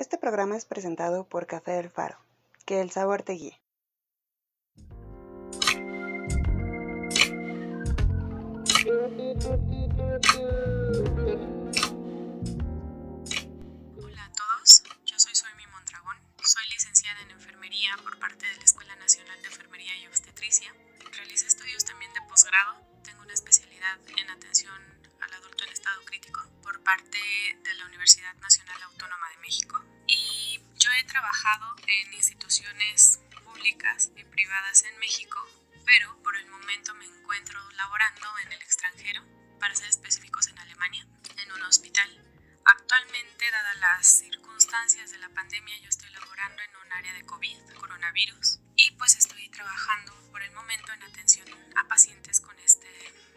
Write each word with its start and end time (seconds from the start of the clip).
Este 0.00 0.16
programa 0.16 0.56
es 0.56 0.64
presentado 0.64 1.28
por 1.28 1.46
Café 1.46 1.72
del 1.72 1.90
Faro. 1.90 2.16
Que 2.64 2.80
el 2.80 2.90
sabor 2.90 3.22
te 3.22 3.34
guíe. 3.34 3.60
Hola 13.98 14.24
a 14.24 14.32
todos, 14.32 14.82
yo 15.04 15.18
soy 15.18 15.34
Suemi 15.34 15.66
Mondragón, 15.66 16.16
soy 16.44 16.66
licenciada 16.70 17.20
en 17.20 17.32
enfermería 17.32 17.90
por 18.02 18.18
parte 18.18 18.46
de 18.46 18.56
la 18.56 18.64
Escuela 18.64 18.96
Nacional 18.96 19.38
de 19.42 19.48
Enfermería 19.48 19.98
y 19.98 20.06
Obstetricia. 20.06 20.74
Realicé 21.12 21.46
estudios 21.46 21.84
también 21.84 22.10
de 22.14 22.22
posgrado, 22.22 22.80
tengo 23.04 23.20
una 23.20 23.34
especialidad 23.34 23.98
en 24.16 24.30
atención 24.30 24.80
al 25.20 25.34
adulto 25.34 25.62
en 25.64 25.70
estado 25.74 26.02
crítico 26.06 26.40
por 26.62 26.82
parte 26.82 27.18
de 27.18 27.74
la 27.74 27.84
Universidad 27.84 28.34
Nacional 28.36 28.82
Autónoma 28.84 29.28
de 29.36 29.42
México 29.42 29.89
y 30.10 30.60
yo 30.76 30.90
he 30.92 31.04
trabajado 31.04 31.76
en 31.86 32.12
instituciones 32.14 33.20
públicas 33.44 34.10
y 34.16 34.24
privadas 34.24 34.84
en 34.84 34.98
México, 34.98 35.38
pero 35.86 36.20
por 36.22 36.36
el 36.36 36.46
momento 36.48 36.94
me 36.94 37.06
encuentro 37.06 37.58
laborando 37.72 38.26
en 38.44 38.52
el 38.52 38.62
extranjero, 38.62 39.22
para 39.58 39.74
ser 39.74 39.88
específicos 39.88 40.48
en 40.48 40.58
Alemania, 40.58 41.06
en 41.36 41.52
un 41.52 41.62
hospital. 41.62 42.08
Actualmente, 42.64 43.50
dadas 43.50 43.76
las 43.78 44.06
circunstancias 44.06 45.10
de 45.10 45.18
la 45.18 45.28
pandemia, 45.30 45.78
yo 45.78 45.88
estoy 45.88 46.10
laborando 46.10 46.62
en 46.62 46.76
un 46.76 46.92
área 46.92 47.12
de 47.12 47.24
COVID, 47.24 47.74
coronavirus, 47.78 48.58
y 48.76 48.90
pues 48.92 49.16
estoy 49.16 49.48
trabajando 49.50 50.12
por 50.30 50.42
el 50.42 50.52
momento 50.52 50.92
en 50.92 51.02
atención 51.02 51.48
a 51.76 51.86
pacientes 51.88 52.40
con 52.40 52.58
este 52.60 52.88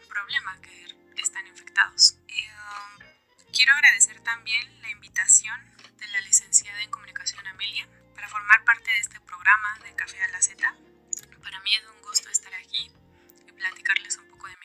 problema 0.08 0.60
que 0.62 1.22
están 1.22 1.46
infectados. 1.48 2.16
Y, 2.28 2.48
um, 2.48 3.13
quiero 3.54 3.72
agradecer 3.74 4.20
también 4.22 4.82
la 4.82 4.90
invitación 4.90 5.56
de 5.98 6.08
la 6.08 6.22
licenciada 6.22 6.82
en 6.82 6.90
comunicación 6.90 7.46
Amelia 7.46 7.88
para 8.16 8.28
formar 8.28 8.66
parte 8.66 8.90
de 8.90 8.98
este 8.98 9.20
programa 9.22 9.80
de 9.84 9.96
Café 9.96 10.22
a 10.24 10.28
la 10.30 10.42
Z. 10.42 10.76
Para 11.44 11.60
mí 11.62 11.76
es 11.76 11.84
un 11.88 12.02
gusto 12.02 12.30
estar 12.30 12.54
aquí 12.56 12.92
y 13.48 13.52
platicarles 13.52 14.18
un 14.18 14.28
poco 14.30 14.48
de 14.48 14.58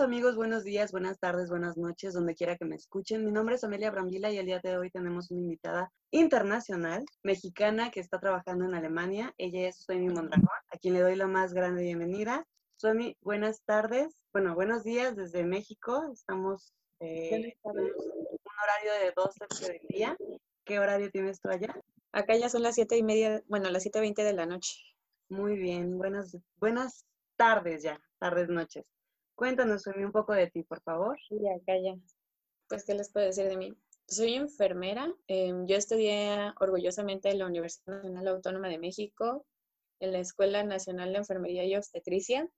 Queridos 0.00 0.16
amigos, 0.16 0.36
buenos 0.36 0.64
días, 0.64 0.92
buenas 0.92 1.18
tardes, 1.18 1.50
buenas 1.50 1.76
noches, 1.76 2.14
donde 2.14 2.34
quiera 2.34 2.56
que 2.56 2.64
me 2.64 2.74
escuchen. 2.74 3.22
Mi 3.22 3.30
nombre 3.30 3.56
es 3.56 3.64
Amelia 3.64 3.90
Brambila 3.90 4.30
y 4.30 4.38
el 4.38 4.46
día 4.46 4.58
de 4.58 4.78
hoy 4.78 4.88
tenemos 4.90 5.30
una 5.30 5.42
invitada 5.42 5.92
internacional, 6.10 7.04
mexicana, 7.22 7.90
que 7.90 8.00
está 8.00 8.18
trabajando 8.18 8.64
en 8.64 8.74
Alemania. 8.74 9.34
Ella 9.36 9.68
es 9.68 9.76
Suemi 9.76 10.08
Mondragón, 10.08 10.48
a 10.70 10.78
quien 10.78 10.94
le 10.94 11.00
doy 11.00 11.16
la 11.16 11.26
más 11.26 11.52
grande 11.52 11.82
bienvenida. 11.82 12.46
Suemi, 12.76 13.14
buenas 13.20 13.62
tardes. 13.66 14.22
Bueno, 14.32 14.54
buenos 14.54 14.84
días 14.84 15.16
desde 15.16 15.44
México. 15.44 16.08
Estamos 16.10 16.72
eh, 17.00 17.34
en 17.34 17.52
un 17.62 17.92
horario 18.62 18.92
de 19.04 19.12
12 19.14 19.70
del 19.70 19.86
día. 19.86 20.16
¿Qué 20.64 20.78
horario 20.78 21.10
tienes 21.10 21.42
tú 21.42 21.50
allá? 21.50 21.78
Acá 22.12 22.34
ya 22.36 22.48
son 22.48 22.62
las 22.62 22.74
siete 22.74 22.96
y 22.96 23.02
media, 23.02 23.42
bueno, 23.48 23.68
las 23.68 23.82
siete 23.82 24.00
veinte 24.00 24.24
de 24.24 24.32
la 24.32 24.46
noche. 24.46 24.80
Muy 25.28 25.58
bien, 25.58 25.98
buenas, 25.98 26.38
buenas 26.58 27.04
tardes 27.36 27.82
ya, 27.82 28.00
tardes, 28.18 28.48
noches. 28.48 28.86
Cuéntanos, 29.40 29.86
un 29.86 30.12
poco 30.12 30.34
de 30.34 30.48
ti, 30.48 30.64
por 30.64 30.82
favor. 30.82 31.16
Ya. 31.30 31.96
Pues, 32.68 32.84
¿qué 32.84 32.92
les 32.92 33.10
puedo 33.10 33.24
decir 33.24 33.46
de 33.48 33.56
mí? 33.56 33.74
Soy 34.06 34.34
enfermera. 34.34 35.10
em, 35.28 35.66
yo 35.66 35.76
estudié 35.76 36.52
orgullosamente 36.60 37.30
en 37.30 37.38
la 37.38 37.46
Universidad 37.46 38.02
Nacional 38.02 38.28
Autónoma 38.28 38.68
de 38.68 38.76
México, 38.76 39.46
en 39.98 40.12
la 40.12 40.18
Escuela 40.18 40.62
Nacional 40.62 41.12
de 41.12 41.20
Enfermería 41.20 41.64
y 41.64 41.74
Obstetricia. 41.74 42.50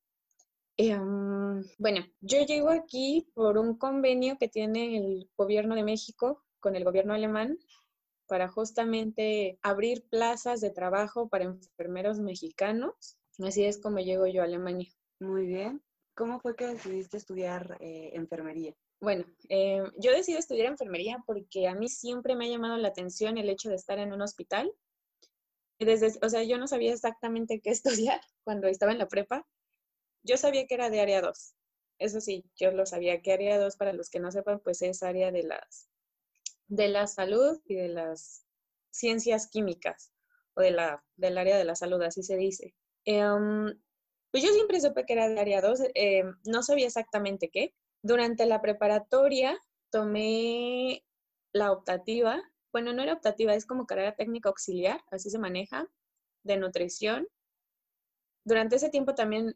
Em, 0.77 1.63
bueno, 1.79 2.05
yo 2.21 2.45
llego 2.45 2.71
aquí 2.71 3.31
por 3.33 3.59
un 3.59 3.79
convenio 3.79 4.37
que 4.37 4.49
tiene 4.49 4.97
el 4.97 5.31
gobierno 5.37 5.77
de 5.77 5.85
México 5.85 6.43
con 6.59 6.75
el 6.75 6.83
gobierno 6.83 7.15
alemán 7.15 7.59
para 8.27 8.49
justamente 8.49 9.57
abrir 9.63 10.05
plazas 10.09 10.61
de 10.61 10.71
trabajo 10.71 11.29
para 11.29 11.45
enfermeros 11.45 12.19
mexicanos. 12.19 13.19
Así 13.39 13.65
es 13.65 13.81
como 13.81 14.01
llego 14.01 14.27
yo 14.27 14.43
a 14.43 14.47
Alemania. 14.47 14.89
Muy 15.21 15.47
bien. 15.47 15.81
¿Cómo 16.15 16.41
fue 16.41 16.55
que 16.57 16.67
decidiste 16.67 17.17
estudiar 17.17 17.79
eh, 17.81 18.11
enfermería? 18.15 18.75
Bueno, 19.01 19.25
eh, 19.49 19.83
yo 19.99 20.13
decidí 20.13 20.37
estudiar 20.37 20.69
enfermería 20.69 21.23
porque 21.27 21.67
a 21.67 21.75
mí 21.75 21.89
siempre 21.89 22.37
me 22.37 22.47
ha 22.47 22.51
llamado 22.51 22.77
la 22.77 22.89
atención 22.89 23.39
el 23.39 23.49
hecho 23.49 23.71
de 23.71 23.77
estar 23.77 23.99
en 23.99 24.13
un 24.13 24.23
hospital. 24.23 24.73
Desde, 25.79 26.13
o 26.25 26.29
sea, 26.29 26.43
yo 26.45 26.59
no 26.59 26.69
sabía 26.69 26.93
exactamente 26.93 27.61
qué 27.61 27.71
estudiar 28.11 28.21
cuando 28.45 28.69
estaba 28.69 28.93
en 28.93 28.99
la 28.99 29.09
prepa. 29.09 29.47
Yo 30.23 30.37
sabía 30.37 30.67
que 30.67 30.75
era 30.75 30.91
de 30.91 31.01
área 31.01 31.21
2. 31.21 31.55
Eso 31.99 32.21
sí, 32.21 32.45
yo 32.57 32.71
lo 32.73 32.87
sabía 32.87 33.23
que 33.23 33.33
área 33.33 33.59
2, 33.59 33.77
para 33.77 33.93
los 33.93 34.11
que 34.11 34.21
no 34.21 34.31
sepan, 34.31 34.61
pues 34.61 34.83
es 34.83 35.03
área 35.03 35.33
de 35.33 35.45
las 35.45 35.89
de 36.69 36.89
la 36.89 37.07
salud 37.07 37.61
y 37.67 37.75
de 37.75 37.89
las 37.89 38.47
ciencias 38.91 39.47
químicas 39.47 40.11
o 40.55 40.63
de 40.63 40.71
la, 40.71 41.05
del 41.17 41.37
área 41.37 41.59
de 41.59 41.65
la 41.65 41.75
salud, 41.75 42.01
así 42.03 42.23
se 42.23 42.37
dice. 42.37 42.75
Em, 43.05 43.79
pues 44.33 44.43
yo 44.43 44.51
siempre 44.53 44.81
supe 44.81 45.05
que 45.05 45.13
era 45.13 45.29
de 45.29 45.39
área 45.39 45.61
2, 45.61 45.81
eh, 45.95 46.25
no 46.47 46.63
sabía 46.63 46.87
exactamente 46.87 47.51
qué. 47.51 47.75
Durante 48.03 48.47
la 48.47 48.63
preparatoria 48.63 49.61
tomé 49.91 51.05
la 51.53 51.71
optativa, 51.71 52.43
bueno, 52.73 52.95
no 52.95 53.03
era 53.03 53.13
optativa, 53.13 53.55
es 53.55 53.67
como 53.67 53.87
carrera 53.87 54.17
técnica 54.17 54.49
auxiliar, 54.49 55.05
así 55.11 55.29
se 55.29 55.39
maneja, 55.39 55.87
de 56.45 56.57
nutrición. 56.57 57.29
Durante 58.45 58.77
ese 58.77 58.89
tiempo 58.89 59.15
también 59.15 59.55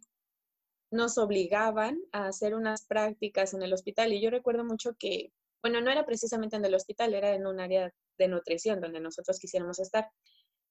nos 0.91 1.17
obligaban 1.17 1.99
a 2.13 2.27
hacer 2.27 2.55
unas 2.55 2.85
prácticas 2.85 3.55
en 3.55 3.63
el 3.63 3.73
hospital 3.73 4.13
y 4.13 4.21
yo 4.21 4.31
recuerdo 4.31 4.63
mucho 4.63 4.95
que, 4.99 5.33
bueno, 5.63 5.81
no 5.81 5.91
era 5.91 6.05
precisamente 6.05 6.57
en 6.57 6.65
el 6.67 6.75
hospital, 6.75 7.15
era 7.15 7.35
en 7.35 7.47
un 7.47 7.61
área 7.61 7.93
de 8.19 8.29
nutrición 8.29 8.81
donde 8.81 9.01
nosotros 9.01 9.39
quisiéramos 9.41 9.79
estar 9.79 10.11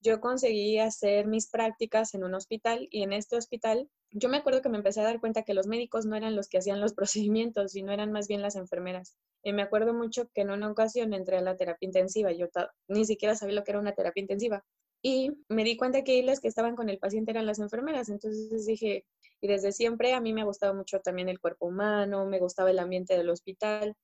yo 0.02 0.20
conseguí 0.20 0.80
hacer 0.80 1.28
mis 1.28 1.50
prácticas 1.50 2.14
en 2.14 2.24
un 2.24 2.36
hospital 2.36 2.88
y 2.92 3.04
en 3.04 3.14
este 3.14 3.36
hospital 3.36 3.90
yo 4.18 4.30
me 4.30 4.38
acuerdo 4.38 4.62
que 4.62 4.70
me 4.70 4.78
empecé 4.78 5.02
a 5.02 5.04
dar 5.04 5.20
cuenta 5.20 5.44
que 5.44 5.54
los 5.54 5.68
médicos 5.68 6.06
no 6.06 6.16
eran 6.16 6.36
los 6.36 6.48
que 6.48 6.58
hacían 6.58 6.80
los 6.80 6.94
procedimientos, 6.96 7.74
sino 7.74 7.92
eran 7.92 8.12
más 8.12 8.28
bien 8.28 8.42
las 8.42 8.56
enfermeras. 8.56 9.16
Y 9.44 9.52
me 9.52 9.62
acuerdo 9.62 9.94
mucho 9.94 10.30
que 10.34 10.42
en 10.42 10.52
una 10.52 10.72
ocasión 10.72 11.14
entré 11.14 11.38
a 11.38 11.42
la 11.42 11.58
terapia 11.58 11.86
intensiva, 11.86 12.32
yo 12.32 12.48
ni 12.88 13.06
siquiera 13.06 13.36
sabía 13.36 13.56
lo 13.56 13.64
que 13.64 13.72
era 13.72 13.80
una 13.80 13.94
terapia 13.94 14.22
intensiva. 14.22 14.64
Y 15.02 15.32
me 15.50 15.64
di 15.64 15.78
cuenta 15.78 16.04
que 16.04 16.24
las 16.24 16.40
que 16.40 16.48
estaban 16.48 16.76
con 16.76 16.90
el 16.90 16.98
paciente 16.98 17.32
eran 17.32 17.46
las 17.46 17.60
enfermeras. 17.60 18.10
Entonces 18.10 18.66
dije, 18.66 19.06
y 19.42 19.48
desde 19.48 19.72
siempre 19.72 20.14
a 20.14 20.22
mí 20.22 20.34
me 20.34 20.42
ha 20.42 20.46
gustado 20.46 20.74
mucho 20.74 21.00
también 21.00 21.30
el 21.30 21.40
cuerpo 21.40 21.68
humano, 21.68 22.26
me 22.26 22.40
gustaba 22.40 22.72
el 22.72 22.80
ambiente 22.80 23.16
del 23.16 23.30
hospital. 23.30 23.96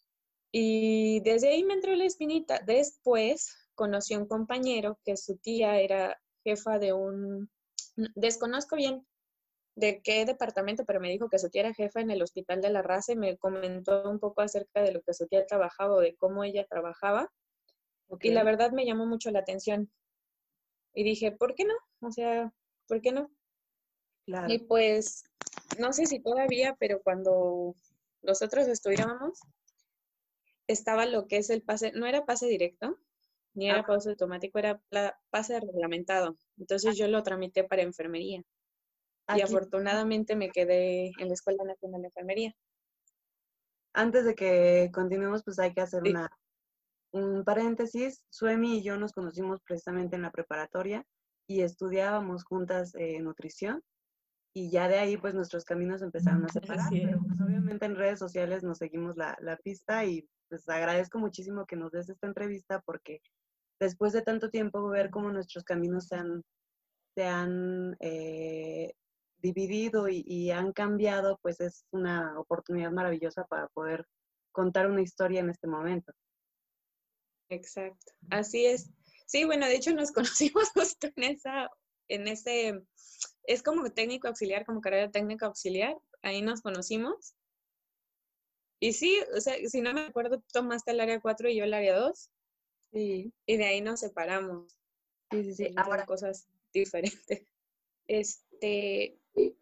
Y 0.51 1.21
desde 1.21 1.49
ahí 1.49 1.63
me 1.63 1.73
entró 1.73 1.95
la 1.95 2.05
espinita. 2.05 2.59
Después 2.59 3.55
conocí 3.75 4.13
a 4.13 4.19
un 4.19 4.27
compañero 4.27 4.99
que 5.03 5.17
su 5.17 5.37
tía 5.37 5.79
era 5.79 6.19
jefa 6.43 6.79
de 6.79 6.93
un, 6.93 7.49
desconozco 8.15 8.75
bien 8.75 9.05
de 9.75 10.01
qué 10.01 10.25
departamento, 10.25 10.85
pero 10.85 10.99
me 10.99 11.09
dijo 11.09 11.29
que 11.29 11.39
su 11.39 11.49
tía 11.49 11.61
era 11.61 11.73
jefa 11.73 12.01
en 12.01 12.11
el 12.11 12.21
hospital 12.21 12.61
de 12.61 12.69
la 12.69 12.81
raza 12.81 13.13
y 13.13 13.15
me 13.15 13.37
comentó 13.37 14.09
un 14.09 14.19
poco 14.19 14.41
acerca 14.41 14.81
de 14.81 14.91
lo 14.91 15.01
que 15.01 15.13
su 15.13 15.27
tía 15.27 15.45
trabajaba 15.45 15.95
o 15.95 15.99
de 15.99 16.15
cómo 16.15 16.43
ella 16.43 16.65
trabajaba. 16.69 17.31
Y 18.19 18.31
la 18.31 18.43
verdad 18.43 18.71
me 18.71 18.85
llamó 18.85 19.05
mucho 19.05 19.31
la 19.31 19.39
atención. 19.39 19.89
Y 20.93 21.03
dije, 21.03 21.31
¿por 21.31 21.55
qué 21.55 21.63
no? 21.63 21.73
O 22.01 22.11
sea, 22.11 22.53
¿por 22.87 23.01
qué 23.01 23.13
no? 23.13 23.31
Claro. 24.25 24.51
Y 24.51 24.59
pues, 24.59 25.23
no 25.79 25.93
sé 25.93 26.05
si 26.05 26.19
todavía, 26.19 26.75
pero 26.77 27.01
cuando 27.01 27.75
nosotros 28.21 28.67
estudiábamos, 28.67 29.39
estaba 30.67 31.05
lo 31.05 31.27
que 31.27 31.37
es 31.37 31.49
el 31.49 31.61
pase, 31.61 31.91
no 31.93 32.05
era 32.05 32.25
pase 32.25 32.47
directo, 32.47 32.97
ni 33.53 33.69
era 33.69 33.79
Ah. 33.79 33.85
pase 33.85 34.09
automático, 34.09 34.59
era 34.59 34.81
pase 35.29 35.59
reglamentado. 35.59 36.37
Entonces 36.57 36.97
yo 36.97 37.07
lo 37.07 37.21
tramité 37.23 37.63
para 37.63 37.81
enfermería 37.81 38.41
y 39.35 39.41
afortunadamente 39.41 40.35
me 40.35 40.49
quedé 40.49 41.11
en 41.19 41.27
la 41.27 41.33
Escuela 41.33 41.63
Nacional 41.63 42.01
de 42.01 42.07
Enfermería. 42.07 42.53
antes 43.93 44.23
de 44.25 44.35
que 44.35 44.89
continuemos, 44.93 45.43
pues 45.43 45.59
hay 45.59 45.73
que 45.73 45.81
hacer 45.81 46.01
Sí. 46.03 46.11
una, 46.11 46.29
un 47.11 47.43
paréntesis. 47.43 48.23
Suemi 48.29 48.77
y 48.77 48.83
yo 48.83 48.95
nos 48.97 49.11
conocimos 49.11 49.59
precisamente 49.65 50.15
en 50.15 50.21
la 50.21 50.31
preparatoria 50.31 51.05
y 51.45 51.61
estudiábamos 51.61 52.45
juntas 52.45 52.95
eh, 52.95 53.19
nutrición 53.19 53.83
y 54.55 54.69
ya 54.71 54.87
de 54.87 54.97
ahí 54.99 55.17
pues 55.17 55.33
nuestros 55.33 55.65
caminos 55.65 56.01
empezaron 56.01 56.45
a 56.45 56.47
separar, 56.87 56.89
pero 56.89 57.19
pues 57.21 57.41
obviamente 57.41 57.85
en 57.85 57.95
redes 57.97 58.19
sociales 58.19 58.63
nos 58.63 58.77
seguimos 58.77 59.17
la, 59.17 59.37
la 59.41 59.57
pista 59.57 60.05
y 60.05 60.25
pues 60.51 60.67
agradezco 60.67 61.17
muchísimo 61.17 61.65
que 61.65 61.77
nos 61.77 61.93
des 61.93 62.09
esta 62.09 62.27
entrevista 62.27 62.81
porque 62.81 63.21
después 63.79 64.11
de 64.11 64.21
tanto 64.21 64.49
tiempo 64.49 64.85
ver 64.89 65.09
cómo 65.09 65.31
nuestros 65.31 65.63
caminos 65.63 66.07
se 66.07 66.17
han, 66.17 66.43
se 67.15 67.23
han 67.23 67.95
eh, 68.01 68.93
dividido 69.37 70.09
y, 70.09 70.51
han 70.51 70.73
cambiado, 70.73 71.39
pues 71.41 71.61
es 71.61 71.85
una 71.91 72.37
oportunidad 72.37 72.91
maravillosa 72.91 73.45
para 73.45 73.69
poder 73.69 74.05
contar 74.51 74.91
una 74.91 75.01
historia 75.01 75.39
en 75.39 75.49
este 75.49 75.67
momento. 75.67 76.11
Exacto, 77.49 78.11
así 78.29 78.65
es. 78.65 78.91
Sí, 79.25 79.45
bueno, 79.45 79.67
de 79.67 79.75
hecho 79.75 79.93
nos 79.95 80.11
conocimos 80.11 80.69
justo 80.73 81.07
en 81.15 81.23
esa, 81.23 81.69
en 82.09 82.27
ese, 82.27 82.83
es 83.45 83.63
como 83.63 83.89
técnico 83.89 84.27
auxiliar, 84.27 84.65
como 84.65 84.81
carrera 84.81 85.09
técnica 85.09 85.45
auxiliar, 85.45 85.95
ahí 86.23 86.41
nos 86.41 86.61
conocimos. 86.61 87.35
Y 88.81 88.93
sí, 88.93 89.19
o 89.35 89.39
sea, 89.39 89.55
si 89.69 89.79
no 89.79 89.93
me 89.93 90.01
acuerdo, 90.01 90.41
tomaste 90.51 90.91
el 90.91 90.99
área 90.99 91.21
4 91.21 91.47
y 91.49 91.55
yo 91.55 91.65
el 91.65 91.73
área 91.73 91.95
2. 91.99 92.31
Sí. 92.91 93.31
Y 93.45 93.57
de 93.57 93.65
ahí 93.65 93.79
nos 93.79 93.99
separamos. 93.99 94.75
Sí, 95.29 95.43
sí, 95.43 95.53
sí. 95.53 95.73
Ahora 95.77 96.05
cosas 96.05 96.47
diferentes. 96.73 97.45
Este, 98.07 99.17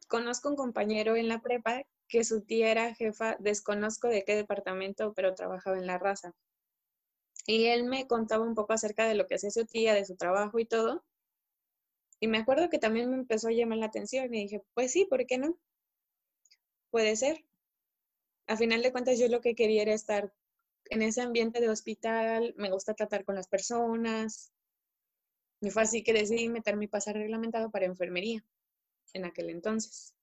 conozco 0.08 0.50
un 0.50 0.56
compañero 0.56 1.16
en 1.16 1.28
la 1.28 1.40
prepa 1.40 1.84
que 2.08 2.24
su 2.24 2.42
tía 2.42 2.72
era 2.72 2.96
jefa, 2.96 3.36
desconozco 3.40 4.08
de 4.08 4.24
qué 4.24 4.36
departamento, 4.36 5.14
pero 5.14 5.36
trabajaba 5.36 5.78
en 5.78 5.86
la 5.86 6.00
raza. 6.00 6.34
Y 7.46 7.66
él 7.66 7.84
me 7.84 8.08
contaba 8.08 8.44
un 8.44 8.56
poco 8.56 8.74
acerca 8.74 9.08
de 9.08 9.14
lo 9.14 9.28
que 9.28 9.36
hacía 9.36 9.52
su 9.52 9.66
tía, 9.66 9.94
de 9.94 10.06
su 10.06 10.16
trabajo 10.16 10.58
y 10.58 10.66
todo. 10.66 11.06
Y 12.20 12.28
me 12.28 12.40
acuerdo 12.40 12.70
que 12.70 12.80
también 12.80 13.12
me 13.12 13.18
empezó 13.18 13.50
a 13.50 13.52
llamar 13.52 13.78
la 13.78 13.88
atención 13.88 14.34
y 14.34 14.44
dije, 14.44 14.64
pues 14.74 14.94
sí, 14.94 15.06
¿por 15.06 15.28
qué 15.28 15.38
no? 15.38 15.60
Puede 16.90 17.16
ser. 17.18 17.46
A 18.50 18.58
final 18.58 18.82
de 18.82 18.92
cuentas, 18.92 19.20
yo 19.20 19.28
lo 19.28 19.42
que 19.42 19.54
quería 19.54 19.84
era 19.84 19.94
estar 19.94 20.34
en 20.86 21.04
ese 21.04 21.22
ambiente 21.22 21.62
de 21.62 21.70
hospital, 21.70 22.56
me 22.58 22.72
gusta 22.72 22.96
tratar 22.96 23.24
con 23.24 23.36
las 23.36 23.48
personas. 23.48 24.52
Y 25.62 25.70
fue 25.70 25.84
así 25.84 26.04
que 26.04 26.14
decidí 26.14 26.50
meter 26.50 26.76
mi 26.76 26.88
pase 26.88 27.14
reglamentado 27.14 27.70
para 27.70 27.86
enfermería 27.86 28.44
en 29.14 29.26
aquel 29.26 29.52
entonces. 29.52 30.16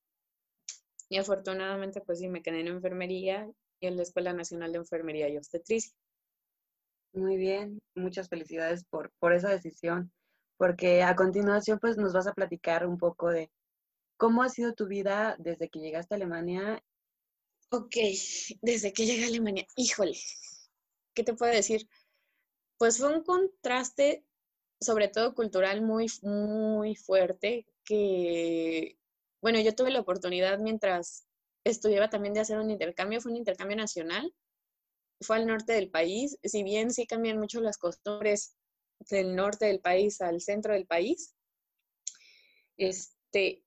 Y 1.09 1.19
afortunadamente, 1.19 2.01
pues 2.01 2.19
sí, 2.19 2.27
me 2.29 2.43
quedé 2.43 2.63
en 2.63 2.67
enfermería 2.67 3.49
y 3.79 3.87
en 3.87 3.97
la 3.97 4.03
Escuela 4.03 4.33
Nacional 4.33 4.73
de 4.73 4.79
Enfermería 4.79 5.29
y 5.29 5.37
Obstetricia. 5.37 5.93
Muy 7.13 7.37
bien, 7.37 7.79
muchas 7.95 8.29
felicidades 8.29 8.85
por, 8.91 9.13
por 9.21 9.35
esa 9.35 9.51
decisión, 9.51 10.11
porque 10.57 11.05
a 11.05 11.15
continuación 11.15 11.79
pues 11.79 11.97
nos 11.97 12.13
vas 12.13 12.27
a 12.27 12.35
platicar 12.35 12.89
un 12.89 12.99
poco 12.99 13.29
de 13.29 13.53
cómo 14.17 14.43
ha 14.43 14.49
sido 14.49 14.75
tu 14.75 14.89
vida 14.89 15.37
desde 15.39 15.69
que 15.69 15.79
llegaste 15.79 16.15
a 16.15 16.17
Alemania. 16.17 16.83
Ok, 17.71 17.97
desde 18.63 18.93
que 18.93 19.07
llegué 19.07 19.25
a 19.25 19.27
Alemania, 19.27 19.67
híjole, 19.77 20.17
¿qué 21.15 21.25
te 21.25 21.35
puedo 21.35 21.53
decir? 21.53 21.89
Pues 22.79 22.99
fue 22.99 23.13
un 23.13 23.25
contraste, 23.25 24.25
sobre 24.81 25.09
todo 25.09 25.35
cultural, 25.35 25.83
muy, 25.83 26.07
muy 26.23 26.95
fuerte, 26.95 27.67
que, 27.85 28.99
bueno, 29.43 29.61
yo 29.61 29.75
tuve 29.75 29.91
la 29.91 30.01
oportunidad 30.01 30.61
mientras 30.61 31.27
estudiaba 31.65 32.09
también 32.09 32.35
de 32.35 32.41
hacer 32.41 32.59
un 32.59 32.71
intercambio, 32.71 33.21
fue 33.21 33.33
un 33.33 33.39
intercambio 33.39 33.77
nacional, 33.77 34.33
fue 35.21 35.37
al 35.37 35.47
norte 35.49 35.73
del 35.73 35.91
país, 35.91 36.39
si 36.45 36.63
bien 36.63 36.93
sí 36.93 37.05
cambian 37.07 37.39
mucho 37.39 37.61
las 37.61 37.79
costumbres 37.79 38.57
del 39.11 39.35
norte 39.35 39.67
del 39.67 39.81
país 39.81 40.21
al 40.21 40.41
centro 40.41 40.73
del 40.73 40.87
país, 40.87 41.35
este, 42.77 43.66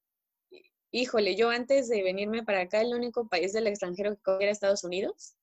híjole, 0.91 1.35
yo 1.35 1.49
antes 1.49 1.87
de 1.87 2.03
venirme 2.03 2.43
para 2.43 2.61
acá, 2.61 2.81
el 2.81 2.93
único 2.93 3.27
país 3.27 3.53
del 3.53 3.67
extranjero 3.67 4.17
que 4.23 4.37
era 4.39 4.51
Estados 4.51 4.83
Unidos. 4.83 5.35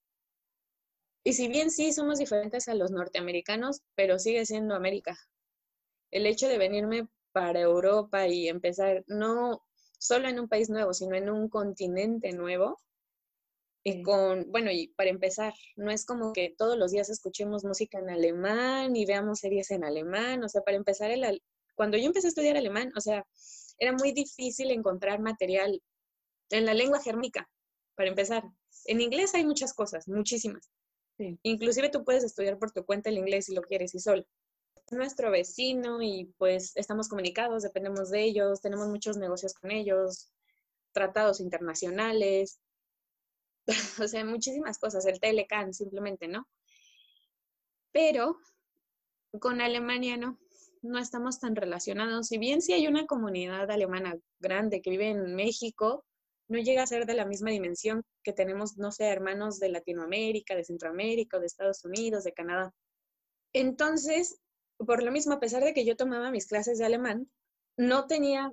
Y 1.25 1.33
si 1.33 1.49
bien 1.49 1.71
sí 1.71 1.93
somos 1.93 2.19
diferentes 2.19 2.69
a 2.69 2.75
los 2.75 2.91
norteamericanos, 2.91 3.83
pero 3.95 4.19
sigue 4.19 4.47
siendo 4.47 4.75
América. 4.75 5.19
El 6.11 6.27
hecho 6.27 6.49
de 6.49 6.59
venirme 6.59 7.09
para 7.33 7.61
Europa 7.61 8.29
y 8.29 8.49
empezar, 8.49 9.05
no 9.09 9.63
solo 9.99 10.29
en 10.29 10.39
un 10.39 10.49
país 10.49 10.71
nuevo, 10.71 10.95
sino 10.95 11.17
en 11.17 11.29
un 11.29 11.49
continente 11.49 12.33
nuevo, 12.33 12.79
y 13.89 14.03
con, 14.03 14.51
bueno, 14.51 14.73
y 14.73 14.89
para 14.89 15.11
empezar, 15.11 15.55
no 15.77 15.93
es 15.93 16.05
como 16.05 16.33
que 16.33 16.53
todos 16.59 16.77
los 16.77 16.91
días 16.91 17.09
escuchemos 17.09 17.65
música 17.65 18.01
en 18.01 18.11
alemán 18.11 18.97
y 18.97 19.07
veamos 19.07 19.39
series 19.39 19.71
en 19.71 19.85
alemán, 19.85 20.43
o 20.43 20.49
sea, 20.49 20.63
para 20.63 20.77
empezar, 20.77 21.13
el, 21.13 21.41
cuando 21.77 21.97
yo 21.97 22.07
empecé 22.07 22.27
a 22.27 22.31
estudiar 22.31 22.57
alemán, 22.57 22.91
o 22.97 23.01
sea, 23.01 23.25
era 23.79 23.93
muy 23.93 24.13
difícil 24.13 24.71
encontrar 24.71 25.21
material 25.21 25.83
en 26.51 26.67
la 26.67 26.75
lengua 26.75 27.01
germánica, 27.01 27.49
para 27.95 28.09
empezar. 28.09 28.45
En 28.85 29.01
inglés 29.01 29.35
hay 29.35 29.45
muchas 29.45 29.75
cosas, 29.75 30.07
muchísimas. 30.09 30.71
Inclusive 31.43 31.89
tú 31.89 32.05
puedes 32.05 32.25
estudiar 32.25 32.59
por 32.59 32.71
tu 32.73 32.85
cuenta 32.85 33.09
el 33.09 33.19
inglés 33.19 33.47
si 33.47 33.55
lo 33.55 33.63
quieres 33.63 33.95
y 33.95 34.01
solo. 34.01 34.25
Es 34.87 34.93
nuestro 34.93 35.31
vecino 35.31 36.03
y 36.03 36.33
pues 36.37 36.73
estamos 36.77 37.09
comunicados, 37.09 37.63
dependemos 37.63 38.11
de 38.11 38.23
ellos, 38.23 38.61
tenemos 38.61 38.89
muchos 38.89 39.17
negocios 39.17 39.55
con 39.55 39.71
ellos, 39.71 40.31
tratados 40.93 41.41
internacionales, 41.41 42.61
o 44.03 44.07
sea, 44.07 44.25
muchísimas 44.25 44.79
cosas, 44.79 45.07
el 45.07 45.19
Telecan 45.19 45.75
simplemente, 45.75 46.29
¿no? 46.29 46.47
Pero 47.93 48.39
con 49.41 49.61
Alemania 49.61 50.17
no, 50.17 50.39
no 50.87 50.99
estamos 50.99 51.41
tan 51.41 51.57
relacionados. 51.57 52.29
Si 52.29 52.39
bien 52.39 52.63
sí 52.63 52.73
hay 52.73 52.87
una 52.87 53.07
comunidad 53.07 53.71
alemana 53.71 54.17
grande 54.41 54.81
que 54.81 54.91
vive 54.91 55.11
en 55.11 55.35
México, 55.35 56.05
no 56.49 56.59
llega 56.59 56.83
a 56.83 56.87
ser 56.87 57.07
de 57.07 57.15
la 57.15 57.25
misma 57.25 57.51
dimensión 57.51 58.05
que 58.23 58.33
tenemos, 58.33 58.77
no 58.77 58.93
sé, 58.93 59.07
hermanos 59.07 59.59
de 59.59 59.69
Latinoamérica, 59.69 60.55
de 60.55 60.65
Centroamérica, 60.65 61.39
de 61.39 61.47
Estados 61.47 61.85
Unidos, 61.85 62.25
de 62.25 62.33
Canadá. 62.33 62.73
Entonces, 63.53 64.39
por 64.79 65.03
lo 65.03 65.11
mismo, 65.11 65.35
a 65.35 65.41
pesar 65.41 65.65
de 65.65 65.75
que 65.75 65.85
yo 65.85 65.97
tomaba 65.97 66.31
mis 66.31 66.47
clases 66.47 66.79
de 66.79 66.85
alemán, 66.85 67.31
no 67.77 68.07
tenía 68.07 68.53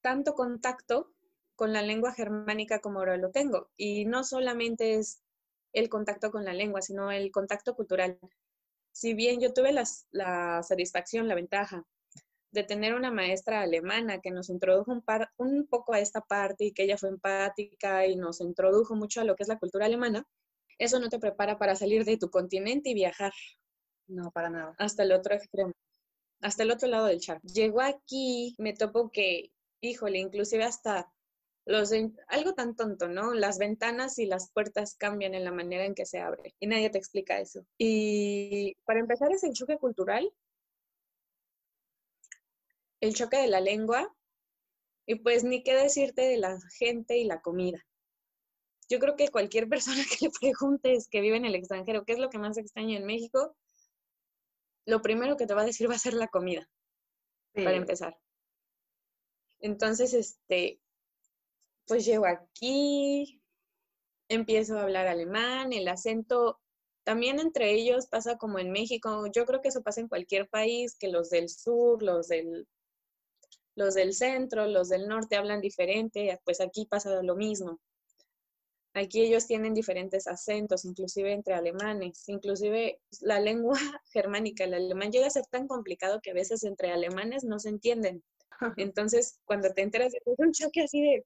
tanto 0.00 0.34
contacto 0.34 1.12
con 1.56 1.72
la 1.72 1.82
lengua 1.82 2.12
germánica 2.12 2.80
como 2.80 3.00
ahora 3.00 3.16
lo 3.16 3.30
tengo. 3.30 3.68
Y 3.76 4.04
no 4.04 4.24
solamente 4.24 4.94
es 4.94 5.20
el 5.72 5.88
contacto 5.88 6.30
con 6.30 6.44
la 6.44 6.54
lengua, 6.54 6.82
sino 6.82 7.10
el 7.10 7.30
contacto 7.30 7.74
cultural. 7.74 8.18
Si 8.98 9.14
bien 9.14 9.40
yo 9.40 9.52
tuve 9.52 9.72
la 9.72 10.62
satisfacción, 10.64 11.28
la 11.28 11.36
ventaja 11.36 11.84
de 12.50 12.64
tener 12.64 12.94
una 12.94 13.12
maestra 13.12 13.60
alemana 13.60 14.20
que 14.20 14.32
nos 14.32 14.50
introdujo 14.50 14.90
un, 14.90 15.02
par, 15.02 15.30
un 15.36 15.68
poco 15.68 15.92
a 15.92 16.00
esta 16.00 16.20
parte 16.20 16.64
y 16.64 16.72
que 16.72 16.82
ella 16.82 16.98
fue 16.98 17.10
empática 17.10 18.08
y 18.08 18.16
nos 18.16 18.40
introdujo 18.40 18.96
mucho 18.96 19.20
a 19.20 19.24
lo 19.24 19.36
que 19.36 19.44
es 19.44 19.48
la 19.48 19.60
cultura 19.60 19.86
alemana, 19.86 20.26
eso 20.78 20.98
no 20.98 21.10
te 21.10 21.20
prepara 21.20 21.60
para 21.60 21.76
salir 21.76 22.04
de 22.04 22.16
tu 22.16 22.28
continente 22.28 22.90
y 22.90 22.94
viajar. 22.94 23.32
No, 24.08 24.32
para 24.32 24.50
nada. 24.50 24.74
Hasta 24.78 25.04
el 25.04 25.12
otro 25.12 25.36
extremo, 25.36 25.74
hasta 26.40 26.64
el 26.64 26.72
otro 26.72 26.88
lado 26.88 27.06
del 27.06 27.20
charco. 27.20 27.46
Llegó 27.46 27.82
aquí, 27.82 28.56
me 28.58 28.72
topo 28.72 29.12
que, 29.12 29.52
híjole, 29.80 30.18
inclusive 30.18 30.64
hasta 30.64 31.08
algo 32.28 32.54
tan 32.54 32.74
tonto, 32.76 33.08
¿no? 33.08 33.34
Las 33.34 33.58
ventanas 33.58 34.18
y 34.18 34.26
las 34.26 34.50
puertas 34.50 34.94
cambian 34.94 35.34
en 35.34 35.44
la 35.44 35.52
manera 35.52 35.84
en 35.84 35.94
que 35.94 36.06
se 36.06 36.18
abre 36.18 36.54
y 36.58 36.66
nadie 36.66 36.90
te 36.90 36.98
explica 36.98 37.40
eso. 37.40 37.66
Y 37.76 38.74
para 38.84 39.00
empezar 39.00 39.30
es 39.32 39.44
el 39.44 39.52
choque 39.52 39.76
cultural, 39.76 40.32
el 43.00 43.14
choque 43.14 43.36
de 43.38 43.48
la 43.48 43.60
lengua 43.60 44.14
y 45.06 45.16
pues 45.16 45.44
ni 45.44 45.62
qué 45.62 45.74
decirte 45.74 46.22
de 46.22 46.38
la 46.38 46.58
gente 46.78 47.18
y 47.18 47.24
la 47.24 47.40
comida. 47.42 47.84
Yo 48.88 48.98
creo 48.98 49.16
que 49.16 49.28
cualquier 49.28 49.68
persona 49.68 50.02
que 50.04 50.26
le 50.26 50.30
preguntes 50.40 51.08
que 51.08 51.20
vive 51.20 51.36
en 51.36 51.44
el 51.44 51.54
extranjero 51.54 52.04
qué 52.04 52.14
es 52.14 52.18
lo 52.18 52.30
que 52.30 52.38
más 52.38 52.56
extraña 52.56 52.96
en 52.96 53.04
México, 53.04 53.54
lo 54.86 55.02
primero 55.02 55.36
que 55.36 55.46
te 55.46 55.52
va 55.52 55.62
a 55.62 55.66
decir 55.66 55.90
va 55.90 55.96
a 55.96 55.98
ser 55.98 56.14
la 56.14 56.28
comida, 56.28 56.66
para 57.52 57.76
empezar. 57.76 58.18
Entonces, 59.60 60.14
este, 60.14 60.80
pues 61.88 62.04
llego 62.04 62.26
aquí, 62.26 63.42
empiezo 64.28 64.78
a 64.78 64.82
hablar 64.82 65.06
alemán, 65.08 65.72
el 65.72 65.88
acento 65.88 66.60
también 67.02 67.40
entre 67.40 67.72
ellos 67.72 68.06
pasa 68.06 68.36
como 68.36 68.58
en 68.58 68.70
México, 68.70 69.26
yo 69.34 69.46
creo 69.46 69.62
que 69.62 69.68
eso 69.68 69.82
pasa 69.82 70.02
en 70.02 70.08
cualquier 70.08 70.46
país, 70.46 70.94
que 70.94 71.08
los 71.08 71.30
del 71.30 71.48
sur, 71.48 72.02
los 72.02 72.28
del, 72.28 72.68
los 73.74 73.94
del 73.94 74.12
centro, 74.12 74.66
los 74.66 74.90
del 74.90 75.08
norte 75.08 75.36
hablan 75.36 75.62
diferente, 75.62 76.38
pues 76.44 76.60
aquí 76.60 76.84
pasa 76.84 77.22
lo 77.22 77.34
mismo. 77.34 77.80
Aquí 78.92 79.22
ellos 79.22 79.46
tienen 79.46 79.72
diferentes 79.72 80.26
acentos, 80.26 80.84
inclusive 80.84 81.32
entre 81.32 81.54
alemanes, 81.54 82.28
inclusive 82.28 83.00
la 83.22 83.40
lengua 83.40 83.78
germánica, 84.12 84.64
el 84.64 84.74
alemán 84.74 85.10
llega 85.10 85.28
a 85.28 85.30
ser 85.30 85.46
tan 85.46 85.66
complicado 85.66 86.20
que 86.20 86.32
a 86.32 86.34
veces 86.34 86.62
entre 86.64 86.90
alemanes 86.90 87.44
no 87.44 87.58
se 87.58 87.70
entienden. 87.70 88.22
Entonces, 88.76 89.40
cuando 89.46 89.72
te 89.72 89.80
enteras 89.80 90.12
de 90.12 90.20
un 90.36 90.52
choque 90.52 90.82
así 90.82 91.00
de, 91.00 91.24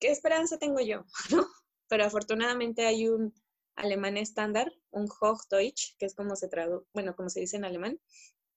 ¿qué 0.00 0.10
esperanza 0.10 0.58
tengo 0.58 0.80
yo? 0.80 1.04
Pero 1.88 2.04
afortunadamente 2.04 2.86
hay 2.86 3.08
un 3.08 3.34
alemán 3.76 4.16
estándar, 4.16 4.72
un 4.90 5.08
Hochdeutsch, 5.08 5.96
que 5.98 6.06
es 6.06 6.14
como 6.14 6.36
se 6.36 6.48
traduce, 6.48 6.86
bueno, 6.92 7.14
como 7.14 7.30
se 7.30 7.40
dice 7.40 7.56
en 7.56 7.64
alemán, 7.64 8.00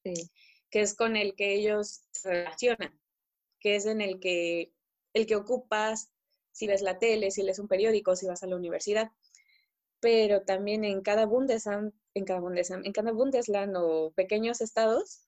que 0.03 0.81
es 0.81 0.95
con 0.95 1.15
el 1.15 1.35
que 1.35 1.53
ellos 1.53 2.03
se 2.11 2.29
relacionan, 2.29 2.99
que 3.59 3.75
es 3.75 3.85
en 3.85 4.01
el 4.01 4.19
que, 4.19 4.73
el 5.13 5.25
que 5.25 5.35
ocupas 5.35 6.09
si 6.51 6.67
ves 6.67 6.81
la 6.81 6.99
tele, 6.99 7.31
si 7.31 7.43
lees 7.43 7.59
un 7.59 7.67
periódico, 7.67 8.15
si 8.15 8.27
vas 8.27 8.43
a 8.43 8.47
la 8.47 8.55
universidad. 8.55 9.11
pero 9.99 10.41
también 10.41 10.83
en 10.83 11.01
cada 11.01 11.25
Bundesamt, 11.25 11.95
en 12.13 12.25
cada 12.25 12.41
Bundesamt, 12.41 12.85
en 12.85 12.91
cada 12.91 13.13
Bundesland 13.13 13.73
o 13.77 14.11
pequeños 14.11 14.59
estados, 14.59 15.25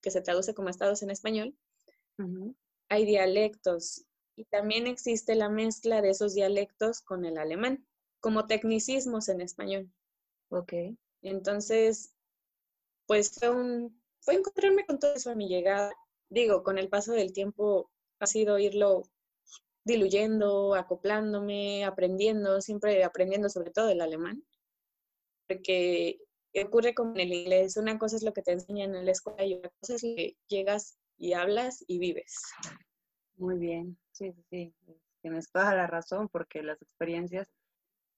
que 0.00 0.12
se 0.12 0.20
traduce 0.20 0.54
como 0.54 0.68
estados 0.68 1.02
en 1.02 1.10
español, 1.10 1.56
hay 2.88 3.04
dialectos 3.04 4.06
y 4.42 4.44
también 4.46 4.88
existe 4.88 5.36
la 5.36 5.48
mezcla 5.48 6.02
de 6.02 6.10
esos 6.10 6.34
dialectos 6.34 7.00
con 7.00 7.24
el 7.24 7.38
alemán, 7.38 7.86
como 8.18 8.46
tecnicismos 8.48 9.28
en 9.28 9.40
español. 9.40 9.88
Ok. 10.48 10.72
Entonces, 11.22 12.12
pues 13.06 13.38
fue 13.38 13.50
un, 13.50 14.02
fue 14.20 14.34
encontrarme 14.34 14.84
con 14.84 14.98
todo 14.98 15.14
eso 15.14 15.30
a 15.30 15.36
mi 15.36 15.48
llegada. 15.48 15.92
Digo, 16.28 16.64
con 16.64 16.76
el 16.76 16.88
paso 16.88 17.12
del 17.12 17.32
tiempo 17.32 17.88
ha 18.18 18.26
sido 18.26 18.58
irlo 18.58 19.04
diluyendo, 19.84 20.74
acoplándome, 20.74 21.84
aprendiendo, 21.84 22.60
siempre 22.60 23.04
aprendiendo 23.04 23.48
sobre 23.48 23.70
todo 23.70 23.90
el 23.90 24.00
alemán, 24.00 24.44
porque 25.46 26.18
ocurre 26.64 26.94
como 26.94 27.12
en 27.12 27.20
el 27.20 27.32
inglés, 27.32 27.76
una 27.76 27.96
cosa 27.96 28.16
es 28.16 28.24
lo 28.24 28.32
que 28.32 28.42
te 28.42 28.52
enseñan 28.52 28.96
en 28.96 29.06
la 29.06 29.12
escuela 29.12 29.44
y 29.44 29.54
otra 29.54 29.70
cosa 29.80 29.94
es 29.94 30.02
que 30.02 30.36
llegas 30.48 30.98
y 31.16 31.32
hablas 31.32 31.84
y 31.86 31.98
vives. 31.98 32.34
Muy 33.36 33.58
bien, 33.58 33.98
sí, 34.12 34.32
sí, 34.50 34.74
sí, 34.84 35.00
tienes 35.20 35.50
toda 35.50 35.74
la 35.74 35.86
razón, 35.86 36.28
porque 36.28 36.62
las 36.62 36.80
experiencias, 36.82 37.48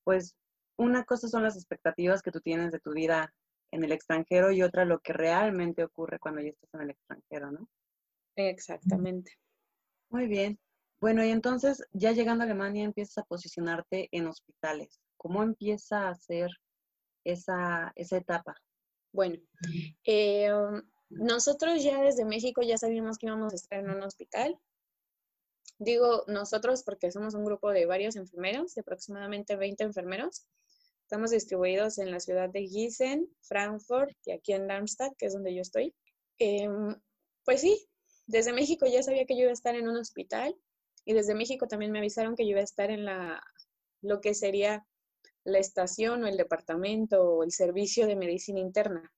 pues 0.05 0.35
una 0.77 1.05
cosa 1.05 1.29
son 1.29 1.43
las 1.43 1.57
expectativas 1.57 2.23
que 2.23 2.33
tú 2.33 2.41
tienes 2.41 2.73
de 2.73 2.81
tu 2.81 2.93
vida 2.93 3.33
en 3.71 3.85
el 3.85 3.93
extranjero 3.93 4.53
y 4.53 4.63
otra 4.63 4.85
lo 4.85 5.01
que 5.01 5.13
realmente 5.13 5.85
ocurre 5.85 6.19
cuando 6.19 6.41
ya 6.41 6.51
estás 6.51 6.73
en 6.75 6.83
el 6.83 6.91
extranjero, 6.91 7.51
¿no? 7.51 7.69
Exactamente. 8.37 9.33
Muy 10.11 10.27
bien. 10.27 10.59
Bueno, 11.01 11.25
y 11.25 11.31
entonces 11.31 11.85
ya 11.93 12.13
llegando 12.13 12.43
a 12.43 12.47
Alemania 12.47 12.85
empiezas 12.85 13.19
a 13.19 13.25
posicionarte 13.25 14.09
en 14.13 14.27
hospitales. 14.27 15.01
¿Cómo 15.17 15.43
empieza 15.43 16.09
a 16.09 16.15
ser 16.15 16.51
esa, 17.25 17.93
esa 17.95 18.17
etapa? 18.17 18.55
Bueno, 19.13 19.39
eh, 20.05 20.51
nosotros 21.11 21.83
ya 21.83 22.01
desde 22.01 22.25
México 22.25 22.63
ya 22.63 22.79
sabíamos 22.79 23.19
que 23.19 23.27
íbamos 23.27 23.53
a 23.53 23.57
estar 23.57 23.81
en 23.81 23.91
un 23.91 24.03
hospital. 24.03 24.59
Digo 25.79 26.25
nosotros 26.29 26.83
porque 26.85 27.11
somos 27.11 27.35
un 27.35 27.45
grupo 27.45 27.71
de 27.71 27.87
varios 27.87 28.17
enfermeros, 28.17 28.75
de 28.75 28.83
aproximadamente 28.83 29.57
20 29.57 29.85
enfermeros. 29.85 30.47
Estamos 31.03 31.31
distribuidos 31.31 31.99
en 31.99 32.11
la 32.11 32.21
ciudad 32.21 32.49
de 32.49 32.67
Gießen, 32.67 33.29
Frankfurt 33.43 34.17
y 34.25 34.33
aquí 34.33 34.53
en 34.53 34.67
Darmstadt, 34.67 35.17
que 35.19 35.27
es 35.27 35.35
donde 35.35 35.55
yo 35.55 35.63
estoy. 35.63 35.95
Em, 36.39 36.97
pues 37.45 37.61
sí, 37.61 37.87
desde 38.27 38.53
México 38.53 38.87
ya 38.87 39.03
sabía 39.03 39.27
que 39.27 39.35
yo 39.35 39.43
iba 39.43 39.51
a 39.51 39.55
estar 39.55 39.75
en 39.75 39.89
un 39.89 39.97
hospital 39.97 40.57
y 41.05 41.13
desde 41.13 41.35
México 41.35 41.67
también 41.67 41.93
me 41.93 41.99
avisaron 41.99 42.35
que 42.35 42.45
yo 42.45 42.53
iba 42.53 42.61
a 42.61 42.65
estar 42.65 42.91
en 42.91 43.05
la, 43.05 43.43
lo 44.01 44.21
que 44.21 44.35
sería 44.35 44.87
la 45.45 45.59
estación 45.59 46.25
o 46.25 46.27
el 46.27 46.37
departamento 46.37 47.23
o 47.23 47.45
el 47.45 47.53
servicio 47.53 48.07
de 48.07 48.17
medicina 48.17 48.61
interna. 48.61 49.13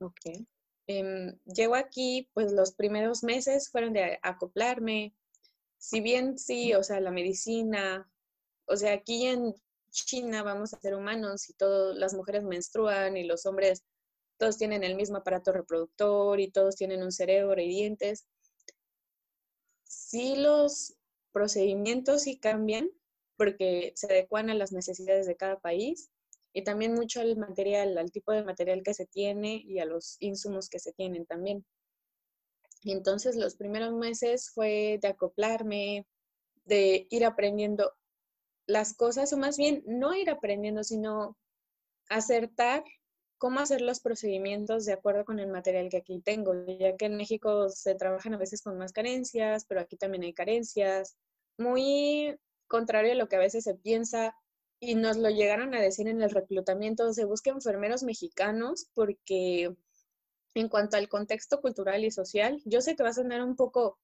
Ok. 0.00 0.46
Eh, 0.86 1.34
llego 1.44 1.74
aquí, 1.74 2.28
pues 2.32 2.52
los 2.52 2.74
primeros 2.74 3.22
meses 3.22 3.70
fueron 3.70 3.92
de 3.92 4.18
acoplarme. 4.22 5.14
Si 5.78 6.00
bien 6.00 6.38
sí, 6.38 6.74
o 6.74 6.82
sea, 6.82 7.00
la 7.00 7.10
medicina, 7.10 8.10
o 8.66 8.76
sea, 8.76 8.92
aquí 8.94 9.26
en 9.26 9.54
China 9.90 10.42
vamos 10.42 10.74
a 10.74 10.80
ser 10.80 10.94
humanos 10.94 11.48
y 11.48 11.54
todas 11.54 11.96
las 11.96 12.14
mujeres 12.14 12.44
menstruan 12.44 13.16
y 13.16 13.24
los 13.24 13.46
hombres 13.46 13.84
todos 14.38 14.58
tienen 14.58 14.84
el 14.84 14.96
mismo 14.96 15.18
aparato 15.18 15.52
reproductor 15.52 16.38
y 16.40 16.50
todos 16.50 16.76
tienen 16.76 17.02
un 17.02 17.12
cerebro 17.12 17.60
y 17.60 17.68
dientes. 17.68 18.26
Sí 19.84 20.36
los 20.36 20.94
procedimientos 21.32 22.22
sí 22.22 22.38
cambian 22.38 22.90
porque 23.36 23.92
se 23.96 24.06
adecuan 24.06 24.50
a 24.50 24.54
las 24.54 24.72
necesidades 24.72 25.26
de 25.26 25.36
cada 25.36 25.60
país 25.60 26.10
y 26.52 26.62
también 26.62 26.94
mucho 26.94 27.20
al 27.20 27.36
material, 27.36 27.96
al 27.98 28.10
tipo 28.10 28.32
de 28.32 28.42
material 28.42 28.82
que 28.82 28.94
se 28.94 29.06
tiene 29.06 29.62
y 29.64 29.78
a 29.78 29.84
los 29.84 30.16
insumos 30.20 30.68
que 30.68 30.78
se 30.78 30.92
tienen 30.92 31.26
también. 31.26 31.64
Entonces 32.84 33.36
los 33.36 33.56
primeros 33.56 33.92
meses 33.92 34.50
fue 34.50 34.98
de 35.00 35.08
acoplarme, 35.08 36.06
de 36.64 37.06
ir 37.10 37.24
aprendiendo 37.24 37.92
las 38.66 38.94
cosas, 38.94 39.32
o 39.32 39.36
más 39.36 39.56
bien 39.56 39.82
no 39.86 40.14
ir 40.14 40.30
aprendiendo, 40.30 40.84
sino 40.84 41.36
acertar 42.08 42.84
cómo 43.38 43.60
hacer 43.60 43.80
los 43.80 44.00
procedimientos 44.00 44.84
de 44.84 44.92
acuerdo 44.92 45.24
con 45.24 45.38
el 45.38 45.48
material 45.48 45.88
que 45.88 45.98
aquí 45.98 46.20
tengo, 46.20 46.52
ya 46.66 46.96
que 46.96 47.06
en 47.06 47.16
México 47.16 47.68
se 47.70 47.94
trabajan 47.94 48.34
a 48.34 48.38
veces 48.38 48.62
con 48.62 48.76
más 48.76 48.92
carencias, 48.92 49.64
pero 49.64 49.80
aquí 49.80 49.96
también 49.96 50.24
hay 50.24 50.34
carencias. 50.34 51.16
Muy 51.56 52.36
contrario 52.66 53.12
a 53.12 53.16
lo 53.16 53.28
que 53.28 53.36
a 53.36 53.40
veces 53.40 53.64
se 53.64 53.74
piensa 53.74 54.34
y 54.80 54.94
nos 54.94 55.16
lo 55.16 55.30
llegaron 55.30 55.74
a 55.74 55.80
decir 55.80 56.08
en 56.08 56.22
el 56.22 56.30
reclutamiento, 56.30 57.12
se 57.12 57.24
busca 57.24 57.50
enfermeros 57.50 58.02
mexicanos 58.02 58.88
porque 58.94 59.74
en 60.54 60.68
cuanto 60.68 60.96
al 60.96 61.08
contexto 61.08 61.60
cultural 61.60 62.04
y 62.04 62.10
social, 62.10 62.60
yo 62.64 62.80
sé 62.80 62.96
que 62.96 63.02
va 63.02 63.10
a 63.10 63.14
sonar 63.14 63.42
un 63.42 63.56
poco 63.56 63.98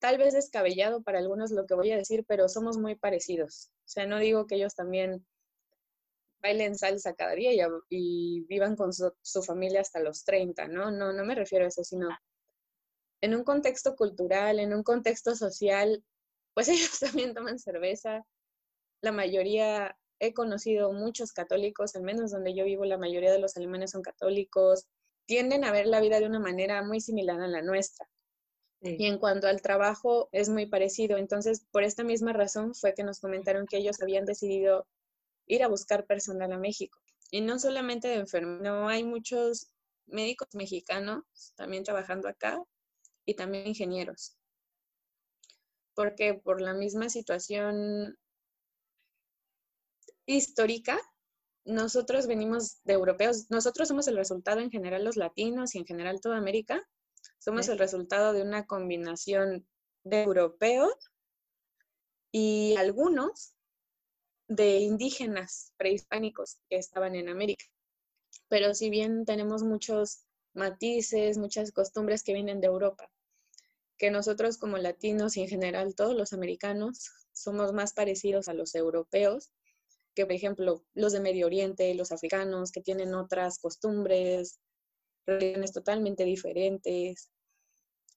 tal 0.00 0.18
vez 0.18 0.34
descabellado 0.34 1.02
para 1.02 1.18
algunos 1.18 1.52
lo 1.52 1.64
que 1.66 1.74
voy 1.74 1.92
a 1.92 1.96
decir, 1.96 2.24
pero 2.26 2.48
somos 2.48 2.76
muy 2.76 2.96
parecidos. 2.96 3.70
O 3.84 3.88
sea, 3.88 4.06
no 4.06 4.18
digo 4.18 4.46
que 4.46 4.56
ellos 4.56 4.74
también 4.74 5.24
bailen 6.42 6.74
salsa 6.76 7.14
cada 7.14 7.34
día 7.34 7.52
y, 7.88 8.44
vivan 8.48 8.74
con 8.74 8.92
su, 8.92 9.42
familia 9.46 9.80
hasta 9.80 10.00
los 10.00 10.24
30, 10.24 10.66
¿no? 10.68 10.90
No, 10.90 11.12
no 11.12 11.24
me 11.24 11.36
refiero 11.36 11.64
a 11.64 11.68
eso, 11.68 11.84
sino 11.84 12.08
en 13.20 13.34
un 13.36 13.44
contexto 13.44 13.94
cultural, 13.94 14.58
en 14.58 14.74
un 14.74 14.82
contexto 14.82 15.36
social, 15.36 16.04
pues 16.54 16.68
ellos 16.68 16.98
también 16.98 17.32
toman 17.32 17.58
cerveza. 17.58 18.26
La 19.02 19.12
mayoría, 19.12 19.96
he 20.18 20.34
conocido 20.34 20.92
muchos 20.92 21.32
católicos, 21.32 21.94
al 21.94 22.02
menos 22.02 22.32
donde 22.32 22.54
yo 22.54 22.64
vivo, 22.64 22.84
la 22.84 22.98
mayoría 22.98 23.32
de 23.32 23.38
los 23.38 23.56
alemanes 23.56 23.92
son 23.92 24.02
católicos, 24.02 24.88
tienden 25.32 25.64
a 25.64 25.72
ver 25.72 25.86
la 25.86 25.98
vida 25.98 26.20
de 26.20 26.26
una 26.26 26.38
manera 26.38 26.82
muy 26.82 27.00
similar 27.00 27.40
a 27.40 27.48
la 27.48 27.62
nuestra. 27.62 28.06
Y 28.82 29.06
en 29.06 29.16
cuanto 29.16 29.46
al 29.46 29.62
trabajo, 29.62 30.28
es 30.30 30.50
muy 30.50 30.66
parecido. 30.66 31.16
Entonces, 31.16 31.64
por 31.70 31.84
esta 31.84 32.04
misma 32.04 32.34
razón 32.34 32.74
fue 32.74 32.92
que 32.92 33.02
nos 33.02 33.18
comentaron 33.18 33.66
que 33.66 33.78
ellos 33.78 34.02
habían 34.02 34.26
decidido 34.26 34.86
ir 35.46 35.62
a 35.62 35.68
buscar 35.68 36.04
personal 36.04 36.52
a 36.52 36.58
México. 36.58 37.00
Y 37.30 37.40
no 37.40 37.58
solamente 37.58 38.08
de 38.08 38.16
enfermeros, 38.16 38.62
no 38.62 38.88
hay 38.90 39.04
muchos 39.04 39.68
médicos 40.04 40.48
mexicanos 40.52 41.24
también 41.56 41.82
trabajando 41.82 42.28
acá 42.28 42.62
y 43.24 43.32
también 43.32 43.68
ingenieros. 43.68 44.36
Porque 45.94 46.34
por 46.34 46.60
la 46.60 46.74
misma 46.74 47.08
situación 47.08 48.18
histórica, 50.26 51.00
nosotros 51.64 52.26
venimos 52.26 52.82
de 52.84 52.94
europeos, 52.94 53.50
nosotros 53.50 53.88
somos 53.88 54.08
el 54.08 54.16
resultado 54.16 54.60
en 54.60 54.70
general 54.70 55.04
los 55.04 55.16
latinos 55.16 55.74
y 55.74 55.78
en 55.78 55.86
general 55.86 56.20
toda 56.20 56.36
América, 56.36 56.82
somos 57.38 57.68
el 57.68 57.78
resultado 57.78 58.32
de 58.32 58.42
una 58.42 58.66
combinación 58.66 59.66
de 60.04 60.22
europeos 60.22 60.94
y 62.32 62.74
algunos 62.76 63.54
de 64.48 64.78
indígenas 64.78 65.72
prehispánicos 65.76 66.58
que 66.68 66.76
estaban 66.76 67.14
en 67.14 67.28
América. 67.28 67.64
Pero 68.48 68.74
si 68.74 68.90
bien 68.90 69.24
tenemos 69.24 69.62
muchos 69.62 70.24
matices, 70.54 71.38
muchas 71.38 71.72
costumbres 71.72 72.22
que 72.22 72.34
vienen 72.34 72.60
de 72.60 72.66
Europa, 72.66 73.10
que 73.96 74.10
nosotros 74.10 74.58
como 74.58 74.78
latinos 74.78 75.36
y 75.36 75.42
en 75.42 75.48
general 75.48 75.94
todos 75.94 76.14
los 76.16 76.32
americanos 76.32 77.10
somos 77.32 77.72
más 77.72 77.92
parecidos 77.92 78.48
a 78.48 78.54
los 78.54 78.74
europeos 78.74 79.52
que, 80.14 80.26
por 80.26 80.34
ejemplo, 80.34 80.84
los 80.94 81.12
de 81.12 81.20
Medio 81.20 81.46
Oriente, 81.46 81.94
los 81.94 82.12
africanos, 82.12 82.72
que 82.72 82.80
tienen 82.80 83.14
otras 83.14 83.58
costumbres, 83.58 84.60
religiones 85.26 85.72
totalmente 85.72 86.24
diferentes, 86.24 87.30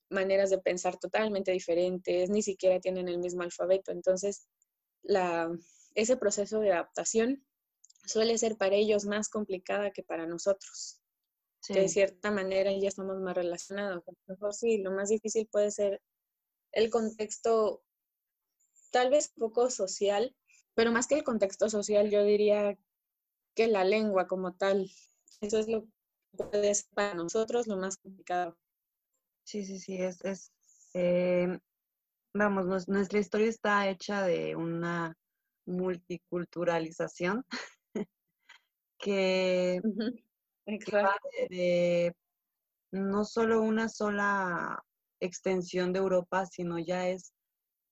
maneras 0.09 0.49
de 0.49 0.59
pensar 0.59 0.97
totalmente 0.97 1.51
diferentes, 1.51 2.29
ni 2.29 2.41
siquiera 2.41 2.79
tienen 2.79 3.07
el 3.07 3.19
mismo 3.19 3.43
alfabeto. 3.43 3.91
Entonces, 3.91 4.47
la, 5.03 5.51
ese 5.93 6.17
proceso 6.17 6.59
de 6.59 6.71
adaptación 6.71 7.45
suele 8.05 8.37
ser 8.37 8.57
para 8.57 8.75
ellos 8.75 9.05
más 9.05 9.29
complicada 9.29 9.91
que 9.91 10.03
para 10.03 10.25
nosotros. 10.27 11.01
de 11.67 11.89
cierta 11.89 12.29
manera 12.29 12.71
ya 12.71 12.89
estamos 12.89 13.19
más 13.19 13.35
relacionados. 13.35 14.03
Mejor 14.27 14.53
sí, 14.53 14.77
lo 14.77 14.91
más 14.91 15.09
difícil 15.09 15.47
puede 15.47 15.71
ser 15.71 16.01
el 16.71 16.91
contexto, 16.91 17.83
tal 18.91 19.09
vez 19.09 19.29
poco 19.29 19.71
social, 19.71 20.35
pero 20.75 20.91
más 20.91 21.07
que 21.07 21.15
el 21.15 21.23
contexto 21.23 21.69
social, 21.69 22.09
yo 22.11 22.23
diría 22.23 22.77
que 23.55 23.67
la 23.67 23.83
lengua 23.83 24.27
como 24.27 24.53
tal. 24.53 24.91
Eso 25.41 25.59
es 25.59 25.67
lo 25.67 25.83
que 25.83 26.43
puede 26.43 26.75
ser 26.75 26.85
para 26.93 27.13
nosotros 27.13 27.67
lo 27.67 27.77
más 27.77 27.97
complicado. 27.97 28.57
Sí, 29.43 29.63
sí, 29.63 29.79
sí, 29.79 29.97
es, 29.97 30.23
es 30.23 30.51
eh, 30.93 31.59
vamos, 32.33 32.87
nuestra 32.87 33.19
historia 33.19 33.47
está 33.47 33.89
hecha 33.89 34.23
de 34.23 34.55
una 34.55 35.15
multiculturalización 35.65 37.45
que, 38.99 39.81
de, 41.49 42.15
no 42.91 43.23
solo 43.23 43.61
una 43.61 43.89
sola 43.89 44.83
extensión 45.19 45.93
de 45.93 45.99
Europa, 45.99 46.45
sino 46.45 46.79
ya 46.79 47.07
es 47.09 47.34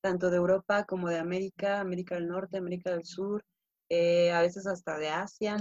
tanto 0.03 0.29
de 0.29 0.36
Europa 0.36 0.83
como 0.83 1.07
de 1.10 1.17
América, 1.17 1.79
América 1.79 2.15
del 2.15 2.27
Norte, 2.27 2.57
América 2.57 2.91
del 2.91 3.05
Sur, 3.05 3.41
eh, 3.89 4.31
a 4.31 4.41
veces 4.41 4.67
hasta 4.67 4.98
de 4.98 5.07
Asia. 5.07 5.57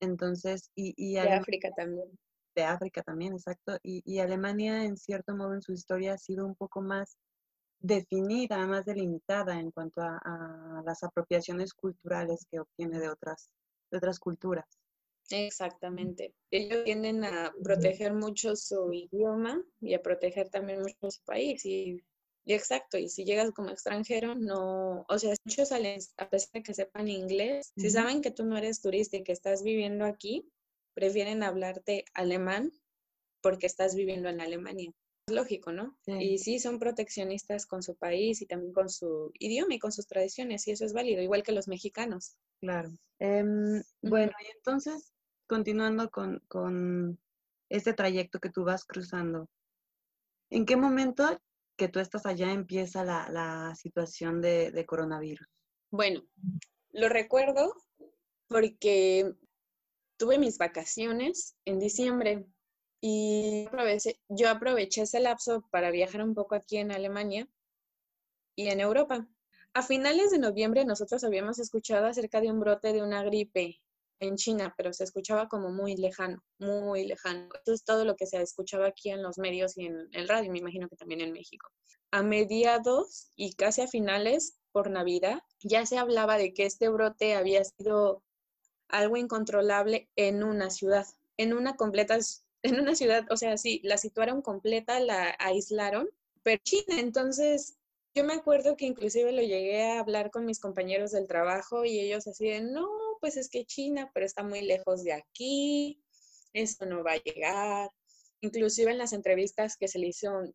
Entonces, 0.00 0.70
y, 0.74 0.94
y 0.96 1.14
de 1.14 1.28
África 1.28 1.70
también. 1.76 2.08
De 2.54 2.62
África 2.62 3.02
también, 3.02 3.34
exacto. 3.34 3.76
Y, 3.82 4.02
y 4.06 4.20
Alemania, 4.20 4.84
en 4.84 4.96
cierto 4.96 5.36
modo, 5.36 5.52
en 5.52 5.60
su 5.60 5.72
historia 5.72 6.14
ha 6.14 6.18
sido 6.18 6.46
un 6.46 6.54
poco 6.54 6.80
más 6.80 7.18
definida, 7.80 8.66
más 8.66 8.86
delimitada 8.86 9.60
en 9.60 9.70
cuanto 9.70 10.00
a, 10.00 10.18
a, 10.24 10.82
las 10.86 11.02
apropiaciones 11.02 11.74
culturales 11.74 12.46
que 12.50 12.60
obtiene 12.60 12.98
de 12.98 13.10
otras, 13.10 13.50
de 13.90 13.98
otras 13.98 14.18
culturas. 14.18 14.64
Exactamente. 15.30 16.32
Ellos 16.50 16.84
tienden 16.84 17.24
a 17.24 17.52
proteger 17.62 18.14
mucho 18.14 18.56
su 18.56 18.90
idioma 18.90 19.62
y 19.80 19.92
a 19.92 20.02
proteger 20.02 20.48
también 20.48 20.80
mucho 20.80 21.10
su 21.10 21.22
país. 21.24 21.64
Y 21.66 22.02
exacto, 22.52 22.98
y 22.98 23.08
si 23.08 23.24
llegas 23.24 23.52
como 23.52 23.70
extranjero, 23.70 24.34
no, 24.34 25.06
o 25.08 25.18
sea, 25.18 25.34
muchos 25.44 25.68
salen, 25.68 25.98
a 26.18 26.28
pesar 26.28 26.50
de 26.52 26.62
que 26.62 26.74
sepan 26.74 27.08
inglés, 27.08 27.72
si 27.76 27.88
saben 27.88 28.20
que 28.20 28.30
tú 28.30 28.44
no 28.44 28.58
eres 28.58 28.82
turista 28.82 29.16
y 29.16 29.24
que 29.24 29.32
estás 29.32 29.62
viviendo 29.62 30.04
aquí, 30.04 30.46
prefieren 30.94 31.42
hablarte 31.42 32.04
alemán 32.12 32.72
porque 33.42 33.66
estás 33.66 33.94
viviendo 33.94 34.28
en 34.28 34.40
Alemania. 34.40 34.92
Es 35.26 35.34
lógico, 35.34 35.72
¿no? 35.72 35.96
Y 36.06 36.38
sí, 36.38 36.58
son 36.58 36.78
proteccionistas 36.78 37.66
con 37.66 37.82
su 37.82 37.96
país 37.96 38.42
y 38.42 38.46
también 38.46 38.72
con 38.72 38.90
su 38.90 39.32
idioma 39.38 39.74
y 39.74 39.78
con 39.78 39.92
sus 39.92 40.06
tradiciones, 40.06 40.66
y 40.66 40.72
eso 40.72 40.84
es 40.84 40.92
válido, 40.92 41.22
igual 41.22 41.42
que 41.42 41.52
los 41.52 41.66
mexicanos. 41.66 42.36
Claro. 42.60 42.90
Em, 43.18 43.82
bueno, 44.02 44.32
y 44.42 44.56
entonces, 44.56 45.12
continuando 45.46 46.10
con, 46.10 46.40
con 46.48 47.18
este 47.70 47.94
trayecto 47.94 48.38
que 48.38 48.50
tú 48.50 48.64
vas 48.64 48.84
cruzando, 48.84 49.48
¿en 50.50 50.66
qué 50.66 50.76
momento 50.76 51.40
que 51.76 51.88
tú 51.88 52.00
estás 52.00 52.26
allá 52.26 52.52
empieza 52.52 53.04
la, 53.04 53.28
la 53.30 53.74
situación 53.74 54.40
de, 54.40 54.70
de, 54.70 54.86
coronavirus? 54.86 55.46
Bueno, 55.90 56.22
lo 56.92 57.08
recuerdo 57.08 57.74
porque 58.48 59.32
tuve 60.16 60.38
mis 60.38 60.58
vacaciones 60.58 61.56
en 61.64 61.78
diciembre 61.78 62.46
y 63.00 63.68
yo 64.28 64.48
aproveché 64.48 65.02
ese 65.02 65.20
lapso 65.20 65.66
para 65.70 65.90
viajar 65.90 66.22
un 66.22 66.34
poco 66.34 66.54
aquí 66.54 66.78
en 66.78 66.92
Alemania 66.92 67.48
y 68.56 68.68
en 68.68 68.80
Europa. 68.80 69.28
A 69.74 69.82
finales 69.82 70.30
de 70.30 70.38
noviembre 70.38 70.84
nosotros 70.84 71.24
habíamos 71.24 71.58
escuchado 71.58 72.06
acerca 72.06 72.40
de 72.40 72.50
un 72.50 72.60
brote 72.60 72.92
de 72.92 73.02
una 73.02 73.22
gripe 73.24 73.82
en 74.20 74.36
China, 74.36 74.74
pero 74.76 74.92
se 74.92 75.04
escuchaba 75.04 75.48
como 75.48 75.70
muy 75.70 75.96
lejano, 75.96 76.42
muy 76.58 77.06
lejano. 77.06 77.48
Eso 77.64 77.74
es 77.74 77.84
todo 77.84 78.04
lo 78.04 78.16
que 78.16 78.26
se 78.26 78.40
escuchaba 78.40 78.86
aquí 78.86 79.10
en 79.10 79.22
los 79.22 79.38
medios 79.38 79.76
y 79.76 79.86
en 79.86 80.08
el 80.12 80.28
radio, 80.28 80.50
me 80.50 80.58
imagino 80.58 80.88
que 80.88 80.96
también 80.96 81.20
en 81.20 81.32
México. 81.32 81.68
A 82.10 82.22
mediados 82.22 83.30
y 83.36 83.54
casi 83.54 83.82
a 83.82 83.88
finales, 83.88 84.56
por 84.74 84.90
Navidad, 84.90 85.38
ya 85.62 85.86
se 85.86 85.98
hablaba 85.98 86.36
de 86.36 86.52
que 86.52 86.66
este 86.66 86.88
brote 86.88 87.36
había 87.36 87.62
sido 87.62 88.24
algo 88.88 89.16
incontrolable 89.16 90.10
en 90.16 90.42
una 90.42 90.68
ciudad, 90.68 91.06
en 91.36 91.54
una 91.54 91.76
completa, 91.76 92.18
en 92.62 92.80
una 92.80 92.96
ciudad, 92.96 93.24
o 93.30 93.36
sea, 93.36 93.56
sí, 93.56 93.80
la 93.84 93.98
situaron 93.98 94.42
completa, 94.42 94.98
la 94.98 95.36
aislaron, 95.38 96.08
pero 96.42 96.60
China, 96.64 96.98
entonces 96.98 97.76
yo 98.16 98.24
me 98.24 98.34
acuerdo 98.34 98.76
que 98.76 98.86
inclusive 98.86 99.30
lo 99.30 99.42
llegué 99.42 99.84
a 99.84 100.00
hablar 100.00 100.32
con 100.32 100.44
mis 100.44 100.58
compañeros 100.58 101.12
del 101.12 101.28
trabajo 101.28 101.84
y 101.84 102.00
ellos 102.00 102.26
así 102.26 102.48
de, 102.48 102.60
no, 102.60 102.88
pues 103.24 103.38
es 103.38 103.48
que 103.48 103.64
China, 103.64 104.10
pero 104.12 104.26
está 104.26 104.42
muy 104.42 104.60
lejos 104.60 105.02
de 105.02 105.14
aquí, 105.14 105.98
eso 106.52 106.84
no 106.84 107.02
va 107.02 107.12
a 107.12 107.22
llegar. 107.22 107.88
Inclusive 108.42 108.90
en 108.90 108.98
las 108.98 109.14
entrevistas 109.14 109.78
que 109.78 109.88
se 109.88 109.98
le 109.98 110.08
hicieron, 110.08 110.54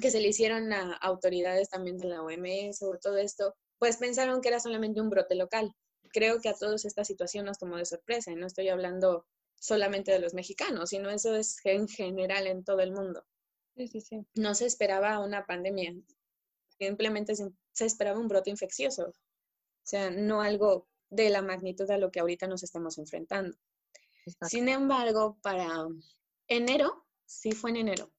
que 0.00 0.12
se 0.12 0.20
le 0.20 0.28
hicieron 0.28 0.72
a 0.72 0.92
autoridades 0.98 1.70
también 1.70 1.98
de 1.98 2.06
la 2.06 2.22
OMS 2.22 2.82
o 2.82 2.96
todo 3.02 3.16
esto, 3.16 3.56
pues 3.80 3.96
pensaron 3.96 4.40
que 4.40 4.48
era 4.50 4.60
solamente 4.60 5.00
un 5.00 5.10
brote 5.10 5.34
local. 5.34 5.74
Creo 6.12 6.40
que 6.40 6.48
a 6.48 6.54
todos 6.54 6.84
esta 6.84 7.04
situación 7.04 7.46
nos 7.46 7.58
tomó 7.58 7.78
de 7.78 7.84
sorpresa 7.84 8.30
y 8.30 8.36
no 8.36 8.46
estoy 8.46 8.68
hablando 8.68 9.26
solamente 9.58 10.12
de 10.12 10.20
los 10.20 10.34
mexicanos, 10.34 10.90
sino 10.90 11.10
eso 11.10 11.34
es 11.34 11.56
en 11.64 11.88
general 11.88 12.46
en 12.46 12.62
todo 12.62 12.78
el 12.78 12.92
mundo. 12.92 13.24
Sí, 13.74 13.88
sí, 13.88 14.00
sí. 14.00 14.24
No 14.36 14.54
se 14.54 14.66
esperaba 14.66 15.18
una 15.18 15.46
pandemia, 15.46 15.96
simplemente 16.78 17.34
se, 17.34 17.50
se 17.72 17.86
esperaba 17.86 18.20
un 18.20 18.28
brote 18.28 18.50
infeccioso, 18.50 19.08
o 19.08 19.14
sea, 19.82 20.10
no 20.10 20.42
algo 20.42 20.86
de 21.14 21.30
la 21.30 21.42
magnitud 21.42 21.90
a 21.90 21.98
lo 21.98 22.10
que 22.10 22.20
ahorita 22.20 22.46
nos 22.46 22.62
estamos 22.62 22.98
enfrentando. 22.98 23.56
Exacto. 24.26 24.48
Sin 24.48 24.68
embargo, 24.68 25.38
para 25.42 25.86
enero, 26.48 27.06
sí 27.24 27.52
fue 27.52 27.70
en 27.70 27.76
enero, 27.76 28.12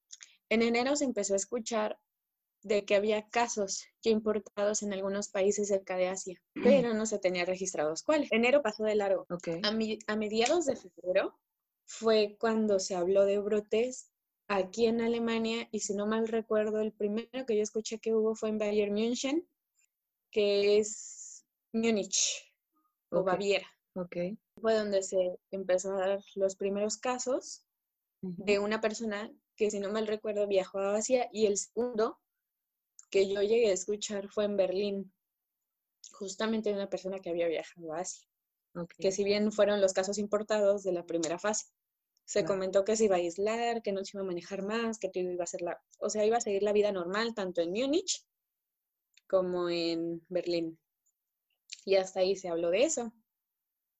en 0.49 0.61
enero 0.61 0.95
se 0.95 1.05
empezó 1.05 1.33
a 1.33 1.37
escuchar 1.37 1.99
de 2.61 2.83
que 2.85 2.95
había 2.95 3.29
casos 3.29 3.85
ya 4.01 4.11
importados 4.11 4.81
en 4.81 4.91
algunos 4.93 5.29
países 5.29 5.67
cerca 5.67 5.97
de 5.97 6.07
Asia, 6.07 6.41
pero 6.63 6.93
no 6.95 7.05
se 7.05 7.19
tenía 7.19 7.45
registrados 7.45 8.01
cuáles. 8.01 8.31
Enero 8.31 8.63
pasó 8.63 8.83
de 8.83 8.95
largo. 8.95 9.27
Okay. 9.29 9.61
A, 9.63 9.71
mi, 9.71 9.99
a 10.07 10.15
mediados 10.15 10.65
de 10.65 10.75
febrero 10.75 11.37
fue 11.85 12.37
cuando 12.39 12.79
se 12.79 12.95
habló 12.95 13.25
de 13.25 13.37
brotes 13.37 14.09
aquí 14.47 14.87
en 14.87 15.01
Alemania 15.01 15.67
y 15.71 15.81
si 15.81 15.93
no 15.93 16.07
mal 16.07 16.27
recuerdo, 16.27 16.79
el 16.81 16.91
primero 16.91 17.45
que 17.45 17.55
yo 17.55 17.61
escuché 17.61 17.99
que 17.99 18.15
hubo 18.15 18.35
fue 18.35 18.49
en 18.49 18.57
Bayern 18.57 18.93
München, 18.93 19.47
que 20.31 20.79
es 20.79 21.45
Múnich, 21.71 22.44
o. 23.19 23.23
Baviera. 23.23 23.67
Ok. 23.95 24.15
Fue 24.61 24.73
donde 24.73 25.03
se 25.03 25.37
empezó 25.51 25.93
a 25.93 26.07
dar 26.07 26.19
los 26.35 26.55
primeros 26.55 26.97
casos 26.97 27.65
de 28.21 28.59
una 28.59 28.81
persona 28.81 29.31
que, 29.55 29.69
si 29.69 29.79
no 29.79 29.91
mal 29.91 30.07
recuerdo, 30.07 30.47
viajó 30.47 30.79
a 30.79 30.95
Asia 30.95 31.29
y 31.31 31.45
el 31.45 31.57
segundo 31.57 32.19
que 33.09 33.27
yo 33.29 33.41
llegué 33.41 33.69
a 33.69 33.73
escuchar 33.73 34.29
fue 34.29 34.45
en 34.45 34.57
Berlín, 34.57 35.13
justamente 36.11 36.69
de 36.69 36.75
una 36.75 36.89
persona 36.89 37.19
que 37.19 37.29
había 37.29 37.47
viajado 37.47 37.93
a 37.93 37.99
Asia, 37.99 38.27
Ok. 38.75 38.93
que 38.99 39.11
si 39.11 39.23
bien 39.23 39.51
fueron 39.51 39.79
los 39.79 39.93
casos 39.93 40.17
importados 40.17 40.83
de 40.83 40.91
la 40.91 41.05
primera 41.05 41.37
fase, 41.39 41.67
se 42.25 42.39
Claro. 42.39 42.55
comentó 42.55 42.83
que 42.83 42.95
se 42.95 43.05
iba 43.05 43.15
a 43.15 43.19
aislar, 43.19 43.81
que 43.83 43.91
no 43.91 44.03
se 44.03 44.17
iba 44.17 44.23
a 44.23 44.27
manejar 44.27 44.63
más, 44.63 44.97
que 44.97 45.11
iba 45.13 45.43
a 45.43 45.47
ser 45.47 45.61
la, 45.61 45.79
o 45.99 46.09
sea, 46.09 46.25
iba 46.25 46.37
a 46.37 46.41
seguir 46.41 46.63
la 46.63 46.73
vida 46.73 46.91
normal 46.91 47.35
tanto 47.35 47.61
en 47.61 47.71
Múnich 47.71 48.25
como 49.27 49.69
en 49.69 50.25
Berlín. 50.29 50.79
Y 51.85 51.95
hasta 51.95 52.21
ahí 52.21 52.35
se 52.35 52.49
habló 52.49 52.69
de 52.69 52.83
eso. 52.83 53.13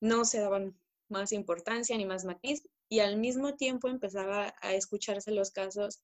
No 0.01 0.25
se 0.25 0.39
daban 0.39 0.79
más 1.09 1.31
importancia 1.31 1.97
ni 1.97 2.05
más 2.05 2.25
matiz 2.25 2.67
y 2.89 2.99
al 2.99 3.17
mismo 3.17 3.55
tiempo 3.55 3.87
empezaba 3.87 4.55
a 4.61 4.73
escucharse 4.73 5.31
los 5.31 5.51
casos 5.51 6.03